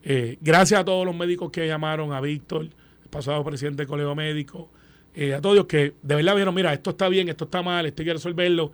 eh, 0.03 0.37
gracias 0.41 0.79
a 0.79 0.83
todos 0.83 1.05
los 1.05 1.15
médicos 1.15 1.51
que 1.51 1.67
llamaron, 1.67 2.11
a 2.11 2.19
Víctor, 2.19 2.63
el 2.63 3.09
pasado 3.11 3.43
presidente 3.43 3.77
del 3.77 3.87
Colegio 3.87 4.15
Médico, 4.15 4.69
eh, 5.13 5.35
a 5.35 5.41
todos 5.41 5.55
los 5.55 5.65
que 5.65 5.93
de 6.01 6.15
verdad 6.15 6.35
vieron, 6.35 6.55
mira, 6.55 6.73
esto 6.73 6.89
está 6.89 7.07
bien, 7.07 7.29
esto 7.29 7.45
está 7.45 7.61
mal, 7.61 7.85
esto 7.85 8.01
hay 8.01 8.07
que 8.07 8.13
resolverlo, 8.13 8.71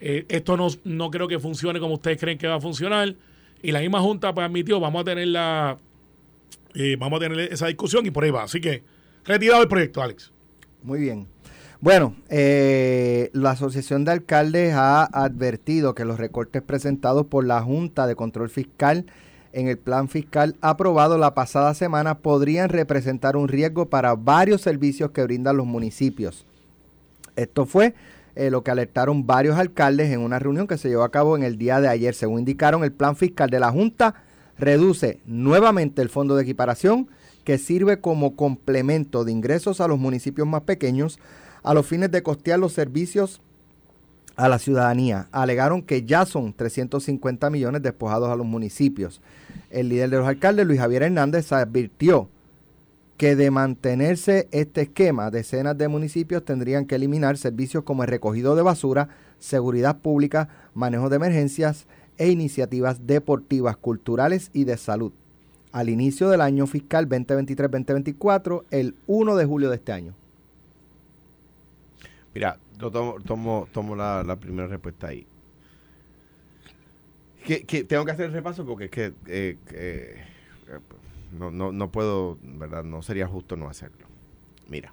eh, 0.00 0.24
esto 0.28 0.56
no, 0.56 0.68
no 0.84 1.10
creo 1.10 1.26
que 1.26 1.40
funcione 1.40 1.80
como 1.80 1.94
ustedes 1.94 2.18
creen 2.18 2.38
que 2.38 2.46
va 2.46 2.54
a 2.54 2.60
funcionar. 2.60 3.14
Y 3.62 3.72
la 3.72 3.80
misma 3.80 4.00
Junta 4.00 4.34
pues, 4.34 4.46
admitió, 4.46 4.80
vamos 4.80 5.02
a 5.02 5.04
tener 5.04 5.28
la 5.28 5.78
eh, 6.74 6.96
vamos 6.98 7.18
a 7.18 7.20
tener 7.20 7.52
esa 7.52 7.66
discusión 7.66 8.06
y 8.06 8.10
por 8.10 8.24
ahí 8.24 8.30
va. 8.30 8.44
Así 8.44 8.60
que, 8.60 8.82
retirado 9.24 9.62
el 9.62 9.68
proyecto, 9.68 10.02
Alex. 10.02 10.32
Muy 10.82 11.00
bien. 11.00 11.26
Bueno, 11.80 12.14
eh, 12.28 13.30
la 13.32 13.52
Asociación 13.52 14.04
de 14.04 14.12
Alcaldes 14.12 14.74
ha 14.74 15.04
advertido 15.04 15.94
que 15.94 16.04
los 16.04 16.18
recortes 16.18 16.62
presentados 16.62 17.26
por 17.26 17.44
la 17.44 17.62
Junta 17.62 18.06
de 18.06 18.16
Control 18.16 18.50
Fiscal 18.50 19.06
en 19.52 19.66
el 19.66 19.78
plan 19.78 20.08
fiscal 20.08 20.56
aprobado 20.60 21.18
la 21.18 21.34
pasada 21.34 21.74
semana 21.74 22.18
podrían 22.18 22.68
representar 22.68 23.36
un 23.36 23.48
riesgo 23.48 23.88
para 23.88 24.14
varios 24.14 24.60
servicios 24.60 25.10
que 25.10 25.24
brindan 25.24 25.56
los 25.56 25.66
municipios. 25.66 26.46
Esto 27.34 27.66
fue 27.66 27.94
eh, 28.34 28.50
lo 28.50 28.62
que 28.62 28.70
alertaron 28.70 29.26
varios 29.26 29.58
alcaldes 29.58 30.10
en 30.10 30.20
una 30.20 30.38
reunión 30.38 30.66
que 30.66 30.78
se 30.78 30.88
llevó 30.88 31.02
a 31.02 31.10
cabo 31.10 31.36
en 31.36 31.42
el 31.42 31.58
día 31.58 31.80
de 31.80 31.88
ayer. 31.88 32.14
Según 32.14 32.40
indicaron, 32.40 32.84
el 32.84 32.92
plan 32.92 33.16
fiscal 33.16 33.50
de 33.50 33.60
la 33.60 33.70
Junta 33.70 34.14
reduce 34.58 35.20
nuevamente 35.26 36.02
el 36.02 36.08
fondo 36.08 36.36
de 36.36 36.42
equiparación 36.42 37.08
que 37.44 37.58
sirve 37.58 38.00
como 38.00 38.36
complemento 38.36 39.24
de 39.24 39.32
ingresos 39.32 39.80
a 39.80 39.88
los 39.88 39.98
municipios 39.98 40.46
más 40.46 40.62
pequeños 40.62 41.18
a 41.62 41.74
los 41.74 41.86
fines 41.86 42.10
de 42.10 42.22
costear 42.22 42.58
los 42.58 42.72
servicios 42.72 43.40
a 44.36 44.48
la 44.48 44.58
ciudadanía. 44.58 45.28
Alegaron 45.32 45.82
que 45.82 46.04
ya 46.04 46.24
son 46.24 46.54
350 46.54 47.50
millones 47.50 47.82
despojados 47.82 48.30
a 48.30 48.36
los 48.36 48.46
municipios. 48.46 49.20
El 49.70 49.88
líder 49.88 50.10
de 50.10 50.16
los 50.18 50.26
alcaldes, 50.26 50.66
Luis 50.66 50.80
Javier 50.80 51.02
Hernández, 51.02 51.52
advirtió 51.52 52.28
que 53.20 53.36
de 53.36 53.50
mantenerse 53.50 54.48
este 54.50 54.80
esquema, 54.80 55.30
decenas 55.30 55.76
de 55.76 55.88
municipios 55.88 56.42
tendrían 56.42 56.86
que 56.86 56.94
eliminar 56.94 57.36
servicios 57.36 57.84
como 57.84 58.02
el 58.02 58.08
recogido 58.08 58.56
de 58.56 58.62
basura, 58.62 59.10
seguridad 59.38 59.98
pública, 59.98 60.48
manejo 60.72 61.10
de 61.10 61.16
emergencias 61.16 61.86
e 62.16 62.30
iniciativas 62.30 63.06
deportivas, 63.06 63.76
culturales 63.76 64.50
y 64.54 64.64
de 64.64 64.78
salud. 64.78 65.12
Al 65.70 65.90
inicio 65.90 66.30
del 66.30 66.40
año 66.40 66.66
fiscal 66.66 67.10
2023-2024, 67.10 68.64
el 68.70 68.94
1 69.06 69.36
de 69.36 69.44
julio 69.44 69.68
de 69.68 69.76
este 69.76 69.92
año. 69.92 70.14
Mira, 72.34 72.58
yo 72.78 72.90
tomo, 72.90 73.16
tomo, 73.22 73.68
tomo 73.70 73.96
la, 73.96 74.24
la 74.24 74.36
primera 74.36 74.66
respuesta 74.66 75.08
ahí. 75.08 75.26
Tengo 77.86 78.06
que 78.06 78.12
hacer 78.12 78.24
el 78.24 78.32
repaso 78.32 78.64
porque 78.64 78.86
es 78.86 78.90
que 78.90 79.12
eh, 79.26 79.58
eh, 79.74 80.24
no, 81.32 81.50
no, 81.50 81.72
no 81.72 81.90
puedo, 81.90 82.38
¿verdad? 82.42 82.84
No 82.84 83.02
sería 83.02 83.26
justo 83.26 83.56
no 83.56 83.68
hacerlo. 83.68 84.06
Mira, 84.68 84.92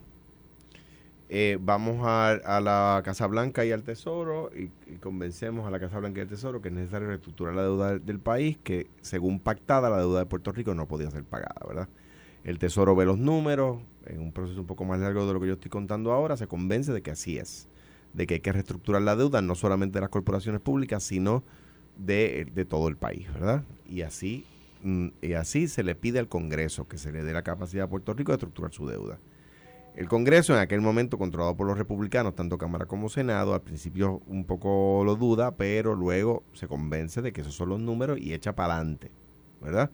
eh, 1.29 1.57
vamos 1.59 2.05
a, 2.07 2.31
a 2.31 2.61
la 2.61 3.01
Casa 3.03 3.27
Blanca 3.27 3.65
y 3.65 3.71
al 3.73 3.83
Tesoro 3.83 4.49
y, 4.55 4.71
y 4.89 4.95
convencemos 4.97 5.67
a 5.67 5.71
la 5.71 5.79
Casa 5.79 5.99
Blanca 5.99 6.19
y 6.19 6.21
al 6.21 6.29
Tesoro 6.29 6.61
que 6.61 6.69
es 6.69 6.73
necesario 6.73 7.09
reestructurar 7.09 7.53
la 7.53 7.63
deuda 7.63 7.99
del, 7.99 8.19
país, 8.19 8.57
que 8.63 8.87
según 9.01 9.39
pactada 9.39 9.89
la 9.89 9.97
deuda 9.97 10.19
de 10.19 10.25
Puerto 10.25 10.53
Rico 10.53 10.73
no 10.73 10.87
podía 10.87 11.11
ser 11.11 11.25
pagada, 11.25 11.61
¿verdad? 11.67 11.89
El 12.45 12.59
Tesoro 12.59 12.95
ve 12.95 13.03
los 13.03 13.17
números, 13.17 13.81
en 14.05 14.21
un 14.21 14.31
proceso 14.31 14.61
un 14.61 14.67
poco 14.67 14.85
más 14.85 15.01
largo 15.01 15.27
de 15.27 15.33
lo 15.33 15.41
que 15.41 15.47
yo 15.47 15.53
estoy 15.53 15.69
contando 15.69 16.13
ahora, 16.13 16.37
se 16.37 16.47
convence 16.47 16.93
de 16.93 17.01
que 17.01 17.11
así 17.11 17.37
es, 17.37 17.67
de 18.13 18.25
que 18.25 18.35
hay 18.35 18.39
que 18.39 18.53
reestructurar 18.53 19.01
la 19.01 19.17
deuda 19.17 19.41
no 19.41 19.53
solamente 19.55 19.95
de 19.95 20.01
las 20.01 20.09
corporaciones 20.09 20.61
públicas, 20.61 21.03
sino 21.03 21.43
de, 21.97 22.49
de 22.53 22.63
todo 22.63 22.87
el 22.87 22.95
país, 22.95 23.31
¿verdad? 23.33 23.65
Y 23.85 24.03
así, 24.03 24.45
y 25.21 25.33
así 25.33 25.67
se 25.67 25.83
le 25.83 25.95
pide 25.95 26.19
al 26.19 26.27
Congreso 26.27 26.87
que 26.87 26.97
se 26.97 27.11
le 27.11 27.23
dé 27.23 27.33
la 27.33 27.43
capacidad 27.43 27.85
a 27.85 27.89
Puerto 27.89 28.13
Rico 28.13 28.31
de 28.31 28.35
estructurar 28.35 28.71
su 28.73 28.87
deuda. 28.87 29.19
El 29.95 30.07
Congreso, 30.07 30.53
en 30.53 30.59
aquel 30.59 30.81
momento 30.81 31.17
controlado 31.17 31.55
por 31.57 31.65
los 31.65 31.77
republicanos, 31.77 32.35
tanto 32.35 32.59
Cámara 32.59 32.85
como 32.85 33.09
Senado, 33.09 33.55
al 33.55 33.61
principio 33.61 34.21
un 34.27 34.45
poco 34.45 35.01
lo 35.03 35.15
duda, 35.15 35.55
pero 35.55 35.95
luego 35.95 36.43
se 36.53 36.67
convence 36.67 37.21
de 37.23 37.33
que 37.33 37.41
esos 37.41 37.55
son 37.55 37.69
los 37.69 37.79
números 37.79 38.19
y 38.19 38.33
echa 38.33 38.53
para 38.53 38.75
adelante, 38.75 39.09
¿verdad? 39.59 39.89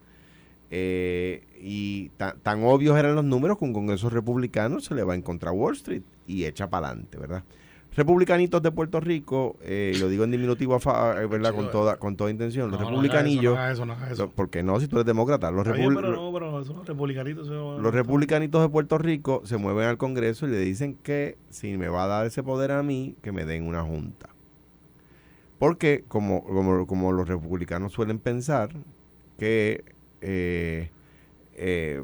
Eh, 0.72 1.46
y 1.62 2.10
ta- 2.18 2.36
tan 2.42 2.64
obvios 2.64 2.98
eran 2.98 3.16
los 3.16 3.24
números 3.24 3.58
que 3.58 3.66
un 3.66 3.74
Congreso 3.74 4.10
republicano 4.10 4.80
se 4.82 4.94
le 4.96 5.04
va 5.04 5.16
en 5.16 5.22
contra 5.22 5.52
a 5.52 5.54
Wall 5.54 5.76
Street 5.76 6.04
y 6.28 6.46
echa 6.46 6.70
para 6.70 6.88
adelante, 6.88 7.18
¿verdad? 7.18 7.44
Republicanitos 7.96 8.62
de 8.62 8.72
Puerto 8.72 9.00
Rico, 9.00 9.58
eh, 9.62 9.94
y 9.96 10.00
lo 10.00 10.10
digo 10.10 10.24
en 10.24 10.32
diminutivo, 10.32 10.76
a 10.76 10.80
fa- 10.80 11.22
eh. 11.24 11.28
Con 11.28 11.70
toda, 11.72 11.98
con 11.98 12.16
toda 12.16 12.32
intención, 12.32 12.72
los 12.72 12.80
No, 12.80 12.86
republicanillos, 12.88 13.56
No 13.56 13.68
eso, 13.68 13.86
no. 13.86 14.80
Si 14.80 14.88
tú 14.88 14.96
eres 14.98 15.06
demócrata, 15.06 15.52
los, 15.52 15.66
bien, 15.72 15.94
pero 15.94 16.32
pero 16.34 16.60
esos 16.62 16.88
republicanitos. 16.88 17.48
los 17.48 17.94
republicanitos 17.94 18.62
de 18.62 18.70
Puerto 18.70 18.98
Rico 18.98 19.42
se 19.46 19.58
mueven 19.58 19.86
al 19.88 19.98
Congreso 19.98 20.48
y 20.48 20.52
le 20.52 20.60
dicen 20.60 20.96
que 21.04 21.38
si 21.50 21.78
me 21.78 21.88
va 21.88 22.06
a 22.06 22.08
dar 22.08 22.26
ese 22.26 22.42
poder 22.42 22.72
a 22.72 22.82
mí, 22.84 23.16
que 23.22 23.32
me 23.32 23.46
den 23.46 23.68
una 23.68 23.84
junta. 23.84 24.30
Porque 25.60 26.04
como, 26.08 26.44
como, 26.44 26.88
como 26.88 27.12
los 27.12 27.28
republicanos 27.28 27.94
suelen 27.94 28.20
pensar 28.20 28.70
que 29.38 29.84
eh, 30.22 30.90
eh, 31.56 32.04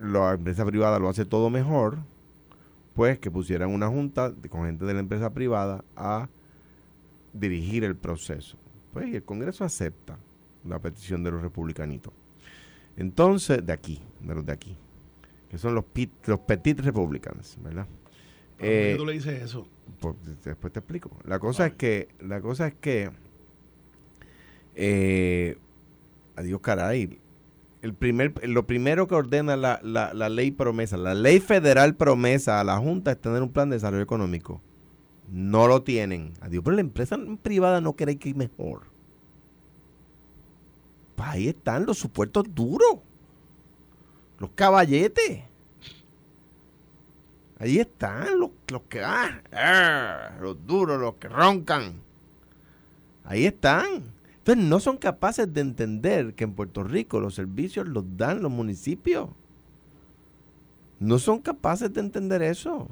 la 0.00 0.34
empresa 0.34 0.64
privada 0.64 0.98
lo 0.98 1.08
hace 1.08 1.24
todo 1.24 1.50
mejor, 1.50 1.98
pues 2.98 3.20
que 3.20 3.30
pusieran 3.30 3.70
una 3.70 3.86
junta 3.86 4.34
con 4.50 4.64
gente 4.66 4.84
de 4.84 4.92
la 4.92 4.98
empresa 4.98 5.32
privada 5.32 5.84
a 5.94 6.28
dirigir 7.32 7.84
el 7.84 7.94
proceso. 7.94 8.58
Pues 8.92 9.06
y 9.06 9.14
el 9.14 9.22
Congreso 9.22 9.62
acepta 9.64 10.18
la 10.64 10.80
petición 10.80 11.22
de 11.22 11.30
los 11.30 11.40
republicanitos. 11.40 12.12
Entonces, 12.96 13.64
de 13.64 13.72
aquí, 13.72 14.02
de 14.20 14.34
los 14.34 14.44
de 14.44 14.50
aquí, 14.52 14.76
que 15.48 15.58
son 15.58 15.76
los, 15.76 15.84
pit- 15.84 16.26
los 16.26 16.40
petit 16.40 16.80
republicans, 16.80 17.56
¿verdad? 17.62 17.86
¿Por 17.86 18.66
qué 18.66 18.94
Eh, 18.94 18.96
tú 18.98 19.06
le 19.06 19.12
dices 19.12 19.42
eso? 19.44 19.68
pues, 20.00 20.16
después 20.42 20.72
te 20.72 20.80
explico. 20.80 21.12
La 21.24 21.38
cosa 21.38 21.66
es 21.68 21.74
que, 21.74 22.08
la 22.18 22.40
cosa 22.40 22.66
es 22.66 22.74
que, 22.74 23.12
eh, 24.74 25.56
adiós 26.34 26.60
caray, 26.60 27.20
el 27.82 27.94
primer, 27.94 28.48
lo 28.48 28.66
primero 28.66 29.06
que 29.06 29.14
ordena 29.14 29.56
la, 29.56 29.80
la, 29.82 30.12
la 30.12 30.28
ley 30.28 30.50
promesa, 30.50 30.96
la 30.96 31.14
ley 31.14 31.40
federal 31.40 31.94
promesa 31.94 32.60
a 32.60 32.64
la 32.64 32.78
Junta 32.78 33.12
es 33.12 33.20
tener 33.20 33.42
un 33.42 33.52
plan 33.52 33.70
de 33.70 33.76
desarrollo 33.76 34.02
económico. 34.02 34.60
No 35.30 35.68
lo 35.68 35.82
tienen. 35.82 36.32
Adiós, 36.40 36.62
pero 36.64 36.74
la 36.74 36.80
empresa 36.80 37.18
privada 37.42 37.80
no 37.80 37.94
quiere 37.94 38.16
que 38.16 38.30
ir 38.30 38.36
mejor. 38.36 38.86
Pues 41.14 41.28
ahí 41.28 41.48
están 41.48 41.84
los 41.84 41.98
supuestos 41.98 42.44
duros. 42.54 42.98
Los 44.38 44.50
caballetes. 44.54 45.42
Ahí 47.58 47.78
están 47.78 48.38
los, 48.38 48.50
los 48.68 48.82
que 48.82 49.02
ah, 49.02 49.42
ah, 49.52 50.30
los 50.40 50.64
duros, 50.64 51.00
los 51.00 51.14
que 51.14 51.28
roncan. 51.28 52.00
Ahí 53.24 53.46
están. 53.46 54.04
Entonces 54.48 54.64
no 54.64 54.80
son 54.80 54.96
capaces 54.96 55.52
de 55.52 55.60
entender 55.60 56.32
que 56.32 56.44
en 56.44 56.54
Puerto 56.54 56.82
Rico 56.82 57.20
los 57.20 57.34
servicios 57.34 57.86
los 57.86 58.16
dan 58.16 58.40
los 58.40 58.50
municipios. 58.50 59.28
No 60.98 61.18
son 61.18 61.40
capaces 61.40 61.92
de 61.92 62.00
entender 62.00 62.40
eso. 62.40 62.88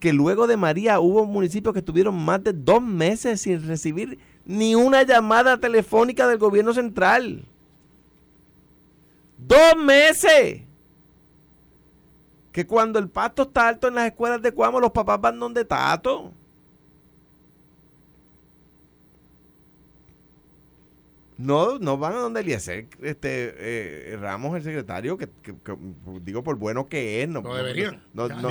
Que 0.00 0.12
luego 0.12 0.46
de 0.46 0.58
María 0.58 1.00
hubo 1.00 1.24
municipios 1.24 1.72
que 1.72 1.78
estuvieron 1.78 2.22
más 2.22 2.44
de 2.44 2.52
dos 2.52 2.82
meses 2.82 3.40
sin 3.40 3.66
recibir 3.66 4.18
ni 4.44 4.74
una 4.74 5.02
llamada 5.02 5.58
telefónica 5.58 6.28
del 6.28 6.36
gobierno 6.36 6.74
central. 6.74 7.46
¡Dos 9.38 9.82
meses! 9.82 10.60
que 12.52 12.66
cuando 12.66 12.98
el 12.98 13.08
pasto 13.08 13.44
está 13.44 13.68
alto 13.68 13.88
en 13.88 13.94
las 13.94 14.08
escuelas 14.08 14.42
de 14.42 14.52
Cuamo, 14.52 14.78
los 14.78 14.90
papás 14.90 15.22
van 15.22 15.38
donde 15.38 15.64
Tato. 15.64 16.32
No, 21.38 21.78
no 21.78 21.98
van 21.98 22.14
a 22.14 22.16
donde 22.16 22.40
Eliezer 22.40 22.86
este, 23.02 23.54
eh, 23.58 24.16
Ramos, 24.18 24.56
el 24.56 24.62
secretario, 24.62 25.18
que, 25.18 25.28
que- 25.42 25.54
que, 25.62 25.76
digo 26.22 26.42
por 26.42 26.56
bueno 26.56 26.88
que 26.88 27.22
es. 27.22 27.28
No, 27.28 27.42
No 27.42 27.54
deberían. 27.54 28.02
No, 28.14 28.26
no, 28.42 28.48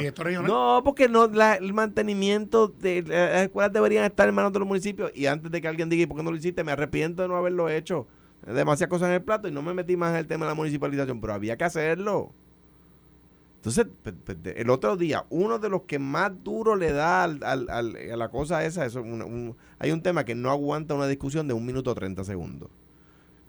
no, 0.47 0.81
porque 0.83 1.09
no, 1.09 1.27
la- 1.27 1.55
el 1.55 1.73
mantenimiento 1.73 2.67
de 2.67 3.01
las 3.07 3.43
escuelas 3.43 3.73
deberían 3.73 4.05
estar 4.05 4.29
en 4.29 4.35
manos 4.35 4.53
de 4.53 4.59
los 4.59 4.67
municipios. 4.67 5.11
Y 5.15 5.25
antes 5.25 5.51
de 5.51 5.61
que 5.61 5.67
alguien 5.67 5.89
diga, 5.89 6.03
¿y 6.03 6.05
por 6.05 6.17
qué 6.17 6.23
no 6.23 6.29
lo 6.31 6.37
hiciste? 6.37 6.63
Me 6.63 6.71
arrepiento 6.73 7.23
de 7.23 7.27
no 7.27 7.35
haberlo 7.37 7.69
hecho. 7.69 8.07
Demasiadas 8.45 8.91
cosas 8.91 9.07
en 9.09 9.15
el 9.15 9.23
plato 9.23 9.47
y 9.47 9.51
no 9.51 9.63
me 9.63 9.73
metí 9.73 9.97
más 9.97 10.11
en 10.11 10.17
el 10.17 10.27
tema 10.27 10.45
de 10.45 10.51
la 10.51 10.55
municipalización, 10.55 11.19
pero 11.19 11.33
había 11.33 11.57
que 11.57 11.63
hacerlo. 11.63 12.33
Entonces, 13.65 13.87
el 14.57 14.69
otro 14.69 14.95
día, 14.95 15.25
uno 15.31 15.57
de 15.57 15.69
los 15.69 15.83
que 15.83 15.97
más 15.97 16.31
duro 16.43 16.75
le 16.75 16.91
da 16.91 17.23
al- 17.23 17.43
al- 17.43 17.67
al- 17.71 17.95
a 18.11 18.15
la 18.15 18.29
cosa 18.29 18.63
esa, 18.63 18.85
eso, 18.85 19.01
una- 19.01 19.25
un- 19.25 19.55
hay 19.79 19.89
un 19.89 20.01
tema 20.03 20.23
que 20.23 20.35
no 20.35 20.51
aguanta 20.51 20.93
una 20.93 21.07
discusión 21.07 21.47
de 21.47 21.55
un 21.55 21.65
minuto 21.65 21.95
30 21.95 22.23
segundos, 22.23 22.69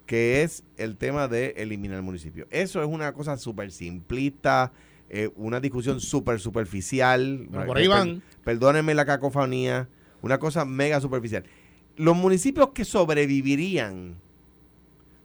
que 0.07 0.42
es 0.42 0.64
el 0.79 0.96
tema 0.96 1.29
de 1.29 1.55
eliminar 1.59 1.98
el 1.98 2.02
municipio. 2.02 2.46
Eso 2.50 2.81
es 2.81 2.88
una 2.88 3.12
cosa 3.12 3.37
súper 3.37 3.70
simplista, 3.70 4.72
eh, 5.11 5.31
una 5.37 5.61
discusión 5.61 6.00
súper 6.00 6.40
superficial. 6.40 7.46
Pero 7.50 7.66
por 7.66 7.76
ahí 7.76 7.87
van. 7.87 8.22
Perdónenme 8.42 8.94
la 8.94 9.05
cacofonía, 9.05 9.87
una 10.22 10.38
cosa 10.38 10.64
mega 10.64 10.98
superficial. 11.00 11.44
Los 11.96 12.16
municipios 12.16 12.70
que 12.70 12.87
sobrevivirían 12.87 14.16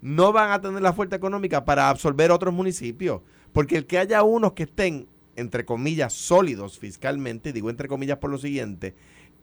no 0.01 0.34
van 0.34 0.51
a 0.51 0.60
tener 0.60 0.82
la 0.82 0.93
fuerza 0.93 1.15
económica 1.15 1.63
para 1.63 1.88
absorber 1.89 2.32
otros 2.32 2.54
municipios. 2.54 3.21
Porque 3.53 3.77
el 3.77 3.85
que 3.85 3.97
haya 3.97 4.23
unos 4.23 4.53
que 4.53 4.63
estén, 4.63 5.07
entre 5.35 5.65
comillas, 5.65 6.13
sólidos 6.13 6.79
fiscalmente, 6.79 7.53
digo 7.53 7.69
entre 7.69 7.87
comillas 7.87 8.17
por 8.17 8.29
lo 8.29 8.37
siguiente, 8.37 8.95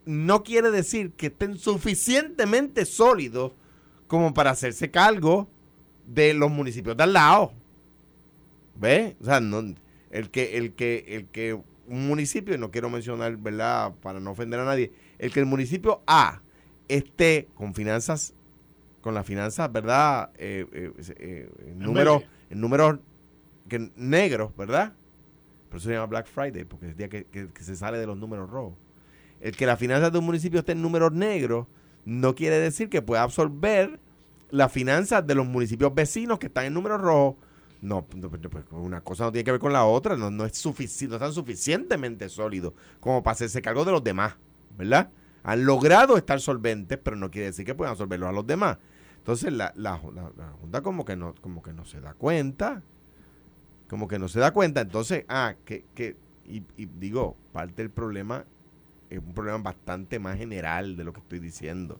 no 0.05 0.43
quiere 0.43 0.71
decir 0.71 1.11
que 1.11 1.27
estén 1.27 1.57
suficientemente 1.57 2.85
sólidos 2.85 3.53
como 4.07 4.33
para 4.33 4.51
hacerse 4.51 4.89
cargo 4.89 5.47
de 6.07 6.33
los 6.33 6.49
municipios 6.49 6.97
de 6.97 7.03
al 7.03 7.13
lado. 7.13 7.53
¿Ves? 8.75 9.15
O 9.21 9.25
sea, 9.25 9.39
no, 9.39 9.75
el 10.09 10.29
que, 10.29 10.57
el 10.57 10.73
que, 10.73 11.05
el 11.09 11.25
que 11.27 11.53
un 11.53 12.07
municipio, 12.07 12.55
y 12.55 12.57
no 12.57 12.71
quiero 12.71 12.89
mencionar, 12.89 13.35
¿verdad? 13.37 13.93
Para 14.01 14.19
no 14.19 14.31
ofender 14.31 14.59
a 14.59 14.65
nadie, 14.65 14.91
el 15.17 15.31
que 15.31 15.39
el 15.39 15.45
municipio 15.45 16.01
A 16.07 16.41
esté 16.87 17.47
con 17.55 17.73
finanzas, 17.73 18.33
con 19.01 19.13
las 19.13 19.25
finanzas, 19.25 19.71
¿verdad? 19.71 20.31
Eh, 20.37 20.65
eh, 20.71 20.91
eh, 21.19 21.49
números, 21.75 22.23
en 22.49 22.61
números 22.61 22.99
que, 23.69 23.91
negros, 23.95 24.55
¿verdad? 24.57 24.93
Por 25.69 25.77
eso 25.77 25.87
se 25.87 25.93
llama 25.93 26.07
Black 26.07 26.27
Friday, 26.27 26.65
porque 26.65 26.87
es 26.87 26.91
el 26.91 26.97
día 26.97 27.09
que, 27.09 27.27
se 27.59 27.75
sale 27.75 27.97
de 27.99 28.07
los 28.07 28.17
números 28.17 28.49
rojos. 28.49 28.73
El 29.39 29.55
que 29.55 29.65
las 29.65 29.79
finanzas 29.79 30.11
de 30.11 30.19
un 30.19 30.25
municipio 30.25 30.59
estén 30.59 30.77
en 30.79 30.81
números 30.81 31.13
negros 31.13 31.67
no 32.05 32.35
quiere 32.35 32.59
decir 32.59 32.89
que 32.89 33.01
pueda 33.01 33.23
absorber 33.23 33.99
las 34.49 34.71
finanzas 34.71 35.25
de 35.25 35.35
los 35.35 35.45
municipios 35.45 35.93
vecinos 35.93 36.39
que 36.39 36.47
están 36.47 36.65
en 36.65 36.73
números 36.73 36.99
rojos. 36.99 37.35
No, 37.81 38.05
no, 38.15 38.29
pues, 38.29 38.41
pues, 38.49 38.65
una 38.71 38.99
cosa 39.01 39.23
no 39.25 39.31
tiene 39.31 39.45
que 39.45 39.51
ver 39.51 39.59
con 39.61 39.71
la 39.71 39.85
otra, 39.85 40.17
no, 40.17 40.29
no 40.29 40.45
es 40.45 40.57
suficiente, 40.57 41.11
no 41.11 41.15
están 41.15 41.31
suficientemente 41.31 42.27
sólidos 42.27 42.73
como 42.99 43.23
para 43.23 43.33
hacerse 43.33 43.61
cargo 43.61 43.85
de 43.85 43.91
los 43.91 44.03
demás, 44.03 44.35
¿verdad? 44.77 45.11
Han 45.43 45.63
logrado 45.63 46.17
estar 46.17 46.41
solventes, 46.41 46.97
pero 47.01 47.15
no 47.15 47.31
quiere 47.31 47.47
decir 47.47 47.65
que 47.65 47.75
puedan 47.75 47.91
absorberlos 47.91 48.27
a 48.27 48.33
los 48.33 48.45
demás. 48.45 48.79
Entonces 49.17 49.53
la- 49.53 49.71
la 49.77 49.97
Junta 49.97 50.81
como 50.81 51.05
que 51.05 51.15
no, 51.15 51.35
como 51.39 51.61
que 51.61 51.71
no 51.71 51.85
se 51.85 52.01
da 52.01 52.13
cuenta, 52.15 52.83
como 53.89 54.07
que 54.07 54.19
no 54.19 54.27
se 54.27 54.39
da 54.39 54.51
cuenta. 54.51 54.81
Entonces, 54.81 55.25
ah, 55.27 55.55
que, 55.65 55.85
que 55.93 56.15
y, 56.45 56.63
y 56.77 56.85
digo, 56.85 57.35
parte 57.51 57.81
del 57.81 57.91
problema 57.91 58.45
es 59.09 59.19
un 59.19 59.33
problema 59.33 59.57
bastante 59.57 60.19
más 60.19 60.37
general 60.37 60.95
de 60.95 61.03
lo 61.03 61.13
que 61.13 61.19
estoy 61.19 61.39
diciendo, 61.39 61.99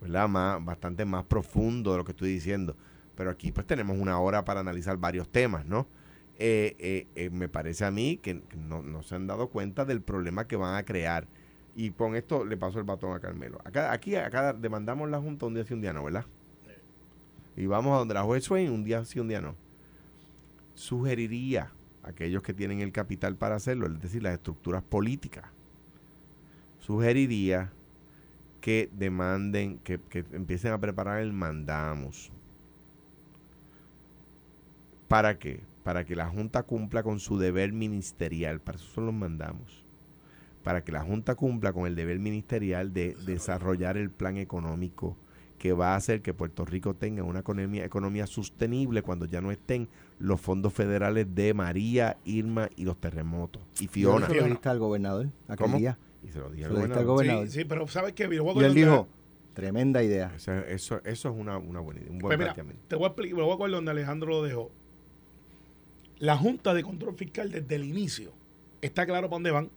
¿verdad? 0.00 0.28
Más, 0.28 0.64
bastante 0.64 1.04
más 1.04 1.24
profundo 1.24 1.92
de 1.92 1.98
lo 1.98 2.04
que 2.04 2.12
estoy 2.12 2.30
diciendo. 2.30 2.76
Pero 3.16 3.30
aquí 3.30 3.52
pues 3.52 3.66
tenemos 3.66 3.98
una 3.98 4.18
hora 4.18 4.44
para 4.44 4.60
analizar 4.60 4.96
varios 4.96 5.28
temas, 5.28 5.66
¿no? 5.66 5.86
Eh, 6.38 6.76
eh, 6.78 7.06
eh, 7.14 7.30
me 7.30 7.48
parece 7.48 7.84
a 7.84 7.90
mí 7.90 8.18
que, 8.22 8.42
no, 8.56 8.82
no 8.82 9.02
se 9.02 9.14
han 9.14 9.26
dado 9.26 9.48
cuenta 9.48 9.84
del 9.84 10.00
problema 10.00 10.46
que 10.46 10.56
van 10.56 10.76
a 10.76 10.84
crear. 10.84 11.26
Y 11.74 11.90
con 11.90 12.16
esto 12.16 12.44
le 12.44 12.56
paso 12.56 12.78
el 12.78 12.84
batón 12.84 13.14
a 13.14 13.20
Carmelo. 13.20 13.60
Acá, 13.64 13.92
aquí 13.92 14.14
acá 14.16 14.52
demandamos 14.52 15.10
la 15.10 15.18
Junta 15.18 15.46
un 15.46 15.54
día 15.54 15.64
sí, 15.64 15.74
un 15.74 15.80
día 15.80 15.92
no, 15.92 16.04
¿verdad? 16.04 16.26
Y 17.56 17.66
vamos 17.66 17.94
a 17.94 17.98
donde 17.98 18.14
la 18.14 18.22
juez 18.22 18.44
Swain 18.44 18.70
un 18.70 18.84
día 18.84 19.04
sí, 19.04 19.20
un 19.20 19.28
día 19.28 19.40
no. 19.40 19.56
Sugeriría 20.74 21.72
aquellos 22.02 22.42
que 22.42 22.54
tienen 22.54 22.80
el 22.80 22.92
capital 22.92 23.36
para 23.36 23.56
hacerlo, 23.56 23.86
es 23.86 24.00
decir, 24.00 24.22
las 24.22 24.34
estructuras 24.34 24.82
políticas, 24.82 25.44
sugeriría 26.78 27.72
que 28.60 28.90
demanden, 28.92 29.78
que, 29.78 30.00
que 30.00 30.24
empiecen 30.32 30.72
a 30.72 30.80
preparar 30.80 31.20
el 31.20 31.32
mandamos. 31.32 32.32
¿Para 35.08 35.38
qué? 35.38 35.60
Para 35.84 36.04
que 36.04 36.16
la 36.16 36.28
Junta 36.28 36.62
cumpla 36.62 37.02
con 37.02 37.20
su 37.20 37.38
deber 37.38 37.72
ministerial, 37.72 38.60
para 38.60 38.78
eso 38.78 38.86
son 38.86 39.06
los 39.06 39.14
mandamos. 39.14 39.84
Para 40.62 40.84
que 40.84 40.92
la 40.92 41.02
Junta 41.02 41.34
cumpla 41.34 41.72
con 41.72 41.86
el 41.86 41.96
deber 41.96 42.18
ministerial 42.18 42.92
de 42.92 43.16
desarrollar 43.26 43.96
el 43.96 44.10
plan 44.10 44.36
económico 44.36 45.16
que 45.62 45.72
va 45.72 45.92
a 45.92 45.96
hacer 45.96 46.22
que 46.22 46.34
Puerto 46.34 46.64
Rico 46.64 46.94
tenga 46.94 47.22
una 47.22 47.38
economía, 47.38 47.84
economía 47.84 48.26
sostenible 48.26 49.00
cuando 49.02 49.26
ya 49.26 49.40
no 49.40 49.52
estén 49.52 49.88
los 50.18 50.40
fondos 50.40 50.72
federales 50.72 51.32
de 51.36 51.54
María, 51.54 52.16
Irma 52.24 52.68
y 52.74 52.84
los 52.84 52.96
terremotos. 53.00 53.62
Y 53.78 53.86
Fiona. 53.86 54.26
¿Se 54.26 54.34
lo 54.34 54.44
diste 54.44 54.68
al 54.68 54.80
gobernador 54.80 55.28
aquel 55.46 55.56
¿Cómo? 55.64 55.78
día? 55.78 55.96
Y 56.24 56.32
se 56.32 56.40
lo 56.40 56.50
dije 56.50 56.64
al 56.64 56.72
gobernador. 56.72 57.04
gobernador. 57.04 57.46
Sí, 57.46 57.60
sí, 57.60 57.64
pero 57.64 57.86
¿sabes 57.86 58.12
qué? 58.12 58.26
Mira, 58.26 58.42
voy 58.42 58.58
a 58.58 58.62
Y 58.62 58.64
él 58.64 58.74
dijo, 58.74 59.06
tremenda 59.54 60.02
idea. 60.02 60.32
Eso, 60.34 60.52
eso, 60.52 61.00
eso 61.04 61.28
es 61.28 61.34
una, 61.36 61.58
una 61.58 61.78
buena 61.78 62.00
idea, 62.00 62.10
un 62.10 62.18
buen 62.18 62.30
Pues 62.30 62.38
mira, 62.40 62.54
planteamiento. 62.54 62.82
te 62.88 62.96
voy 62.96 63.04
a 63.04 63.08
explicar, 63.10 63.36
me 63.36 63.42
voy 63.44 63.52
a 63.52 63.54
acordar 63.54 63.76
donde 63.76 63.90
Alejandro 63.92 64.30
lo 64.30 64.42
dejó. 64.42 64.72
La 66.18 66.36
Junta 66.36 66.74
de 66.74 66.82
Control 66.82 67.14
Fiscal 67.14 67.52
desde 67.52 67.72
el 67.76 67.84
inicio 67.84 68.32
está 68.80 69.06
claro 69.06 69.28
para 69.28 69.36
dónde 69.36 69.52
van. 69.52 69.70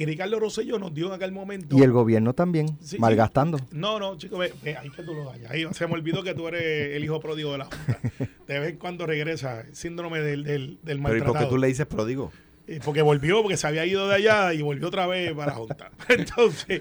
Y 0.00 0.04
Ricardo 0.06 0.38
Rosselló 0.38 0.78
nos 0.78 0.94
dio 0.94 1.08
en 1.08 1.12
aquel 1.14 1.32
momento. 1.32 1.76
Y 1.76 1.82
el 1.82 1.90
gobierno 1.90 2.32
también, 2.32 2.68
Sí, 2.80 2.90
sí. 2.90 2.98
malgastando. 2.98 3.58
No, 3.72 3.98
no, 3.98 4.16
chico, 4.16 4.38
ve, 4.38 4.52
ve, 4.62 4.76
ahí 4.76 4.90
que 4.90 5.02
tú 5.02 5.12
lo 5.12 5.24
dañas. 5.24 5.50
Ahí 5.50 5.66
se 5.72 5.86
me 5.88 5.94
olvidó 5.94 6.22
que 6.22 6.34
tú 6.34 6.46
eres 6.46 6.94
el 6.94 7.02
hijo 7.02 7.18
pródigo 7.18 7.50
de 7.52 7.58
la 7.58 7.64
Junta. 7.64 7.98
De 8.46 8.58
vez 8.60 8.70
en 8.70 8.76
cuando 8.76 9.06
regresa 9.06 9.62
el 9.62 9.74
síndrome 9.74 10.20
del, 10.20 10.44
del, 10.44 10.66
del 10.66 10.78
Pero 10.84 10.94
¿y 10.96 11.00
maltratado. 11.00 11.32
por 11.34 11.42
qué 11.42 11.46
tú 11.48 11.58
le 11.58 11.66
dices 11.66 11.86
pródigo? 11.86 12.30
Eh, 12.68 12.80
Porque 12.84 13.02
volvió, 13.02 13.42
porque 13.42 13.56
se 13.56 13.66
había 13.66 13.84
ido 13.86 14.06
de 14.08 14.14
allá 14.14 14.52
y 14.54 14.62
volvió 14.62 14.86
otra 14.88 15.06
vez 15.08 15.32
para 15.32 15.46
la 15.46 15.58
Junta. 15.58 15.90
Entonces, 16.08 16.80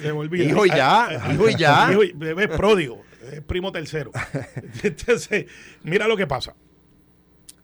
se 0.00 0.12
me 0.12 0.18
olvida. 0.18 0.44
Hijo 0.44 0.64
y 0.64 0.68
ya, 0.68 1.32
hijo 1.32 1.48
y 1.48 1.54
ya. 1.56 1.88
hijo 1.92 2.04
y- 2.04 2.14
es 2.40 2.48
pródigo, 2.56 3.02
es 3.32 3.40
primo 3.40 3.72
tercero. 3.72 4.12
Entonces, 4.84 5.46
mira 5.82 6.06
lo 6.06 6.16
que 6.16 6.28
pasa. 6.28 6.54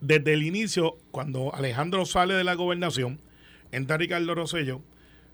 Desde 0.01 0.33
el 0.33 0.43
inicio, 0.43 0.97
cuando 1.11 1.55
Alejandro 1.55 2.05
sale 2.05 2.33
de 2.33 2.43
la 2.43 2.55
gobernación, 2.55 3.19
entra 3.75 3.97
Ricardo 3.97 4.33
Rosello, 4.35 4.81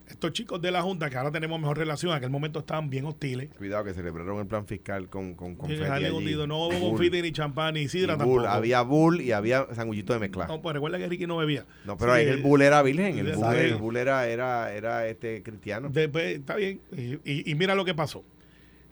estos 0.07 0.33
chicos 0.33 0.61
de 0.61 0.71
la 0.71 0.81
Junta, 0.81 1.09
que 1.09 1.15
ahora 1.15 1.31
tenemos 1.31 1.57
mejor 1.59 1.77
relación, 1.77 2.11
en 2.11 2.17
aquel 2.17 2.29
momento 2.29 2.59
estaban 2.59 2.89
bien 2.89 3.05
hostiles. 3.05 3.49
Cuidado 3.57 3.85
que 3.85 3.93
celebraron 3.93 4.39
el 4.39 4.45
plan 4.47 4.65
fiscal 4.67 5.07
con, 5.07 5.35
con 5.35 5.55
confeti 5.55 5.83
allí. 5.85 6.09
hundido. 6.09 6.45
No 6.47 6.67
hubo 6.67 6.89
confite, 6.91 7.21
ni 7.21 7.31
champán, 7.31 7.75
ni 7.75 7.87
sidra 7.87 8.15
bull. 8.15 8.41
tampoco. 8.41 8.47
Había 8.49 8.81
bull 8.81 9.21
y 9.21 9.31
había 9.31 9.67
sangullito 9.73 10.11
de 10.11 10.19
mezcla. 10.19 10.47
No, 10.47 10.61
pues 10.61 10.73
recuerda 10.73 10.97
que 10.97 11.07
Ricky 11.07 11.27
no 11.27 11.37
bebía. 11.37 11.65
No, 11.85 11.97
pero 11.97 12.13
que- 12.15 12.29
el 12.29 12.41
bull 12.41 12.61
era 12.61 12.81
virgen, 12.81 13.19
el 13.19 13.35
bull, 13.37 13.55
el 13.55 13.75
bull 13.75 13.95
era, 13.95 14.27
era, 14.27 14.73
era 14.73 15.07
este 15.07 15.41
cristiano. 15.43 15.87
Después, 15.89 16.39
está 16.39 16.55
bien. 16.55 16.81
Y, 16.91 17.13
y- 17.23 17.49
y 17.51 17.55
mira 17.55 17.73
lo 17.75 17.85
que 17.85 17.93
pasó. 17.93 18.25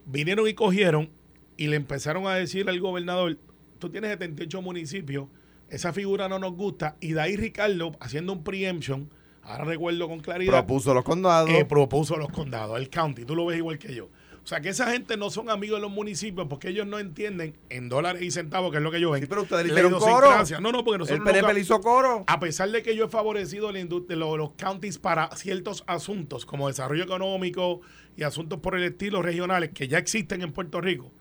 Vinieron 0.06 0.48
y 0.48 0.54
cogieron 0.54 1.10
y 1.58 1.68
le 1.68 1.76
empezaron 1.76 2.28
a 2.28 2.36
decir 2.36 2.70
al 2.70 2.80
gobernador, 2.80 3.38
tú 3.78 3.90
tienes 3.90 4.10
78 4.12 4.62
municipios, 4.62 5.28
esa 5.70 5.92
figura 5.92 6.30
no 6.30 6.40
nos 6.40 6.54
gusta. 6.56 6.96
Y 7.02 7.12
de 7.12 7.20
ahí 7.22 7.36
Ricardo, 7.36 7.92
haciendo 8.00 8.32
un 8.32 8.44
preemption, 8.46 9.10
ahora 9.44 9.64
recuerdo 9.66 10.08
con 10.08 10.20
claridad, 10.20 10.52
Propuso 10.66 10.94
los 10.94 11.04
condados. 11.04 11.50
eh, 11.50 11.66
propuso 11.66 12.18
los 12.18 12.30
condados, 12.30 12.78
el 12.80 12.90
county. 12.90 13.26
Tú 13.26 13.36
lo 13.36 13.46
ves 13.46 13.58
igual 13.58 13.78
que 13.80 13.94
yo. 13.94 14.10
O 14.42 14.48
sea, 14.50 14.62
que 14.62 14.70
esa 14.70 14.90
gente 14.92 15.16
no 15.16 15.30
son 15.30 15.50
amigos 15.50 15.78
de 15.78 15.82
los 15.82 15.92
municipios 15.92 16.48
porque 16.50 16.70
ellos 16.70 16.88
no 16.88 16.98
entienden 16.98 17.56
en 17.70 17.88
dólares 17.88 18.22
y 18.24 18.32
centavos, 18.32 18.72
que 18.72 18.78
es 18.78 18.84
lo 18.84 18.90
que 18.90 18.98
ellos 18.98 19.12
ven. 19.12 19.22
Sí, 19.22 19.28
pero 19.30 19.44
ustedes 19.44 19.64
le 19.66 19.72
hicieron 19.74 19.94
coro. 20.00 20.30
No, 20.60 20.72
no, 20.72 20.84
porque 20.84 20.96
el 20.96 21.00
nosotros 21.00 21.20
PNP 21.24 21.42
nunca- 21.42 21.54
le 21.54 21.60
hizo 21.60 21.80
coro. 21.82 22.24
a 22.26 22.40
pesar 22.40 22.72
de 22.72 22.82
que 22.82 22.96
yo 22.96 23.06
he 23.06 23.10
favorecido 23.10 23.72
la 23.72 23.80
industria, 23.80 24.18
los, 24.18 24.38
los 24.38 24.52
counties 24.54 24.98
para 24.98 25.30
ciertos 25.36 25.84
asuntos, 25.86 26.46
como 26.48 26.68
desarrollo 26.68 27.04
económico 27.04 27.82
y 28.18 28.24
asuntos 28.24 28.60
por 28.60 28.76
el 28.76 28.84
estilo 28.84 29.22
regionales 29.22 29.70
que 29.72 29.88
ya 29.88 30.00
existen 30.00 30.42
en 30.42 30.52
Puerto 30.52 30.82
Rico, 30.82 31.12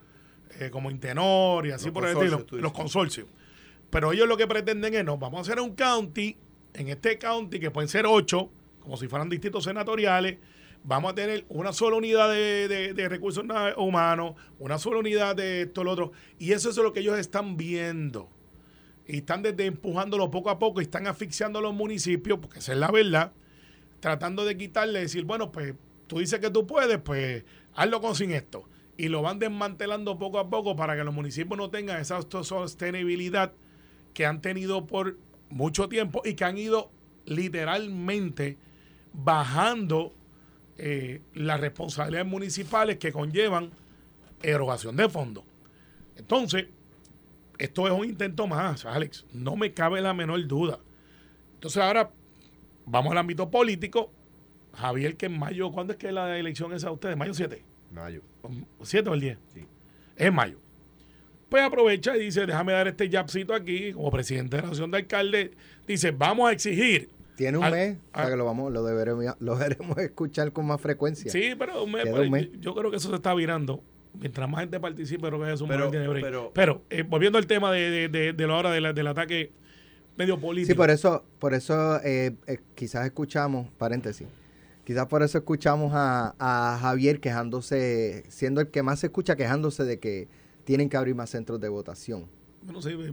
eh, 0.59 0.69
como 0.71 0.89
Intenor 0.89 1.67
y 1.67 1.71
así 1.71 1.85
Los 1.87 1.93
por 1.93 2.05
el 2.07 2.17
estilo, 2.17 2.45
los 2.51 2.71
consorcios. 2.71 3.27
Pero 3.91 4.11
ellos 4.11 4.27
lo 4.27 4.37
que 4.37 4.47
pretenden 4.47 4.93
es, 4.95 5.05
no, 5.05 5.17
vamos 5.17 5.39
a 5.39 5.41
hacer 5.41 5.59
un 5.61 5.75
county, 5.75 6.35
en 6.73 6.89
este 6.89 7.17
county, 7.17 7.59
que 7.59 7.71
pueden 7.71 7.89
ser 7.89 8.05
ocho, 8.05 8.49
como 8.79 8.97
si 8.97 9.07
fueran 9.07 9.29
distritos 9.29 9.63
senatoriales, 9.63 10.37
vamos 10.83 11.11
a 11.11 11.15
tener 11.15 11.45
una 11.49 11.73
sola 11.73 11.97
unidad 11.97 12.29
de, 12.31 12.93
de- 12.93 13.09
recursos 13.09 13.43
humanos, 13.77 14.35
una 14.59 14.77
sola 14.77 14.99
unidad 14.99 15.35
de 15.35 15.63
esto, 15.63 15.83
lo 15.83 15.91
otro, 15.91 16.11
y 16.37 16.53
eso 16.53 16.69
es 16.69 16.77
lo 16.77 16.93
que 16.93 17.01
ellos 17.01 17.17
están 17.17 17.57
viendo 17.57 18.29
y 19.05 19.17
están 19.17 19.41
desde 19.41 19.65
empujándolo 19.65 20.29
poco 20.29 20.49
a 20.49 20.59
poco 20.59 20.79
y 20.81 20.83
están 20.83 21.07
asfixiando 21.07 21.59
a 21.59 21.61
los 21.61 21.73
municipios, 21.73 22.39
porque 22.39 22.59
esa 22.59 22.73
es 22.73 22.77
la 22.77 22.91
verdad, 22.91 23.33
tratando 23.99 24.45
de 24.45 24.55
quitarle, 24.55 24.99
decir, 24.99 25.25
bueno, 25.25 25.51
pues 25.51 25.73
tú 26.07 26.19
dices 26.19 26.39
que 26.39 26.49
tú 26.51 26.67
puedes, 26.67 26.99
pues 26.99 27.43
hazlo 27.75 28.01
con 28.01 28.15
sin 28.15 28.31
esto. 28.31 28.69
Y 28.97 29.07
lo 29.07 29.21
van 29.21 29.39
desmantelando 29.39 30.19
poco 30.19 30.39
a 30.39 30.49
poco 30.49 30.75
para 30.75 30.95
que 30.95 31.03
los 31.03 31.13
municipios 31.13 31.57
no 31.57 31.69
tengan 31.69 32.01
esa 32.01 32.19
sostenibilidad 32.21 33.53
que 34.13 34.25
han 34.25 34.41
tenido 34.41 34.85
por 34.87 35.17
mucho 35.49 35.89
tiempo 35.89 36.21
y 36.25 36.33
que 36.35 36.43
han 36.45 36.57
ido 36.57 36.91
literalmente 37.25 38.57
bajando 39.13 40.13
eh, 40.77 41.21
las 41.33 41.59
responsabilidades 41.59 42.27
municipales 42.27 42.97
que 42.97 43.11
conllevan 43.11 43.71
erogación 44.41 44.95
de 44.95 45.09
fondos. 45.09 45.43
Entonces, 46.15 46.67
esto 47.57 47.87
es 47.87 47.93
un 47.93 48.05
intento 48.05 48.47
más, 48.47 48.85
Alex. 48.85 49.25
No 49.33 49.55
me 49.55 49.73
cabe 49.73 50.01
la 50.01 50.13
menor 50.13 50.45
duda. 50.47 50.79
Entonces 51.55 51.81
ahora 51.83 52.11
vamos 52.85 53.11
al 53.11 53.17
ámbito 53.17 53.49
político. 53.49 54.11
Javier, 54.73 55.17
que 55.17 55.25
en 55.25 55.37
mayo, 55.37 55.71
¿cuándo 55.71 55.93
es 55.93 55.99
que 55.99 56.11
la 56.11 56.37
elección 56.37 56.71
es 56.73 56.85
a 56.85 56.91
ustedes? 56.91 57.17
¿Mayo 57.17 57.33
7? 57.33 57.61
Mayo. 57.91 58.21
¿7 58.79 59.07
o 59.07 59.13
el 59.13 59.19
10? 59.19 59.37
Sí. 59.53 59.67
Es 60.15 60.31
mayo. 60.31 60.59
Pues 61.49 61.63
aprovecha 61.63 62.15
y 62.15 62.19
dice, 62.25 62.45
déjame 62.45 62.73
dar 62.73 62.87
este 62.87 63.09
jabcito 63.09 63.53
aquí, 63.53 63.91
como 63.93 64.11
presidente 64.11 64.55
de 64.57 64.61
la 64.61 64.67
asociación 64.67 64.91
de 64.91 64.97
alcaldes. 64.99 65.49
Dice, 65.87 66.11
vamos 66.11 66.49
a 66.49 66.53
exigir. 66.53 67.09
Tiene 67.35 67.57
un 67.57 67.63
Al- 67.63 67.71
mes, 67.71 67.97
o 68.11 68.15
sea 68.15 68.23
al- 68.25 68.29
que 68.31 68.35
lo 68.37 68.45
vamos, 68.45 68.71
lo 68.71 68.83
deberemos, 68.83 69.25
lo 69.39 69.55
veremos 69.57 69.97
escuchar 69.97 70.51
con 70.51 70.67
más 70.67 70.79
frecuencia. 70.79 71.31
Sí, 71.31 71.53
pero 71.57 71.85
pero 71.91 72.21
un 72.21 72.31
mes. 72.31 72.49
yo, 72.53 72.59
yo 72.59 72.75
creo 72.75 72.91
que 72.91 72.97
eso 72.97 73.09
se 73.09 73.15
está 73.15 73.33
virando. 73.33 73.81
Mientras 74.19 74.49
más 74.49 74.61
gente 74.61 74.79
participe, 74.79 75.27
creo 75.27 75.39
que 75.39 75.65
Pero- 75.67 75.89
tiene 75.89 76.07
break. 76.07 76.23
pero- 76.25 76.51
Pero, 76.53 76.81
eh, 76.89 77.03
volviendo 77.03 77.37
al 77.37 77.47
tema 77.47 77.71
de, 77.71 77.89
de, 77.89 78.09
de, 78.09 78.33
de 78.33 78.47
la 78.47 78.55
hora 78.55 78.71
de 78.71 78.81
la- 78.81 78.93
del 78.93 79.07
ataque 79.07 79.51
medio 80.17 80.37
político. 80.39 80.73
Sí, 80.73 80.77
por 80.77 80.89
eso, 80.89 81.23
por 81.39 81.53
eso 81.53 82.01
eh, 82.03 82.35
eh, 82.47 82.57
quizás 82.75 83.05
escuchamos, 83.05 83.67
paréntesis, 83.77 84.27
quizás 84.83 85.05
por 85.07 85.23
eso 85.23 85.37
escuchamos 85.37 85.93
a, 85.95 86.35
a 86.39 86.77
Javier 86.81 87.19
quejándose, 87.21 88.25
siendo 88.27 88.59
el 88.61 88.67
que 88.67 88.83
más 88.83 88.99
se 88.99 89.07
escucha 89.07 89.35
quejándose 89.37 89.83
de 89.85 89.99
que 89.99 90.27
tienen 90.69 90.87
que 90.87 90.97
abrir 90.97 91.15
más 91.15 91.31
centros 91.31 91.59
de 91.59 91.67
votación. 91.67 92.27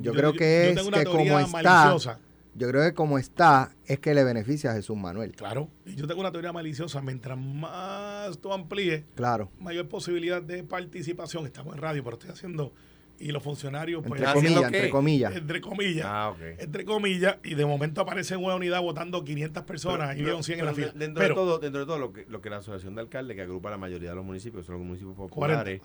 Yo 0.03 0.13
creo 0.13 0.35
que 0.35 0.69
es 0.69 0.75
tengo 0.77 0.89
una 0.89 0.99
que 0.99 1.05
como 1.07 1.17
teoría 1.25 1.41
está- 1.41 1.63
maliciosa. 1.63 2.21
Yo 2.55 2.69
creo 2.69 2.83
que 2.83 2.93
como 2.93 3.17
está, 3.19 3.75
es 3.87 3.99
que 3.99 4.13
le 4.13 4.25
beneficia 4.25 4.73
a 4.73 4.75
Jesús 4.75 4.95
Manuel. 4.95 5.33
Claro. 5.33 5.71
Y 5.87 5.95
yo 5.95 6.07
tengo 6.07 6.21
una 6.21 6.31
teoría 6.31 6.53
maliciosa. 6.53 7.01
Mientras 7.01 7.39
más 7.39 8.37
tú 8.43 8.53
amplíes, 8.53 9.05
Claro. 9.15 9.51
mayor 9.59 9.89
posibilidad 9.89 10.43
de 10.43 10.65
participación. 10.65 11.47
Estamos 11.47 11.75
en 11.77 11.81
radio, 11.81 12.05
pero 12.05 12.17
estoy 12.19 12.31
haciendo. 12.33 12.75
Y 13.19 13.29
los 13.33 13.43
funcionarios, 13.43 14.03
pues. 14.07 14.21
Entre 14.21 14.27
¿haciendo 14.27 14.61
comillas, 14.61 14.75
entre 14.75 14.91
comillas. 14.91 15.35
Entre 15.37 15.61
comillas. 15.63 16.07
Ah, 16.07 16.29
ok. 16.29 16.41
Entre 16.59 16.85
comillas. 16.85 17.37
Y 17.43 17.55
de 17.55 17.65
momento 17.65 18.03
aparece 18.03 18.35
en 18.35 18.45
una 18.45 18.57
unidad 18.57 18.83
votando 18.83 19.25
500 19.25 19.63
personas 19.65 20.15
y 20.15 20.21
vieron 20.21 20.45
100 20.45 20.59
en 20.61 20.67
la 20.67 20.75
fila. 20.75 20.93
Dentro, 20.95 21.23
pero, 21.23 21.29
de 21.35 21.41
todo, 21.41 21.59
dentro 21.59 21.81
de 21.81 21.87
todo 21.87 21.99
lo 21.99 22.13
que, 22.13 22.27
lo 22.29 22.43
que 22.43 22.51
la 22.51 22.59
Asociación 22.59 22.95
de 22.97 23.01
Alcaldes, 23.01 23.35
que 23.35 23.41
agrupa 23.43 23.71
la 23.71 23.79
mayoría 23.79 24.11
de 24.11 24.17
los 24.17 24.25
municipios, 24.27 24.67
son 24.67 24.75
los 24.77 24.85
municipios 24.85 25.17
40. 25.31 25.83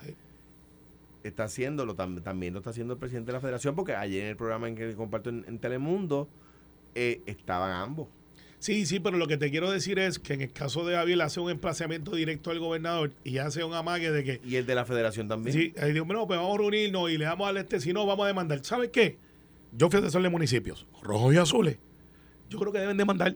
Está 1.23 1.43
haciéndolo, 1.45 1.95
tam- 1.95 2.21
también 2.23 2.53
lo 2.53 2.59
está 2.59 2.71
haciendo 2.71 2.93
el 2.93 2.99
presidente 2.99 3.27
de 3.27 3.33
la 3.33 3.41
federación, 3.41 3.75
porque 3.75 3.95
ayer 3.95 4.23
en 4.23 4.29
el 4.29 4.35
programa 4.37 4.67
en 4.67 4.75
que 4.75 4.93
comparto 4.95 5.29
en, 5.29 5.45
en 5.47 5.59
Telemundo, 5.59 6.27
eh, 6.95 7.21
estaban 7.25 7.71
ambos. 7.71 8.07
Sí, 8.59 8.85
sí, 8.85 8.99
pero 8.99 9.17
lo 9.17 9.25
que 9.27 9.37
te 9.37 9.49
quiero 9.49 9.71
decir 9.71 9.97
es 9.97 10.19
que 10.19 10.33
en 10.35 10.41
el 10.41 10.51
caso 10.51 10.85
de 10.85 10.93
Javier 10.95 11.19
hace 11.23 11.39
un 11.39 11.49
emplazamiento 11.49 12.15
directo 12.15 12.51
al 12.51 12.59
gobernador 12.59 13.11
y 13.23 13.39
hace 13.39 13.63
un 13.63 13.73
amague 13.73 14.11
de 14.11 14.23
que 14.23 14.41
Y 14.45 14.55
el 14.57 14.67
de 14.67 14.75
la 14.75 14.85
federación 14.85 15.27
también. 15.27 15.57
Sí, 15.57 15.73
ahí 15.81 15.93
digo, 15.93 16.05
bueno, 16.05 16.27
pues 16.27 16.37
vamos 16.39 16.53
a 16.55 16.57
reunirnos 16.59 17.09
y 17.09 17.17
le 17.17 17.25
damos 17.25 17.47
al 17.47 17.57
este, 17.57 17.79
si 17.79 17.91
no, 17.91 18.05
vamos 18.05 18.25
a 18.25 18.27
demandar. 18.27 18.63
¿Sabes 18.63 18.89
qué? 18.89 19.17
Yo 19.71 19.89
fui 19.89 19.99
asesor 19.99 20.21
de 20.21 20.29
municipios, 20.29 20.85
rojos 21.01 21.33
y 21.33 21.37
azules. 21.37 21.77
Yo 22.51 22.59
creo 22.59 22.71
que 22.71 22.77
deben 22.79 22.97
demandar. 22.97 23.35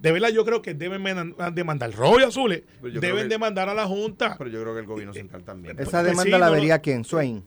De 0.00 0.12
verdad, 0.12 0.28
yo 0.30 0.44
creo 0.44 0.62
que 0.62 0.74
deben 0.74 1.02
men- 1.02 1.34
demandar. 1.54 1.92
Rojos 1.92 2.20
y 2.20 2.24
azules 2.24 2.62
creo 2.80 3.00
deben 3.00 3.24
que- 3.24 3.28
demandar 3.28 3.68
a 3.68 3.74
la 3.74 3.86
Junta. 3.86 4.36
Pero 4.38 4.50
yo 4.50 4.62
creo 4.62 4.74
que 4.74 4.80
el 4.80 4.86
gobierno 4.86 5.12
central 5.12 5.42
también. 5.44 5.74
Pues 5.76 5.88
Esa 5.88 6.02
sí, 6.02 6.10
demanda 6.10 6.38
la 6.38 6.46
no 6.46 6.52
lo- 6.52 6.56
vería 6.58 6.78
quién, 6.78 7.04
Swain. 7.04 7.42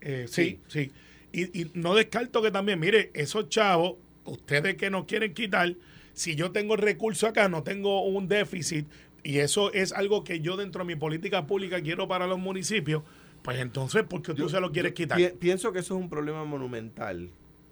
Eh, 0.00 0.26
sí, 0.28 0.60
sí. 0.68 0.92
Y, 1.32 1.60
y 1.62 1.70
no 1.74 1.94
descarto 1.94 2.40
que 2.40 2.50
también, 2.50 2.78
mire, 2.78 3.10
esos 3.14 3.48
chavos, 3.48 3.96
ustedes 4.24 4.76
que 4.76 4.90
nos 4.90 5.06
quieren 5.06 5.34
quitar, 5.34 5.74
si 6.12 6.36
yo 6.36 6.52
tengo 6.52 6.74
el 6.74 6.80
recurso 6.80 7.26
acá, 7.26 7.48
no 7.48 7.62
tengo 7.64 8.04
un 8.04 8.28
déficit, 8.28 8.86
y 9.24 9.38
eso 9.38 9.72
es 9.72 9.92
algo 9.92 10.22
que 10.24 10.40
yo 10.40 10.56
dentro 10.56 10.84
de 10.84 10.86
mi 10.86 10.96
política 10.96 11.46
pública 11.46 11.80
quiero 11.82 12.06
para 12.08 12.26
los 12.28 12.38
municipios, 12.38 13.02
pues 13.42 13.58
entonces, 13.58 14.04
¿por 14.04 14.22
qué 14.22 14.32
tú 14.34 14.42
Yo- 14.42 14.48
se 14.48 14.60
lo 14.60 14.70
quieres 14.72 14.92
quitar? 14.92 15.18
pi- 15.18 15.30
pienso 15.38 15.72
que 15.72 15.80
eso 15.80 15.96
es 15.96 16.00
un 16.00 16.08
problema 16.08 16.44
monumental 16.44 17.30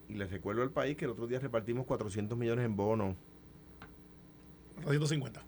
Y 0.09 0.15
les 0.15 0.31
recuerdo 0.31 0.63
al 0.63 0.71
país 0.71 0.97
que 0.97 1.05
el 1.05 1.11
otro 1.13 1.27
día 1.27 1.39
repartimos 1.41 1.85
400 1.87 2.37
millones 2.39 2.65
en 2.65 2.77
bonos. 2.77 3.17
250. 4.85 5.43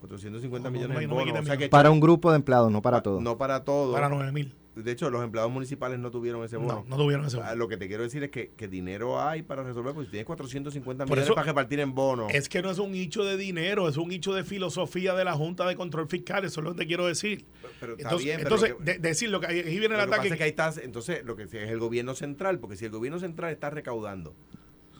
450 0.00 0.68
No, 0.68 0.70
no, 0.70 0.78
millones 0.78 0.96
no, 0.96 1.02
en 1.02 1.10
bonos. 1.10 1.24
quiten 1.26 1.42
O 1.42 1.46
sea 1.46 1.54
mi- 1.54 1.58
que 1.62 1.68
Para 1.68 1.90
un 1.90 2.00
grupo 2.00 2.30
de 2.30 2.36
empleados, 2.36 2.70
no 2.70 2.82
para 2.82 3.02
todos. 3.02 3.22
No 3.22 3.38
para 3.38 3.64
todos. 3.64 3.94
Para 3.94 4.08
9 4.08 4.32
mil. 4.32 4.54
De 4.76 4.90
hecho, 4.90 5.08
los 5.08 5.22
empleados 5.22 5.52
municipales 5.52 6.00
no 6.00 6.10
tuvieron 6.10 6.42
ese 6.44 6.56
bono. 6.56 6.84
No, 6.88 6.96
no 6.96 6.96
tuvieron 7.04 7.24
ese 7.24 7.36
Ah, 7.38 7.50
bono. 7.50 7.54
Lo 7.54 7.68
que 7.68 7.76
te 7.76 7.86
quiero 7.86 8.02
decir 8.02 8.24
es 8.24 8.30
que, 8.30 8.50
que 8.56 8.66
dinero 8.66 9.20
hay 9.22 9.42
para 9.42 9.62
resolver, 9.62 9.94
porque 9.94 10.06
si 10.06 10.10
tienes 10.10 10.26
450 10.26 11.04
Por 11.04 11.10
millones 11.10 11.26
eso- 11.28 11.34
para 11.36 11.46
repartir 11.46 11.78
en 11.78 11.94
bonos. 11.94 12.34
Es 12.34 12.48
que 12.48 12.60
no 12.60 12.70
es 12.70 12.80
un 12.80 12.92
hecho 12.96 13.22
de 13.24 13.36
dinero, 13.36 13.88
es 13.88 13.96
un 13.96 14.10
hecho 14.10 14.34
de 14.34 14.42
filosofía 14.42 15.14
de 15.14 15.24
la 15.24 15.34
Junta 15.34 15.64
de 15.68 15.76
Control 15.76 16.08
Fiscal, 16.08 16.44
eso 16.44 16.60
es 16.60 16.64
lo 16.64 16.72
que 16.72 16.78
te 16.78 16.86
quiero 16.88 17.06
decir. 17.06 17.44
pero 17.80 17.92
está 17.92 18.02
Entonces, 18.08 18.24
bien, 18.24 18.36
pero 18.38 18.48
entonces 18.48 18.70
lo 18.70 18.78
que- 18.78 18.84
de- 18.84 18.98
decir 18.98 19.28
lo 19.30 19.40
que 19.40 19.46
ahí 19.46 19.62
viene 19.62 19.84
el 19.86 19.92
Lo 19.92 19.96
que 19.98 20.04
pasa 20.06 20.14
ataque. 20.16 20.28
es 20.28 20.36
que 20.36 20.42
ahí 20.42 20.50
estás, 20.50 20.78
entonces, 20.78 21.24
lo 21.24 21.36
que 21.36 21.46
sí 21.46 21.56
es 21.56 21.70
el 21.70 21.78
gobierno 21.78 22.14
central, 22.16 22.58
porque 22.58 22.76
si 22.76 22.84
el 22.84 22.90
gobierno 22.90 23.20
central 23.20 23.52
está 23.52 23.70
recaudando 23.70 24.34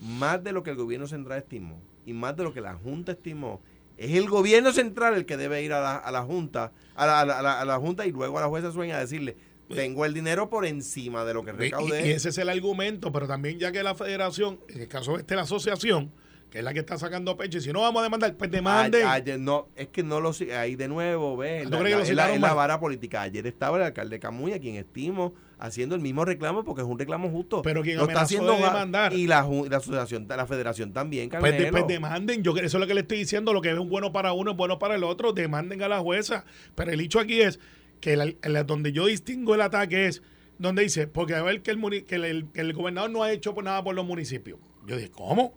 más 0.01 0.43
de 0.45 0.53
lo 0.53 0.62
que 0.62 0.70
el 0.70 0.76
gobierno 0.76 1.09
central 1.09 1.39
estimó 1.39 1.80
y 2.07 2.12
más 2.12 2.37
de 2.37 2.45
lo 2.45 2.53
que 2.55 2.61
la 2.61 2.74
Junta 2.74 3.12
estimó, 3.12 3.61
es 3.97 4.12
el 4.12 4.28
gobierno 4.28 4.72
central 4.72 5.14
el 5.14 5.26
que 5.26 5.36
debe 5.36 5.62
ir 5.62 5.72
a 5.72 5.80
la, 5.80 5.97
a 5.97 6.11
la 6.11 6.22
Junta, 6.22 6.72
a 6.97 7.07
la, 7.07 7.20
a 7.20 7.24
la- 7.42 7.61
a 7.61 7.64
la- 7.64 7.78
Junta 7.78 8.07
y 8.07 8.12
luego 8.12 8.38
a 8.38 8.40
la 8.42 8.49
jueza 8.49 8.72
sueña 8.72 8.97
a 8.97 9.01
decirle, 9.01 9.36
tengo 9.68 10.05
el 10.05 10.12
dinero 10.14 10.51
por 10.51 10.66
encima 10.66 11.24
de 11.24 11.34
lo 11.34 11.45
que 11.45 11.53
recaudé. 11.53 12.09
Y, 12.09 12.11
ese 12.12 12.28
es 12.28 12.38
el 12.38 12.49
argumento, 12.49 13.11
pero 13.12 13.26
también 13.26 13.59
ya 13.59 13.72
que 13.72 13.82
la 13.82 13.95
federación, 13.95 14.61
en 14.68 14.82
el 14.82 14.88
caso 14.88 15.16
este 15.18 15.34
la 15.36 15.42
asociación, 15.42 16.12
que 16.51 16.59
es 16.59 16.64
la 16.64 16.72
que 16.72 16.80
está 16.80 16.99
sacando 16.99 17.36
pecho, 17.36 17.59
y 17.59 17.61
si 17.62 17.72
no 17.72 17.80
vamos 17.80 18.01
a 18.01 18.05
demandar, 18.05 18.36
pues 18.36 18.51
demanden. 18.51 19.07
Ay- 19.07 19.22
ayer 19.22 19.40
no, 19.40 19.68
es 19.74 19.88
que 19.88 20.03
no 20.03 20.20
lo 20.20 20.32
si- 20.32 20.51
ahí 20.51 20.76
de 20.76 20.86
nuevo, 20.88 21.36
ves, 21.36 21.64
¿Tú 21.64 21.70
la, 21.70 21.78
la- 21.78 22.05
la- 22.14 22.38
la 22.38 22.53
vara 22.55 22.78
política. 22.78 23.22
Ayer 23.22 23.47
estaba 23.47 23.76
el 23.78 23.82
alcalde 23.84 24.20
Camuy, 24.20 24.53
a 24.53 24.61
quien 24.61 24.76
estimo, 24.76 25.34
haciendo 25.66 25.94
el 25.94 26.00
mismo 26.00 26.24
reclamo 26.24 26.64
porque 26.64 26.82
es 26.82 26.88
un 26.88 26.98
reclamo 26.98 27.28
justo. 27.30 27.62
Pero 27.62 27.82
quien 27.82 27.96
lo 27.96 28.08
está 28.08 28.22
haciendo 28.22 28.52
de 28.52 28.58
demandar. 28.62 29.12
y 29.12 29.26
la, 29.26 29.48
la 29.68 29.76
asociación, 29.78 30.26
la 30.28 30.46
federación 30.46 30.92
también, 30.92 31.28
Pues, 31.30 31.40
Carmelo. 31.42 31.70
pues 31.70 31.86
demanden, 31.86 32.42
yo 32.42 32.52
eso 32.56 32.64
es 32.64 32.74
lo 32.74 32.86
que 32.86 32.94
le 32.94 33.00
estoy 33.00 33.18
diciendo, 33.18 33.52
lo 33.52 33.60
que 33.60 33.70
es 33.70 33.78
bueno 33.78 34.12
para 34.12 34.32
uno 34.32 34.52
es 34.52 34.56
bueno 34.56 34.78
para 34.78 34.94
el 34.94 35.04
otro, 35.04 35.32
demanden 35.32 35.82
a 35.82 35.88
la 35.88 36.00
jueza. 36.00 36.44
Pero 36.74 36.90
el 36.92 37.00
hecho 37.00 37.20
aquí 37.20 37.40
es 37.40 37.58
que 38.00 38.16
la- 38.16 38.32
la- 38.42 38.64
donde 38.64 38.92
yo 38.92 39.06
distingo 39.06 39.54
el 39.54 39.60
ataque 39.62 40.06
es 40.06 40.22
donde 40.58 40.82
dice, 40.82 41.06
porque 41.08 41.34
a 41.34 41.42
ver 41.42 41.62
que 41.62 41.70
el, 41.72 42.04
que 42.06 42.14
el, 42.16 42.46
que 42.52 42.60
el 42.60 42.72
gobernador 42.74 43.10
no 43.10 43.22
ha 43.22 43.32
hecho 43.32 43.54
nada 43.62 43.82
por 43.82 43.94
los 43.94 44.04
municipios. 44.06 44.58
Yo 44.86 44.96
dije, 44.96 45.10
¿cómo? 45.10 45.54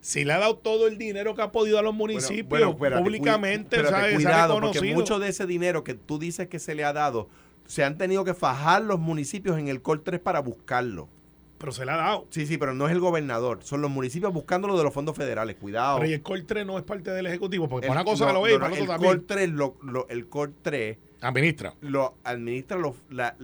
Si 0.00 0.24
le 0.24 0.32
ha 0.32 0.38
dado 0.38 0.56
todo 0.56 0.86
el 0.86 0.96
dinero 0.96 1.34
que 1.34 1.42
ha 1.42 1.50
podido 1.50 1.76
a 1.78 1.82
los 1.82 1.96
Bueno, 1.96 2.12
municipios 2.14 2.46
bueno, 2.48 2.70
espérate, 2.70 3.02
públicamente, 3.02 3.76
espérate, 3.76 3.96
¿sabes? 4.00 4.14
Cuidado, 4.14 4.60
porque 4.60 4.94
mucho 4.94 5.18
de 5.18 5.28
ese 5.28 5.44
dinero 5.46 5.82
que 5.82 5.94
tú 5.94 6.20
dices 6.20 6.46
que 6.46 6.60
se 6.60 6.76
le 6.76 6.84
ha 6.84 6.92
dado, 6.92 7.28
se 7.68 7.84
han 7.84 7.96
tenido 7.98 8.24
que 8.24 8.34
fajar 8.34 8.82
los 8.82 8.98
municipios 8.98 9.56
en 9.58 9.68
el 9.68 9.80
COR 9.82 10.00
3 10.02 10.18
para 10.20 10.40
buscarlo. 10.40 11.08
Pero 11.58 11.70
se 11.72 11.84
le 11.84 11.90
ha 11.92 11.96
dado. 11.96 12.26
Sí, 12.30 12.46
sí, 12.46 12.56
pero 12.56 12.72
no 12.72 12.86
es 12.86 12.92
el 12.92 13.00
gobernador, 13.00 13.60
son 13.62 13.80
los 13.82 13.90
municipios 13.90 14.32
buscándolo 14.32 14.76
de 14.78 14.84
los 14.84 14.92
fondos 14.94 15.16
federales. 15.16 15.56
Cuidado. 15.56 15.98
Pero 15.98 16.08
y 16.10 16.14
el 16.14 16.22
COR 16.22 16.40
3 16.46 16.64
no 16.66 16.78
es 16.78 16.84
parte 16.84 17.10
del 17.10 17.26
Ejecutivo, 17.26 17.68
porque 17.68 17.86
El- 17.86 17.90
para 17.90 18.00
una 18.02 18.10
cosa 18.10 18.26
no, 18.26 18.32
lo 18.32 18.42
ve 18.42 18.52
no, 18.54 18.58
para 18.60 18.70
no, 18.70 18.76
el 18.80 18.86
también. 18.86 19.12
COR 19.12 19.24
3, 19.26 19.48
lo- 19.50 19.76
lo- 19.82 20.08
el 20.08 20.28
COR 20.28 20.52
3 20.62 20.98
Administra. 21.20 21.74
lo 21.80 22.14
administra 22.24 22.78
los- 22.78 22.96
la- 23.10 23.36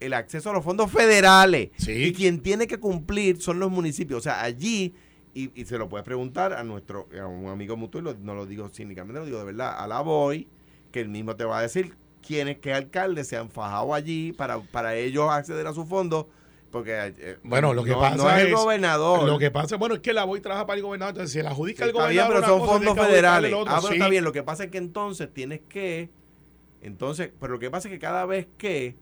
el 0.00 0.12
acceso 0.14 0.50
a 0.50 0.52
los 0.52 0.64
fondos 0.64 0.90
federales. 0.90 1.70
Sí. 1.76 1.92
Y 1.92 2.12
quien 2.12 2.40
tiene 2.40 2.66
que 2.66 2.78
cumplir 2.78 3.40
son 3.40 3.58
los 3.60 3.70
municipios. 3.70 4.18
O 4.18 4.22
sea, 4.22 4.42
allí, 4.42 4.92
y, 5.34 5.50
y 5.58 5.64
se 5.66 5.78
lo 5.78 5.88
puedes 5.88 6.04
preguntar 6.04 6.54
a 6.54 6.64
nuestro 6.64 7.08
a 7.20 7.26
un 7.26 7.46
amigo 7.48 7.76
mutuo, 7.76 8.00
y 8.00 8.04
lo- 8.04 8.14
no 8.14 8.34
lo 8.34 8.46
digo 8.46 8.68
cínicamente, 8.70 9.20
lo 9.20 9.26
digo 9.26 9.38
de 9.38 9.44
verdad, 9.44 9.76
a 9.78 9.86
la 9.86 10.00
voy, 10.00 10.48
que 10.90 11.00
él 11.00 11.08
mismo 11.08 11.36
te 11.36 11.44
va 11.44 11.58
a 11.58 11.62
decir 11.62 11.94
quiénes, 12.26 12.58
qué 12.58 12.72
alcaldes 12.72 13.28
se 13.28 13.36
han 13.36 13.50
fajado 13.50 13.92
allí 13.94 14.32
para, 14.32 14.60
para 14.60 14.94
ellos 14.96 15.28
acceder 15.30 15.66
a 15.66 15.72
sus 15.72 15.88
fondos. 15.88 16.26
Porque 16.70 17.14
eh, 17.18 17.38
Bueno, 17.44 17.72
lo 17.72 17.84
que 17.84 17.90
no- 17.92 18.00
pasa 18.00 18.16
no 18.16 18.30
es 18.30 18.46
el 18.46 18.54
gobernador. 18.54 19.22
Lo 19.28 19.38
que 19.38 19.50
pasa, 19.50 19.76
bueno, 19.76 19.94
es 19.94 20.00
que 20.00 20.12
la 20.12 20.24
voy 20.24 20.40
trabaja 20.40 20.66
para 20.66 20.76
el 20.76 20.82
gobernador, 20.82 21.12
entonces 21.14 21.32
si 21.32 21.40
la 21.42 21.50
adjudica 21.50 21.84
el 21.84 21.90
Está 21.90 22.08
bien, 22.08 22.24
gobernador. 22.24 22.42
pero 22.42 22.52
son 22.52 22.60
cosa, 22.66 22.72
fondos 22.72 22.94
que 22.96 23.00
federales. 23.12 23.52
Ah, 23.54 23.64
pero 23.80 23.88
sí. 23.88 23.94
está 23.94 24.08
bien. 24.08 24.24
Lo 24.24 24.32
que 24.32 24.42
pasa 24.42 24.64
es 24.64 24.70
que 24.70 24.78
entonces 24.78 25.32
tienes 25.32 25.60
que. 25.68 26.10
Entonces, 26.82 27.30
pero 27.40 27.54
lo 27.54 27.58
que 27.60 27.70
pasa 27.70 27.88
es 27.88 27.92
que 27.94 27.98
cada 28.00 28.26
vez 28.26 28.46
que 28.58 28.96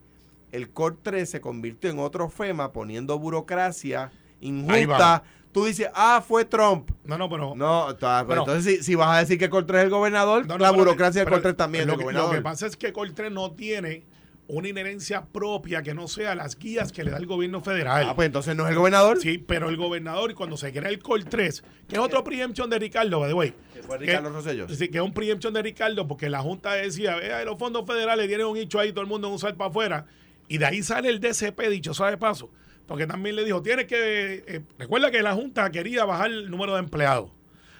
el 0.51 0.69
COR 0.69 0.97
3 1.01 1.29
se 1.29 1.41
convirtió 1.41 1.89
en 1.89 1.99
otro 1.99 2.29
FEMA 2.29 2.71
poniendo 2.71 3.17
burocracia 3.19 4.11
injusta. 4.39 5.23
Tú 5.53 5.65
dices, 5.65 5.87
ah, 5.93 6.23
fue 6.27 6.43
Trump. 6.45 6.89
No, 7.05 7.17
no, 7.17 7.29
pero. 7.29 7.53
No, 7.55 7.91
está- 7.91 8.25
pues 8.25 8.27
Bueno. 8.37 8.41
entonces 8.43 8.77
si, 8.79 8.83
si 8.83 8.95
vas 8.95 9.15
a 9.15 9.19
decir 9.19 9.37
que 9.37 9.47
3 9.47 9.65
es 9.79 9.83
el 9.85 9.89
gobernador, 9.89 10.45
no, 10.45 10.57
no, 10.57 10.63
la 10.63 10.71
pero- 10.71 10.83
burocracia 10.83 11.23
pero 11.23 11.35
COR 11.37 11.41
3 11.43 11.55
también 11.57 11.87
Lo 11.87 11.93
es 11.93 11.99
que, 11.99 12.03
el 12.03 12.07
lo 12.07 12.21
gobernador. 12.23 12.35
que 12.35 12.41
pasa 12.41 12.67
es 12.67 12.75
que 12.75 12.91
Col 12.91 13.13
3 13.13 13.31
no 13.31 13.51
tiene 13.51 14.03
una 14.47 14.67
inherencia 14.67 15.25
propia 15.25 15.81
que 15.81 15.93
no 15.93 16.09
sea 16.09 16.35
las 16.35 16.57
guías 16.59 16.91
que 16.91 17.03
le 17.05 17.11
da 17.11 17.17
el 17.17 17.25
gobierno 17.25 17.61
federal. 17.61 18.05
ah, 18.09 18.13
pues 18.15 18.25
entonces 18.25 18.53
no 18.57 18.65
es 18.65 18.71
el 18.71 18.75
gobernador. 18.77 19.17
Sí, 19.21 19.37
pero 19.37 19.69
el 19.69 19.77
gobernador, 19.77 20.31
y 20.31 20.33
cuando 20.33 20.57
se 20.57 20.73
crea 20.73 20.89
el 20.89 20.99
Col 20.99 21.23
3, 21.23 21.63
que 21.87 21.95
es 21.95 21.99
otro 22.01 22.23
preemption 22.25 22.69
de 22.69 22.77
Ricardo, 22.77 23.21
by 23.21 23.29
the 23.29 23.33
way. 23.33 23.53
fue 23.87 23.97
Ricardo 23.97 24.29
Rosselló. 24.29 24.67
Sí, 24.67 24.89
que 24.89 24.97
es 24.97 25.03
un 25.03 25.13
preemption 25.13 25.53
de 25.53 25.61
Ricardo, 25.61 26.07
porque 26.07 26.29
la 26.29 26.41
Junta 26.41 26.73
decía, 26.73 27.15
vea, 27.15 27.43
los 27.45 27.57
fondos 27.57 27.85
federales 27.87 28.27
tienen 28.27 28.45
un 28.45 28.57
hecho 28.57 28.79
ahí, 28.79 28.91
todo 28.91 29.01
el 29.01 29.07
mundo 29.07 29.27
en 29.27 29.33
un 29.33 29.39
sal 29.39 29.55
para 29.55 29.69
afuera. 29.69 30.05
Y 30.49 30.57
de 30.57 30.65
ahí 30.65 30.83
sale 30.83 31.07
el 31.09 31.21
DCP, 31.21 31.69
dicho 31.69 31.93
sea 31.93 32.07
de 32.11 32.17
paso. 32.17 32.49
Porque 32.87 33.07
también 33.07 33.35
le 33.35 33.45
dijo, 33.45 33.61
tienes 33.61 33.85
que. 33.85 34.43
eh, 34.47 34.61
recuerda 34.77 35.09
que 35.11 35.21
la 35.21 35.33
Junta 35.33 35.71
quería 35.71 36.05
bajar 36.05 36.31
el 36.31 36.49
número 36.51 36.73
de 36.73 36.79
empleados. 36.79 37.31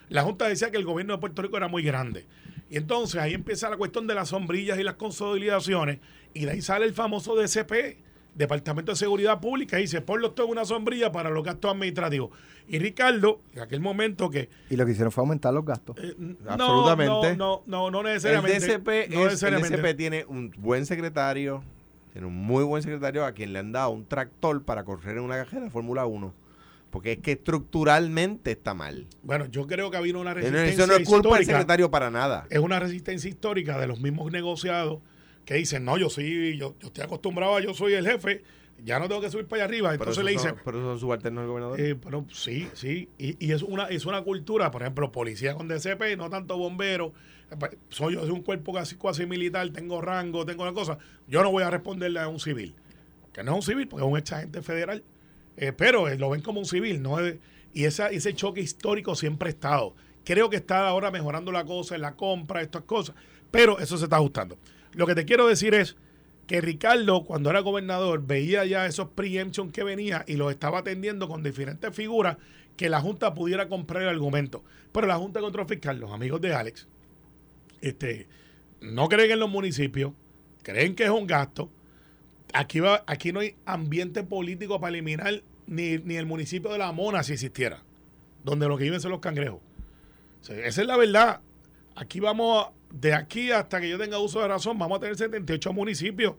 La 0.09 0.23
Junta 0.23 0.47
decía 0.47 0.71
que 0.71 0.77
el 0.77 0.85
gobierno 0.85 1.13
de 1.13 1.19
Puerto 1.19 1.41
Rico 1.41 1.57
era 1.57 1.67
muy 1.67 1.83
grande. 1.83 2.25
Y 2.69 2.77
entonces 2.77 3.19
ahí 3.21 3.33
empieza 3.33 3.69
la 3.69 3.77
cuestión 3.77 4.07
de 4.07 4.15
las 4.15 4.29
sombrillas 4.29 4.79
y 4.79 4.83
las 4.83 4.95
consolidaciones. 4.95 5.99
Y 6.33 6.45
de 6.45 6.51
ahí 6.51 6.61
sale 6.61 6.85
el 6.85 6.93
famoso 6.93 7.35
DCP, 7.35 7.97
Departamento 8.33 8.91
de 8.93 8.95
Seguridad 8.95 9.39
Pública, 9.39 9.77
y 9.77 9.83
dice, 9.83 10.01
ponlo 10.01 10.31
todo 10.31 10.47
en 10.47 10.53
una 10.53 10.65
sombrilla 10.65 11.11
para 11.11 11.29
los 11.29 11.43
gastos 11.43 11.71
administrativos. 11.71 12.31
Y 12.67 12.79
Ricardo, 12.79 13.41
en 13.53 13.61
aquel 13.61 13.79
momento 13.81 14.29
que 14.29 14.49
Y 14.69 14.75
lo 14.77 14.85
que 14.85 14.93
hicieron 14.93 15.11
fue 15.11 15.21
aumentar 15.21 15.53
los 15.53 15.65
gastos. 15.65 15.95
eh, 15.99 16.15
Absolutamente. 16.47 17.35
No, 17.35 17.61
no, 17.67 17.91
no, 17.91 17.91
no 17.91 18.07
El 18.07 18.15
necesariamente. 18.15 18.59
DCP, 18.67 18.87
no 18.87 18.93
es- 18.93 19.11
el 19.11 19.23
necesariamente. 19.25 19.77
DCP 19.77 19.93
tiene 19.97 20.25
un 20.25 20.51
buen 20.57 20.85
secretario, 20.85 21.63
tiene 22.13 22.27
un 22.27 22.35
muy 22.35 22.63
buen 22.63 22.81
secretario 22.81 23.25
a 23.25 23.33
quien 23.33 23.51
le 23.51 23.59
han 23.59 23.71
dado 23.73 23.89
un 23.89 24.05
tractor 24.05 24.63
para 24.63 24.85
correr 24.85 25.17
en 25.17 25.23
una 25.23 25.35
cajera 25.35 25.63
de 25.63 25.69
Fórmula 25.69 26.05
1. 26.05 26.33
Porque 26.91 27.13
es 27.13 27.17
que 27.17 27.31
estructuralmente 27.31 28.51
está 28.51 28.73
mal. 28.75 29.07
Bueno, 29.23 29.47
yo 29.47 29.65
creo 29.65 29.89
que 29.89 29.97
ha 29.97 29.99
habido 29.99 30.19
una 30.21 30.31
Eso 30.31 30.41
resistencia 30.41 30.85
no 30.87 30.93
es 30.93 31.07
culpa 31.07 31.29
del 31.29 31.41
histórica. 31.41 31.51
secretario 31.53 31.89
para 31.91 32.11
nada. 32.11 32.45
Es 32.51 32.59
una 32.59 32.79
resistencia 32.79 33.27
histórica 33.29 33.79
de 33.79 33.87
los 33.87 33.99
mismos 33.99 34.31
negociados 34.31 34.99
que 35.45 35.55
dicen, 35.55 35.83
no, 35.85 35.97
yo 35.97 36.09
sí, 36.09 36.55
yo, 36.57 36.75
yo 36.79 36.87
estoy 36.87 37.03
acostumbrado, 37.03 37.55
a 37.55 37.61
yo 37.61 37.73
soy 37.73 37.93
el 37.93 38.07
jefe, 38.07 38.43
ya 38.83 38.99
no 38.99 39.07
tengo 39.07 39.21
que 39.21 39.29
subir 39.31 39.47
para 39.47 39.63
allá 39.63 39.69
arriba. 39.69 39.89
Pero 39.89 40.03
Entonces 40.03 40.23
le 40.23 40.31
esos 40.31 40.43
dicen, 40.43 40.55
son- 40.55 40.63
pero 40.65 40.81
son 40.81 40.99
subalternos 40.99 41.41
del 41.43 41.49
gobernador. 41.49 41.81
Eh, 41.81 41.95
pero 41.95 42.25
sí, 42.31 42.69
sí. 42.73 43.09
Y, 43.17 43.43
y 43.43 43.51
es 43.53 43.63
una 43.63 43.85
es 43.87 44.05
una 44.05 44.21
cultura, 44.21 44.69
por 44.69 44.83
ejemplo, 44.83 45.11
policía 45.11 45.55
con 45.55 45.67
DCP, 45.67 46.15
no 46.15 46.29
tanto 46.29 46.57
bomberos. 46.57 47.11
Soy 47.89 48.13
yo 48.15 48.21
soy 48.21 48.31
un 48.31 48.41
cuerpo 48.41 48.73
casi 48.73 48.95
cuasi 48.95 49.25
militar, 49.25 49.69
tengo 49.71 50.01
rango, 50.01 50.45
tengo 50.45 50.63
una 50.63 50.73
cosa. 50.73 50.97
Yo 51.27 51.43
no 51.43 51.51
voy 51.51 51.63
a 51.63 51.69
responderle 51.69 52.19
a 52.19 52.27
un 52.27 52.39
civil. 52.39 52.75
Que 53.33 53.43
no 53.43 53.51
es 53.51 53.55
un 53.57 53.61
civil, 53.63 53.87
porque 53.87 54.05
es 54.05 54.11
un 54.11 54.17
ex 54.17 54.31
agente 54.31 54.61
federal. 54.61 55.03
Eh, 55.57 55.71
pero 55.71 56.07
eh, 56.07 56.17
lo 56.17 56.29
ven 56.29 56.41
como 56.41 56.59
un 56.59 56.65
civil. 56.65 57.01
no 57.01 57.19
es- 57.19 57.37
Y 57.73 57.85
ese 57.85 58.33
choque 58.35 58.61
histórico 58.61 59.15
siempre 59.15 59.47
ha 59.49 59.51
estado. 59.51 59.95
Creo 60.23 60.49
que 60.49 60.55
está 60.57 60.87
ahora 60.87 61.09
mejorando 61.11 61.51
la 61.51 61.65
cosa 61.65 61.95
en 61.95 62.01
la 62.01 62.15
compra, 62.15 62.61
estas 62.61 62.83
cosas. 62.83 63.15
Pero 63.51 63.79
eso 63.79 63.97
se 63.97 64.05
está 64.05 64.17
ajustando. 64.17 64.57
Lo 64.93 65.07
que 65.07 65.15
te 65.15 65.25
quiero 65.25 65.47
decir 65.47 65.73
es 65.73 65.95
que 66.47 66.61
Ricardo, 66.61 67.23
cuando 67.23 67.49
era 67.49 67.61
gobernador, 67.61 68.25
veía 68.25 68.63
ya 68.65 68.85
esos 68.85 69.09
preemption 69.09 69.71
que 69.71 69.83
venía 69.83 70.23
y 70.27 70.35
los 70.35 70.51
estaba 70.51 70.79
atendiendo 70.79 71.27
con 71.27 71.41
diferentes 71.41 71.95
figuras 71.95 72.37
que 72.77 72.89
la 72.89 73.01
Junta 73.01 73.33
pudiera 73.33 73.67
comprar 73.69 74.03
el 74.03 74.09
argumento. 74.09 74.63
Pero 74.91 75.07
la 75.07 75.15
Junta 75.17 75.39
de 75.39 75.43
Control 75.45 75.67
Fiscal, 75.67 75.99
los 75.99 76.11
amigos 76.11 76.41
de 76.41 76.53
Alex, 76.53 76.87
este, 77.87 78.27
no 78.81 79.07
creen 79.09 79.31
en 79.31 79.39
los 79.39 79.49
municipios, 79.49 80.13
creen 80.63 80.95
que 80.95 81.03
es 81.03 81.09
un 81.09 81.27
gasto. 81.27 81.69
Aquí, 82.53 82.79
va, 82.79 83.03
aquí 83.07 83.31
no 83.31 83.39
hay 83.39 83.55
ambiente 83.65 84.23
político 84.23 84.79
para 84.79 84.89
eliminar 84.89 85.41
ni, 85.67 85.97
ni 85.97 86.15
el 86.15 86.25
municipio 86.25 86.71
de 86.71 86.77
La 86.77 86.91
Mona 86.91 87.23
si 87.23 87.33
existiera, 87.33 87.83
donde 88.43 88.67
lo 88.67 88.77
que 88.77 88.83
viven 88.85 88.99
son 89.01 89.11
los 89.11 89.19
cangrejos. 89.19 89.59
Esa 90.49 90.81
es 90.81 90.87
la 90.87 90.97
verdad. 90.97 91.41
Aquí 91.95 92.19
vamos, 92.19 92.67
de 92.91 93.13
aquí 93.13 93.51
hasta 93.51 93.79
que 93.79 93.89
yo 93.89 93.97
tenga 93.97 94.19
uso 94.19 94.41
de 94.41 94.47
razón, 94.47 94.77
vamos 94.77 94.97
a 94.97 94.99
tener 95.01 95.15
78 95.15 95.73
municipios. 95.73 96.35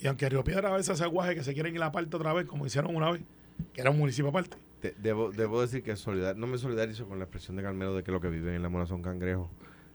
Y 0.00 0.06
aunque 0.06 0.28
Río 0.28 0.42
Piedra 0.42 0.70
a 0.70 0.76
veces 0.76 0.90
hace 0.90 1.04
aguaje 1.04 1.34
que 1.34 1.44
se 1.44 1.52
quieren 1.54 1.74
ir 1.74 1.82
aparte 1.82 2.14
otra 2.16 2.32
vez, 2.32 2.46
como 2.46 2.66
hicieron 2.66 2.94
una 2.96 3.10
vez, 3.10 3.22
que 3.72 3.80
era 3.82 3.90
un 3.90 3.98
municipio 3.98 4.30
aparte. 4.30 4.56
Te- 4.80 4.94
debo, 4.98 5.30
debo 5.30 5.60
decir 5.60 5.82
que 5.82 5.94
solidar, 5.96 6.36
no 6.36 6.46
me 6.46 6.56
solidarizo 6.58 7.06
con 7.06 7.18
la 7.18 7.24
expresión 7.24 7.56
de 7.56 7.62
Carmelo 7.62 7.94
de 7.94 8.02
que 8.02 8.10
lo 8.10 8.20
que 8.20 8.28
viven 8.28 8.54
en 8.54 8.62
la 8.62 8.68
mona 8.70 8.86
son 8.86 9.02
cangrejos. 9.02 9.48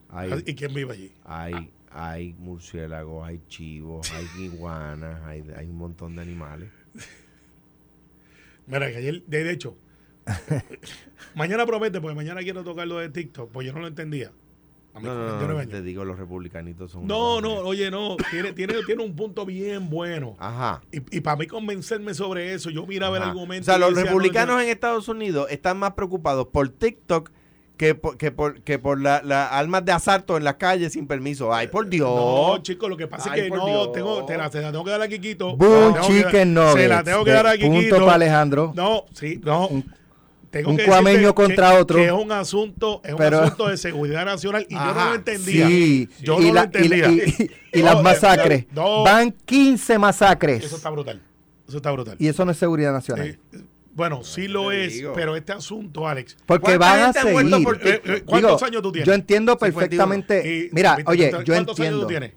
Hay, 0.09 0.43
¿Y 0.45 0.55
quién 0.55 0.73
vive 0.73 0.93
allí? 0.93 1.11
hay, 1.25 1.71
hay 1.91 2.33
murciélagos, 2.33 3.27
hay 3.27 3.41
chivos, 3.47 4.09
hay 4.11 4.25
iguanas, 4.45 5.21
hay, 5.23 5.43
hay 5.57 5.67
un 5.67 5.77
montón 5.77 6.15
de 6.15 6.21
animales. 6.21 6.69
Mira, 8.67 8.89
que 8.91 8.97
ayer, 8.97 9.23
de 9.27 9.51
hecho, 9.51 9.77
mañana 11.35 11.65
promete, 11.65 12.01
porque 12.01 12.15
mañana 12.15 12.41
quiero 12.41 12.63
tocar 12.63 12.87
lo 12.87 12.97
de 12.97 13.09
TikTok, 13.09 13.51
pues 13.51 13.67
yo 13.67 13.73
no 13.73 13.79
lo 13.79 13.87
entendía. 13.87 14.31
A 14.93 14.99
mis 14.99 15.07
No, 15.09 15.13
no, 15.13 15.19
no, 15.19 15.25
49 15.37 15.53
no, 15.53 15.59
años. 15.59 15.71
te 15.71 15.81
digo, 15.83 16.05
los 16.05 16.17
republicanitos 16.17 16.91
son. 16.91 17.05
No, 17.05 17.41
no, 17.41 17.55
oye, 17.57 17.91
no, 17.91 18.15
tiene, 18.31 18.53
tiene, 18.53 18.75
tiene 18.85 19.03
un 19.03 19.15
punto 19.15 19.45
bien 19.45 19.89
bueno. 19.89 20.35
Ajá. 20.39 20.81
Y, 20.91 21.17
y 21.17 21.21
para 21.21 21.35
mí 21.37 21.47
convencerme 21.47 22.13
sobre 22.13 22.53
eso, 22.53 22.69
yo 22.69 22.87
miraba 22.87 23.17
el 23.17 23.23
Ajá. 23.23 23.31
argumento. 23.31 23.63
O 23.63 23.65
sea, 23.65 23.77
los 23.77 23.89
decía, 23.93 24.05
republicanos 24.09 24.61
en 24.63 24.69
Estados 24.69 25.07
Unidos 25.09 25.47
están 25.51 25.77
más 25.77 25.93
preocupados 25.93 26.47
por 26.47 26.69
TikTok 26.69 27.29
que 27.77 27.93
por, 27.95 28.17
que 28.17 28.31
por, 28.31 28.61
que 28.61 28.79
por 28.79 29.01
la- 29.01 29.21
las 29.23 29.51
armas 29.51 29.83
de 29.85 29.91
asalto 29.91 30.37
en 30.37 30.43
las 30.43 30.55
calles 30.55 30.93
sin 30.93 31.07
permiso. 31.07 31.53
Ay, 31.53 31.67
por 31.67 31.87
Dios. 31.89 32.09
No, 32.09 32.57
chicos, 32.63 32.89
lo 32.89 32.95
que 32.97 33.07
pasa 33.07 33.31
Ay, 33.31 33.39
es 33.39 33.43
que 33.45 33.49
por 33.49 33.57
no, 33.59 33.65
Dios. 33.67 33.91
tengo, 33.91 34.25
te 34.25 34.37
la, 34.37 34.49
te 34.49 34.61
la 34.61 34.71
tengo 34.71 34.83
que 34.85 34.91
dar 34.91 35.01
a 35.01 35.07
Quiquito. 35.07 35.55
Boom 35.57 35.67
Se 35.67 35.73
la 35.73 35.93
tengo 35.93 36.07
que 36.07 36.13
dar- 36.21 36.25
Chicken 36.31 36.53
Nuggets. 36.53 36.81
Se 36.81 36.87
la 36.87 37.03
tengo 37.03 37.25
que 37.25 37.31
dar 37.31 37.47
a 37.47 37.51
Quiquito. 37.57 37.71
punto 37.73 37.95
para 38.05 38.13
Alejandro. 38.13 38.73
No, 38.75 39.05
sí, 39.13 39.41
no. 39.43 39.69
Tengo 40.51 40.69
un 40.71 40.77
que 40.77 40.85
cuameño 40.85 41.35
contra 41.35 41.71
que- 41.71 41.77
otro. 41.79 41.97
Que 41.97 42.05
es 42.05 42.11
un 42.13 42.31
asunto, 42.31 43.01
es 43.03 43.13
un 43.13 43.21
asunto 43.21 43.67
de 43.67 43.75
seguridad 43.77 44.23
nacional 44.25 44.65
y 44.69 44.73
yo 44.73 44.79
no 44.93 45.05
lo 45.09 45.15
entendía. 45.15 45.67
Sí, 45.67 46.09
Yo 46.21 46.39
y, 46.41 46.47
no 46.47 46.53
la- 46.53 46.61
lo 46.61 46.65
entendía. 46.65 47.07
y- 47.11 47.33
y- 47.73 47.79
y 47.79 47.79
No, 47.83 47.85
las 47.85 47.99
eh, 47.99 48.03
masacres. 48.03 48.65
no. 48.71 49.03
Van 49.03 49.31
15 49.45 49.99
masacres. 49.99 50.63
Eso 50.63 50.77
está 50.77 50.89
brutal. 50.89 51.21
Eso 51.67 51.77
está 51.77 51.91
brutal. 51.91 52.15
Y 52.19 52.27
eso 52.29 52.45
no 52.45 52.51
es 52.51 52.57
seguridad 52.57 52.93
nacional. 52.93 53.27
Eh, 53.27 53.59
bueno, 53.95 54.23
sí 54.23 54.47
lo 54.47 54.71
es, 54.71 54.93
digo. 54.93 55.13
pero 55.15 55.35
este 55.35 55.53
asunto, 55.53 56.07
Alex. 56.07 56.37
Porque 56.45 56.77
¿Cuánta 56.77 56.77
van 56.77 56.99
a 57.01 57.13
seguir. 57.13 57.63
por? 57.63 57.75
Eh, 57.87 58.01
eh, 58.05 58.23
¿cuántos 58.25 58.61
años 58.63 58.81
tú 58.83 58.91
tienes? 58.91 59.07
Yo 59.07 59.13
entiendo 59.13 59.53
51. 59.53 59.79
perfectamente. 59.79 60.55
y- 60.65 60.69
Mira, 60.73 60.97
oye, 61.07 61.31
yo 61.31 61.43
¿Cuántos 61.45 61.79
entiendo. 61.79 61.83
años 61.83 62.01
tú 62.01 62.07
tienes? 62.07 62.31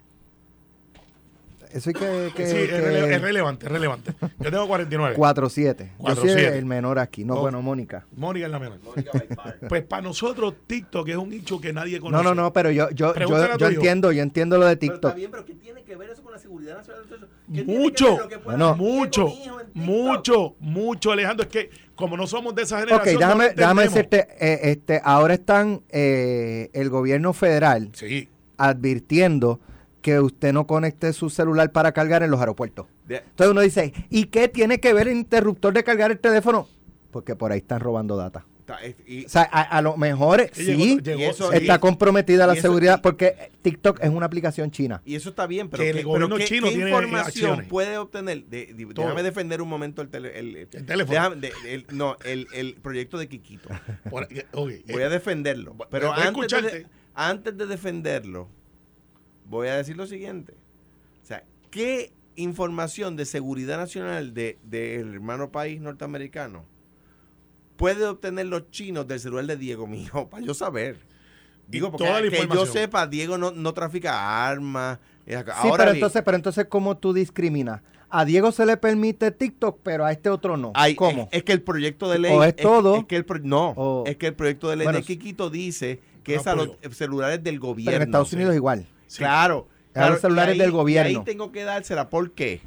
Eso 1.72 1.90
hay 1.90 1.94
que. 1.94 2.32
que- 2.36 2.46
sí, 2.46 2.56
es, 2.56 2.68
que- 2.68 2.80
rele- 2.80 3.14
es 3.14 3.20
relevante, 3.22 3.66
es 3.66 3.72
relevante. 3.72 4.12
Yo 4.40 4.50
tengo 4.50 4.66
49. 4.68 5.16
4-7. 5.16 5.90
Yo 5.98 6.14
soy 6.16 6.30
4-7. 6.30 6.52
el 6.52 6.64
menor 6.64 6.98
aquí. 6.98 7.24
No, 7.24 7.34
Oh. 7.34 7.40
bueno, 7.42 7.60
Mónica. 7.62 8.06
Mónica 8.16 8.46
es 8.46 8.52
la 8.52 8.58
menor. 8.58 8.78
Pues 9.68 9.82
para 9.84 10.02
nosotros 10.02 10.54
TikTok 10.66 11.08
es 11.08 11.16
un 11.16 11.30
nicho 11.30 11.60
que 11.60 11.72
nadie 11.72 11.96
No, 11.98 12.04
conoce. 12.06 12.24
no, 12.24 12.34
no, 12.34 12.52
pero 12.52 12.70
yo, 12.70 12.90
yo, 12.90 13.14
yo, 13.14 13.56
yo 13.56 13.66
entiendo, 13.68 14.12
yo 14.12 14.22
entiendo 14.22 14.58
lo 14.58 14.66
de 14.66 14.76
Pero 14.76 14.92
TikTok. 14.92 15.10
está 15.10 15.16
bien, 15.16 15.30
pero 15.30 15.44
¿qué 15.44 15.54
tiene 15.54 15.82
que 15.84 15.96
ver 15.96 16.10
eso 16.10 16.22
con 16.22 16.32
la 16.32 16.38
seguridad 16.38 16.76
nacional? 16.78 17.04
Mucho, 17.48 18.18
Bueno. 18.44 18.74
mucho, 18.76 19.32
mucho, 19.74 20.54
mucho, 20.60 21.12
Alejandro. 21.12 21.44
Es 21.44 21.50
que 21.50 21.70
como 21.94 22.16
no 22.16 22.26
somos 22.26 22.54
de 22.54 22.62
esa 22.62 22.76
Ok, 22.76 22.84
generación. 22.88 23.14
no 23.14 23.20
déjame, 23.20 23.44
lo 23.48 23.54
déjame 23.54 23.82
decirte, 23.84 24.28
eh, 24.38 24.60
este, 24.70 25.00
ahora 25.02 25.34
están 25.34 25.82
eh, 25.88 26.70
el 26.72 26.90
gobierno 26.90 27.32
federal 27.32 27.90
Sí. 27.94 28.28
advirtiendo 28.58 29.60
que 30.08 30.20
usted 30.20 30.52
no 30.52 30.66
conecte 30.66 31.12
su 31.12 31.28
celular 31.30 31.70
para 31.72 31.92
cargar 31.92 32.22
en 32.22 32.30
los 32.30 32.40
aeropuertos. 32.40 32.86
Entonces 33.08 33.50
uno 33.50 33.60
dice, 33.60 33.92
¿y 34.10 34.24
qué 34.26 34.48
tiene 34.48 34.80
que 34.80 34.92
ver 34.92 35.08
el 35.08 35.16
interruptor 35.16 35.74
de 35.74 35.84
cargar 35.84 36.10
el 36.10 36.18
teléfono? 36.18 36.66
Porque 37.10 37.36
por 37.36 37.52
ahí 37.52 37.58
están 37.58 37.80
robando 37.80 38.16
data. 38.16 38.44
Y, 39.06 39.24
O 39.24 39.28
sea, 39.30 39.48
a, 39.50 39.62
a 39.62 39.80
lo 39.80 39.96
mejor 39.96 40.46
sí 40.52 40.64
llegó- 40.76 41.00
llegó- 41.00 41.20
y 41.20 41.24
eso- 41.24 41.52
está 41.52 41.76
y- 41.76 41.78
comprometida 41.78 42.46
la 42.46 42.52
eso- 42.52 42.60
seguridad 42.60 43.00
porque 43.02 43.50
TikTok 43.62 43.98
es 44.02 44.10
una 44.10 44.26
aplicación 44.26 44.70
china. 44.70 45.00
y 45.06 45.14
eso 45.14 45.30
está 45.30 45.46
bien, 45.46 45.70
pero, 45.70 45.82
Que 45.82 45.88
el 45.90 45.96
¿qué, 45.96 46.02
gobierno 46.02 46.26
pero 46.28 46.38
qué- 46.38 46.44
chino 46.44 46.66
qué 46.68 46.74
tiene 46.74 46.90
información 46.90 47.26
acciones. 47.26 47.66
puede 47.68 47.96
obtener? 47.96 48.44
De- 48.44 48.74
de- 48.74 48.86
Todo. 48.92 49.06
déjame 49.06 49.22
defender 49.22 49.62
un 49.62 49.70
momento 49.70 50.02
el, 50.02 50.10
tele- 50.10 50.38
el, 50.38 50.54
El 50.56 50.68
teléfono. 50.68 51.06
déjame- 51.18 51.36
de- 51.40 51.52
el- 51.74 51.86
no, 51.92 52.16
el, 52.24 52.46
el 52.52 52.74
proyecto 52.74 53.16
de 53.16 53.26
Kikito. 53.28 53.70
Por- 54.10 54.28
eh, 54.30 54.44
ok, 54.52 54.70
Voy 54.92 55.02
a 55.02 55.08
defenderlo. 55.08 55.74
Pero 55.90 56.12
antes 56.12 56.84
antes 57.14 57.56
de 57.56 57.66
defenderlo, 57.66 58.48
voy 59.48 59.68
a 59.68 59.76
decir 59.76 59.96
lo 59.96 60.06
siguiente. 60.06 60.54
O 61.22 61.26
sea, 61.26 61.44
¿qué 61.70 62.12
información 62.36 63.16
de 63.16 63.24
seguridad 63.24 63.76
nacional 63.78 64.32
del 64.34 64.58
de, 64.62 64.98
del 64.98 65.14
hermano 65.14 65.50
país 65.50 65.80
norteamericano 65.80 66.64
puede 67.76 68.04
obtener 68.06 68.46
los 68.46 68.70
chinos 68.70 69.06
del 69.06 69.20
celular 69.20 69.46
de 69.46 69.56
Diego 69.56 69.86
mío? 69.86 70.28
Para 70.30 70.44
yo 70.44 70.54
saber. 70.54 70.98
Digo, 71.66 71.90
porque 71.90 72.06
toda 72.06 72.20
la 72.22 72.30
que 72.30 72.48
yo 72.54 72.64
sepa, 72.64 73.06
Diego 73.06 73.36
no, 73.36 73.50
no 73.50 73.74
trafica 73.74 74.48
armas. 74.48 74.98
Eh, 75.26 75.36
Sí, 75.62 75.68
pero 75.76 75.90
entonces, 75.90 76.22
pero 76.24 76.36
entonces, 76.36 76.64
¿cómo 76.70 76.96
tú 76.96 77.12
discriminas? 77.12 77.82
A 78.08 78.24
Diego 78.24 78.50
se 78.52 78.64
le 78.64 78.78
permite 78.78 79.30
TikTok, 79.32 79.80
pero 79.82 80.06
a 80.06 80.12
este 80.12 80.30
otro 80.30 80.56
no. 80.56 80.72
hay- 80.74 80.94
¿Cómo? 80.94 81.28
Es, 81.30 81.38
es 81.40 81.42
que 81.44 81.52
el 81.52 81.60
proyecto 81.60 82.08
de 82.10 82.18
ley. 82.18 82.32
O 82.32 82.42
es 82.42 82.56
todo, 82.56 82.96
es 82.96 83.04
que 83.04 83.16
el 83.16 83.26
pro- 83.26 83.38
no, 83.42 83.74
o- 83.76 84.04
es 84.06 84.16
que 84.16 84.28
el 84.28 84.34
proyecto 84.34 84.70
de 84.70 84.76
ley 84.76 84.86
Bueno, 84.86 85.00
de 85.00 85.04
Kikito 85.04 85.50
dice 85.50 86.00
que 86.24 86.36
No 86.36 86.40
es 86.40 86.46
a 86.46 86.54
los 86.54 86.70
celulares 86.92 87.44
del 87.44 87.58
gobierno. 87.60 87.90
pero 87.92 88.02
en 88.04 88.08
Estados 88.08 88.32
Unidos 88.32 88.54
igual. 88.54 88.86
Sí. 89.08 89.18
Claro. 89.18 89.66
A 89.90 89.92
claro, 89.94 90.12
los 90.12 90.20
celulares 90.20 90.54
y 90.54 90.58
del 90.60 90.68
y 90.68 90.72
gobierno. 90.72 91.18
ahí 91.18 91.24
tengo 91.24 91.50
que 91.50 91.64
dársela. 91.64 92.08
¿Por 92.08 92.30
qué? 92.30 92.60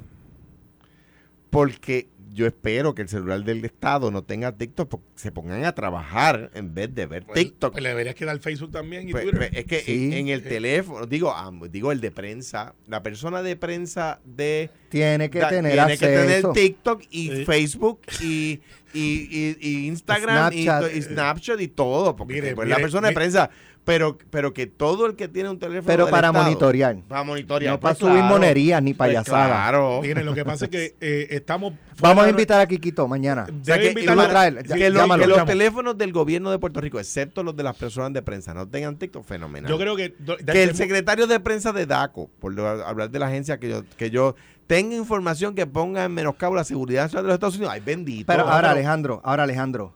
Porque 1.50 2.08
yo 2.34 2.48
espero 2.48 2.96
que 2.96 3.02
el 3.02 3.10
celular 3.10 3.44
del 3.44 3.64
Estado 3.66 4.10
no 4.10 4.24
tenga 4.24 4.54
TikTok, 4.54 4.88
porque 4.90 5.06
se 5.16 5.34
pongan 5.34 5.66
a 5.66 5.76
trabajar 5.76 6.50
en 6.54 6.74
vez 6.74 6.94
de 6.96 7.06
ver 7.06 7.26
Pues- 7.26 7.38
TikTok. 7.38 7.74
Pues 7.74 7.84
le 7.84 7.90
deberías 7.90 8.16
quedar 8.16 8.40
Facebook 8.40 8.72
también 8.72 9.08
y 9.08 9.12
Pues, 9.12 9.24
Twitter. 9.24 9.50
pues, 9.50 9.60
es 9.62 9.66
que 9.66 9.82
Sí. 9.82 10.06
en, 10.06 10.14
en 10.14 10.28
el 10.30 10.44
teléfono, 10.44 11.06
digo, 11.06 11.32
ah, 11.36 11.52
digo 11.70 11.92
el 11.92 12.00
de 12.00 12.10
prensa, 12.12 12.74
la 12.88 13.04
persona 13.04 13.44
de 13.44 13.58
prensa 13.58 14.20
de 14.24 14.70
Tiene 14.90 15.30
que 15.30 15.40
da- 15.40 15.50
tener 15.50 15.74
tiene 15.74 15.98
que 15.98 16.08
tener. 16.08 16.46
TikTok 16.54 17.04
y 17.12 17.30
Sí. 17.32 17.46
Facebook 17.46 18.00
y, 18.22 18.62
y, 18.94 19.02
y- 19.30 19.58
y 19.60 19.88
Instagram 19.88 20.54
y 20.54 20.64
Snapchat. 20.64 20.96
y, 20.96 21.02
Snapchat 21.02 21.62
y 21.62 21.68
todo, 21.68 22.16
porque 22.16 22.36
Mire, 22.36 22.56
pues, 22.56 22.66
mire, 22.66 22.78
la 22.78 22.82
persona 22.82 23.10
de 23.10 23.14
prensa, 23.14 23.50
pero, 23.84 24.18
pero 24.30 24.54
que 24.54 24.68
todo 24.68 25.06
el 25.08 25.16
que 25.16 25.28
tiene 25.28 25.50
un 25.50 25.58
teléfono 25.60 25.88
Pero 25.88 26.06
del 26.06 26.12
para 26.12 26.28
Estado- 26.28 26.44
monitorear. 26.44 26.98
para 27.08 27.24
monitorear, 27.24 27.74
No 27.74 27.80
pues, 27.80 27.98
para 27.98 28.00
subir 28.00 28.20
claro. 28.22 28.36
monerías 28.36 28.84
ni 28.84 28.94
Pues, 28.94 29.10
payasadas. 29.10 29.48
claro. 29.48 30.00
Miren, 30.02 30.26
lo 30.26 30.34
que 30.36 30.46
pasa 30.46 30.66
es 30.66 30.72
que 30.72 30.96
eh, 31.02 31.28
estamos. 31.32 31.74
Vamos 32.00 32.26
a 32.26 32.30
invitar 32.30 32.62
a 32.62 32.68
Kikito 32.68 33.08
mañana. 33.08 33.48
O 33.50 33.66
sea, 33.66 33.80
que, 33.80 33.92
invitarlo- 33.92 34.24
lo 34.24 34.30
trae, 34.30 34.54
ya- 34.66 34.76
que 34.76 34.90
lo- 34.90 35.00
llámalo. 35.00 35.24
que 35.24 35.28
los 35.30 35.46
teléfonos 35.46 35.98
del 35.98 36.12
gobierno 36.14 36.52
de 36.52 36.60
Puerto 36.60 36.80
Rico, 36.82 37.00
excepto 37.00 37.44
los 37.44 37.56
de 37.56 37.64
las 37.64 37.76
personas 37.76 38.14
de 38.14 38.22
prensa, 38.22 38.54
no 38.54 38.68
tengan 38.68 38.98
TikTok, 38.98 39.26
fenomenal. 39.26 39.70
Yo 39.70 39.78
creo 39.78 39.96
que. 39.96 40.14
do- 40.20 40.38
que 40.38 40.64
el 40.64 40.70
de- 40.70 40.76
secretario 40.76 41.28
de 41.28 41.40
prensa 41.40 41.72
de 41.74 41.86
DACO, 41.86 42.30
por 42.40 42.54
lo- 42.54 42.68
hablar 42.68 43.10
de 43.10 43.20
la 43.20 43.28
agencia 43.28 43.60
que 43.60 43.70
yo, 43.70 43.84
que 43.98 44.10
yo 44.12 44.36
tenga 44.68 44.96
información 44.96 45.54
que 45.56 45.66
ponga 45.68 46.06
en 46.06 46.14
menoscabo 46.14 46.56
la 46.56 46.64
seguridad 46.64 47.04
nacional 47.04 47.24
de 47.24 47.28
los 47.30 47.34
Estados 47.36 47.56
Unidos, 47.56 47.74
ay 47.74 47.82
bendito. 47.84 48.26
Pero 48.28 48.48
ahora, 48.48 48.72
Alejandro, 48.72 49.22
ahora, 49.24 49.44
Alejandro, 49.44 49.94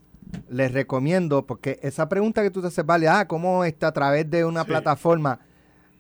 les 0.50 0.72
recomiendo, 0.72 1.46
porque 1.46 1.80
esa 1.82 2.08
pregunta 2.10 2.42
que 2.44 2.52
tú 2.52 2.62
te 2.62 2.68
haces, 2.68 2.86
vale, 2.86 3.08
ah, 3.08 3.28
¿cómo 3.28 3.64
está 3.66 3.88
a 3.88 3.92
través 3.94 4.30
de 4.30 4.46
una 4.46 4.62
Sí. 4.64 4.68
plataforma? 4.68 5.40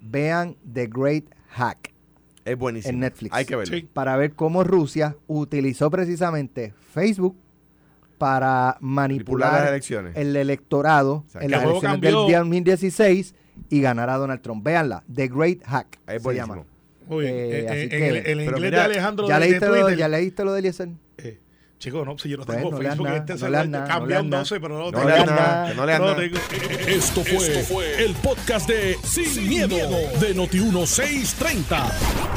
Vean 0.01 0.55
The 0.71 0.88
Great 0.88 1.25
Hack 1.49 1.93
es 2.45 2.57
buenísimo. 2.57 2.93
en 2.93 2.99
Netflix. 2.99 3.33
Hay 3.33 3.45
que 3.45 3.55
verlo. 3.55 3.75
Sí. 3.75 3.88
para 3.91 4.15
ver 4.17 4.33
cómo 4.33 4.63
Rusia 4.63 5.15
utilizó 5.27 5.89
precisamente 5.89 6.73
Facebook 6.93 7.36
para 8.17 8.77
Manipular 8.79 9.53
las 9.61 9.69
elecciones. 9.69 10.15
el 10.15 10.36
electorado 10.36 11.23
sea, 11.27 11.41
en 11.41 11.51
las 11.51 11.63
elecciones 11.63 11.91
cambió. 11.91 12.19
del 12.19 12.27
día 12.27 12.39
2016 12.39 13.36
y 13.69 13.81
ganar 13.81 14.09
a 14.09 14.15
Donald 14.17 14.41
Trump. 14.41 14.63
Véanla, 14.63 15.03
The 15.13 15.27
Great 15.27 15.63
Hack 15.65 15.99
Es 16.07 16.23
se 16.23 16.33
llama. 16.36 16.63
Muy 17.07 17.23
bien. 17.25 17.36
Eh, 17.36 17.59
Eh, 17.59 17.67
así 17.69 17.77
eh, 17.77 17.83
en 17.83 17.89
que- 17.89 18.31
el, 18.31 18.41
inglés 18.41 18.61
mira, 18.61 18.79
de 18.79 18.86
Alejandro 18.86 19.27
¿Ya 19.27 19.36
de, 19.39 19.45
de 19.45 19.49
leíste, 19.51 19.67
lo. 19.67 19.89
¿Ya 19.91 20.07
leíste 20.07 20.43
lo 20.45 20.53
de 20.53 20.59
Eliezer? 20.59 20.89
Eh, 21.17 21.39
Chico, 21.78 22.05
no, 22.05 22.17
si 22.17 22.30
yo 22.30 22.38
no 22.38 22.45
Pues, 22.45 22.57
tengo 22.57 22.71
no 22.71 22.78
Facebook, 22.78 23.05
nada, 23.05 23.17
este 23.17 23.34
no 23.34 23.39
celular 23.39 23.67
no 23.67 23.80
nada. 23.80 24.39
12, 24.39 24.59
pero 24.61 24.78
no 24.80 24.86
No 24.86 24.91
tengo. 24.91 25.07
que 25.09 25.73
no 25.76 25.86
leas 25.86 25.99
No 25.99 26.05
lo 26.07 26.11
nada. 26.13 26.15
tengo. 26.15 26.38
Esto 26.88 27.21
fue, 27.23 28.03
el 28.05 28.13
podcast 28.15 28.67
de 28.69 28.97
Sin, 29.03 29.47
miedo, 29.49 29.76
de 30.19 30.36
Noti1630. 30.36 31.91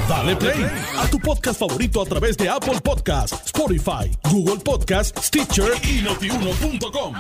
Dale 0.09 0.37
play 0.37 0.67
a 0.99 1.07
tu 1.09 1.19
podcast 1.21 1.61
favorito 1.61 2.03
a 2.03 2.05
través 2.07 2.37
de 2.37 2.49
Apple 2.49 2.81
Podcasts, 2.83 3.47
Spotify, 3.47 4.11
Google 4.31 4.59
Podcasts, 4.63 5.27
Stitcher 5.27 5.71
y 5.85 6.03
notiuno.com. 6.03 7.15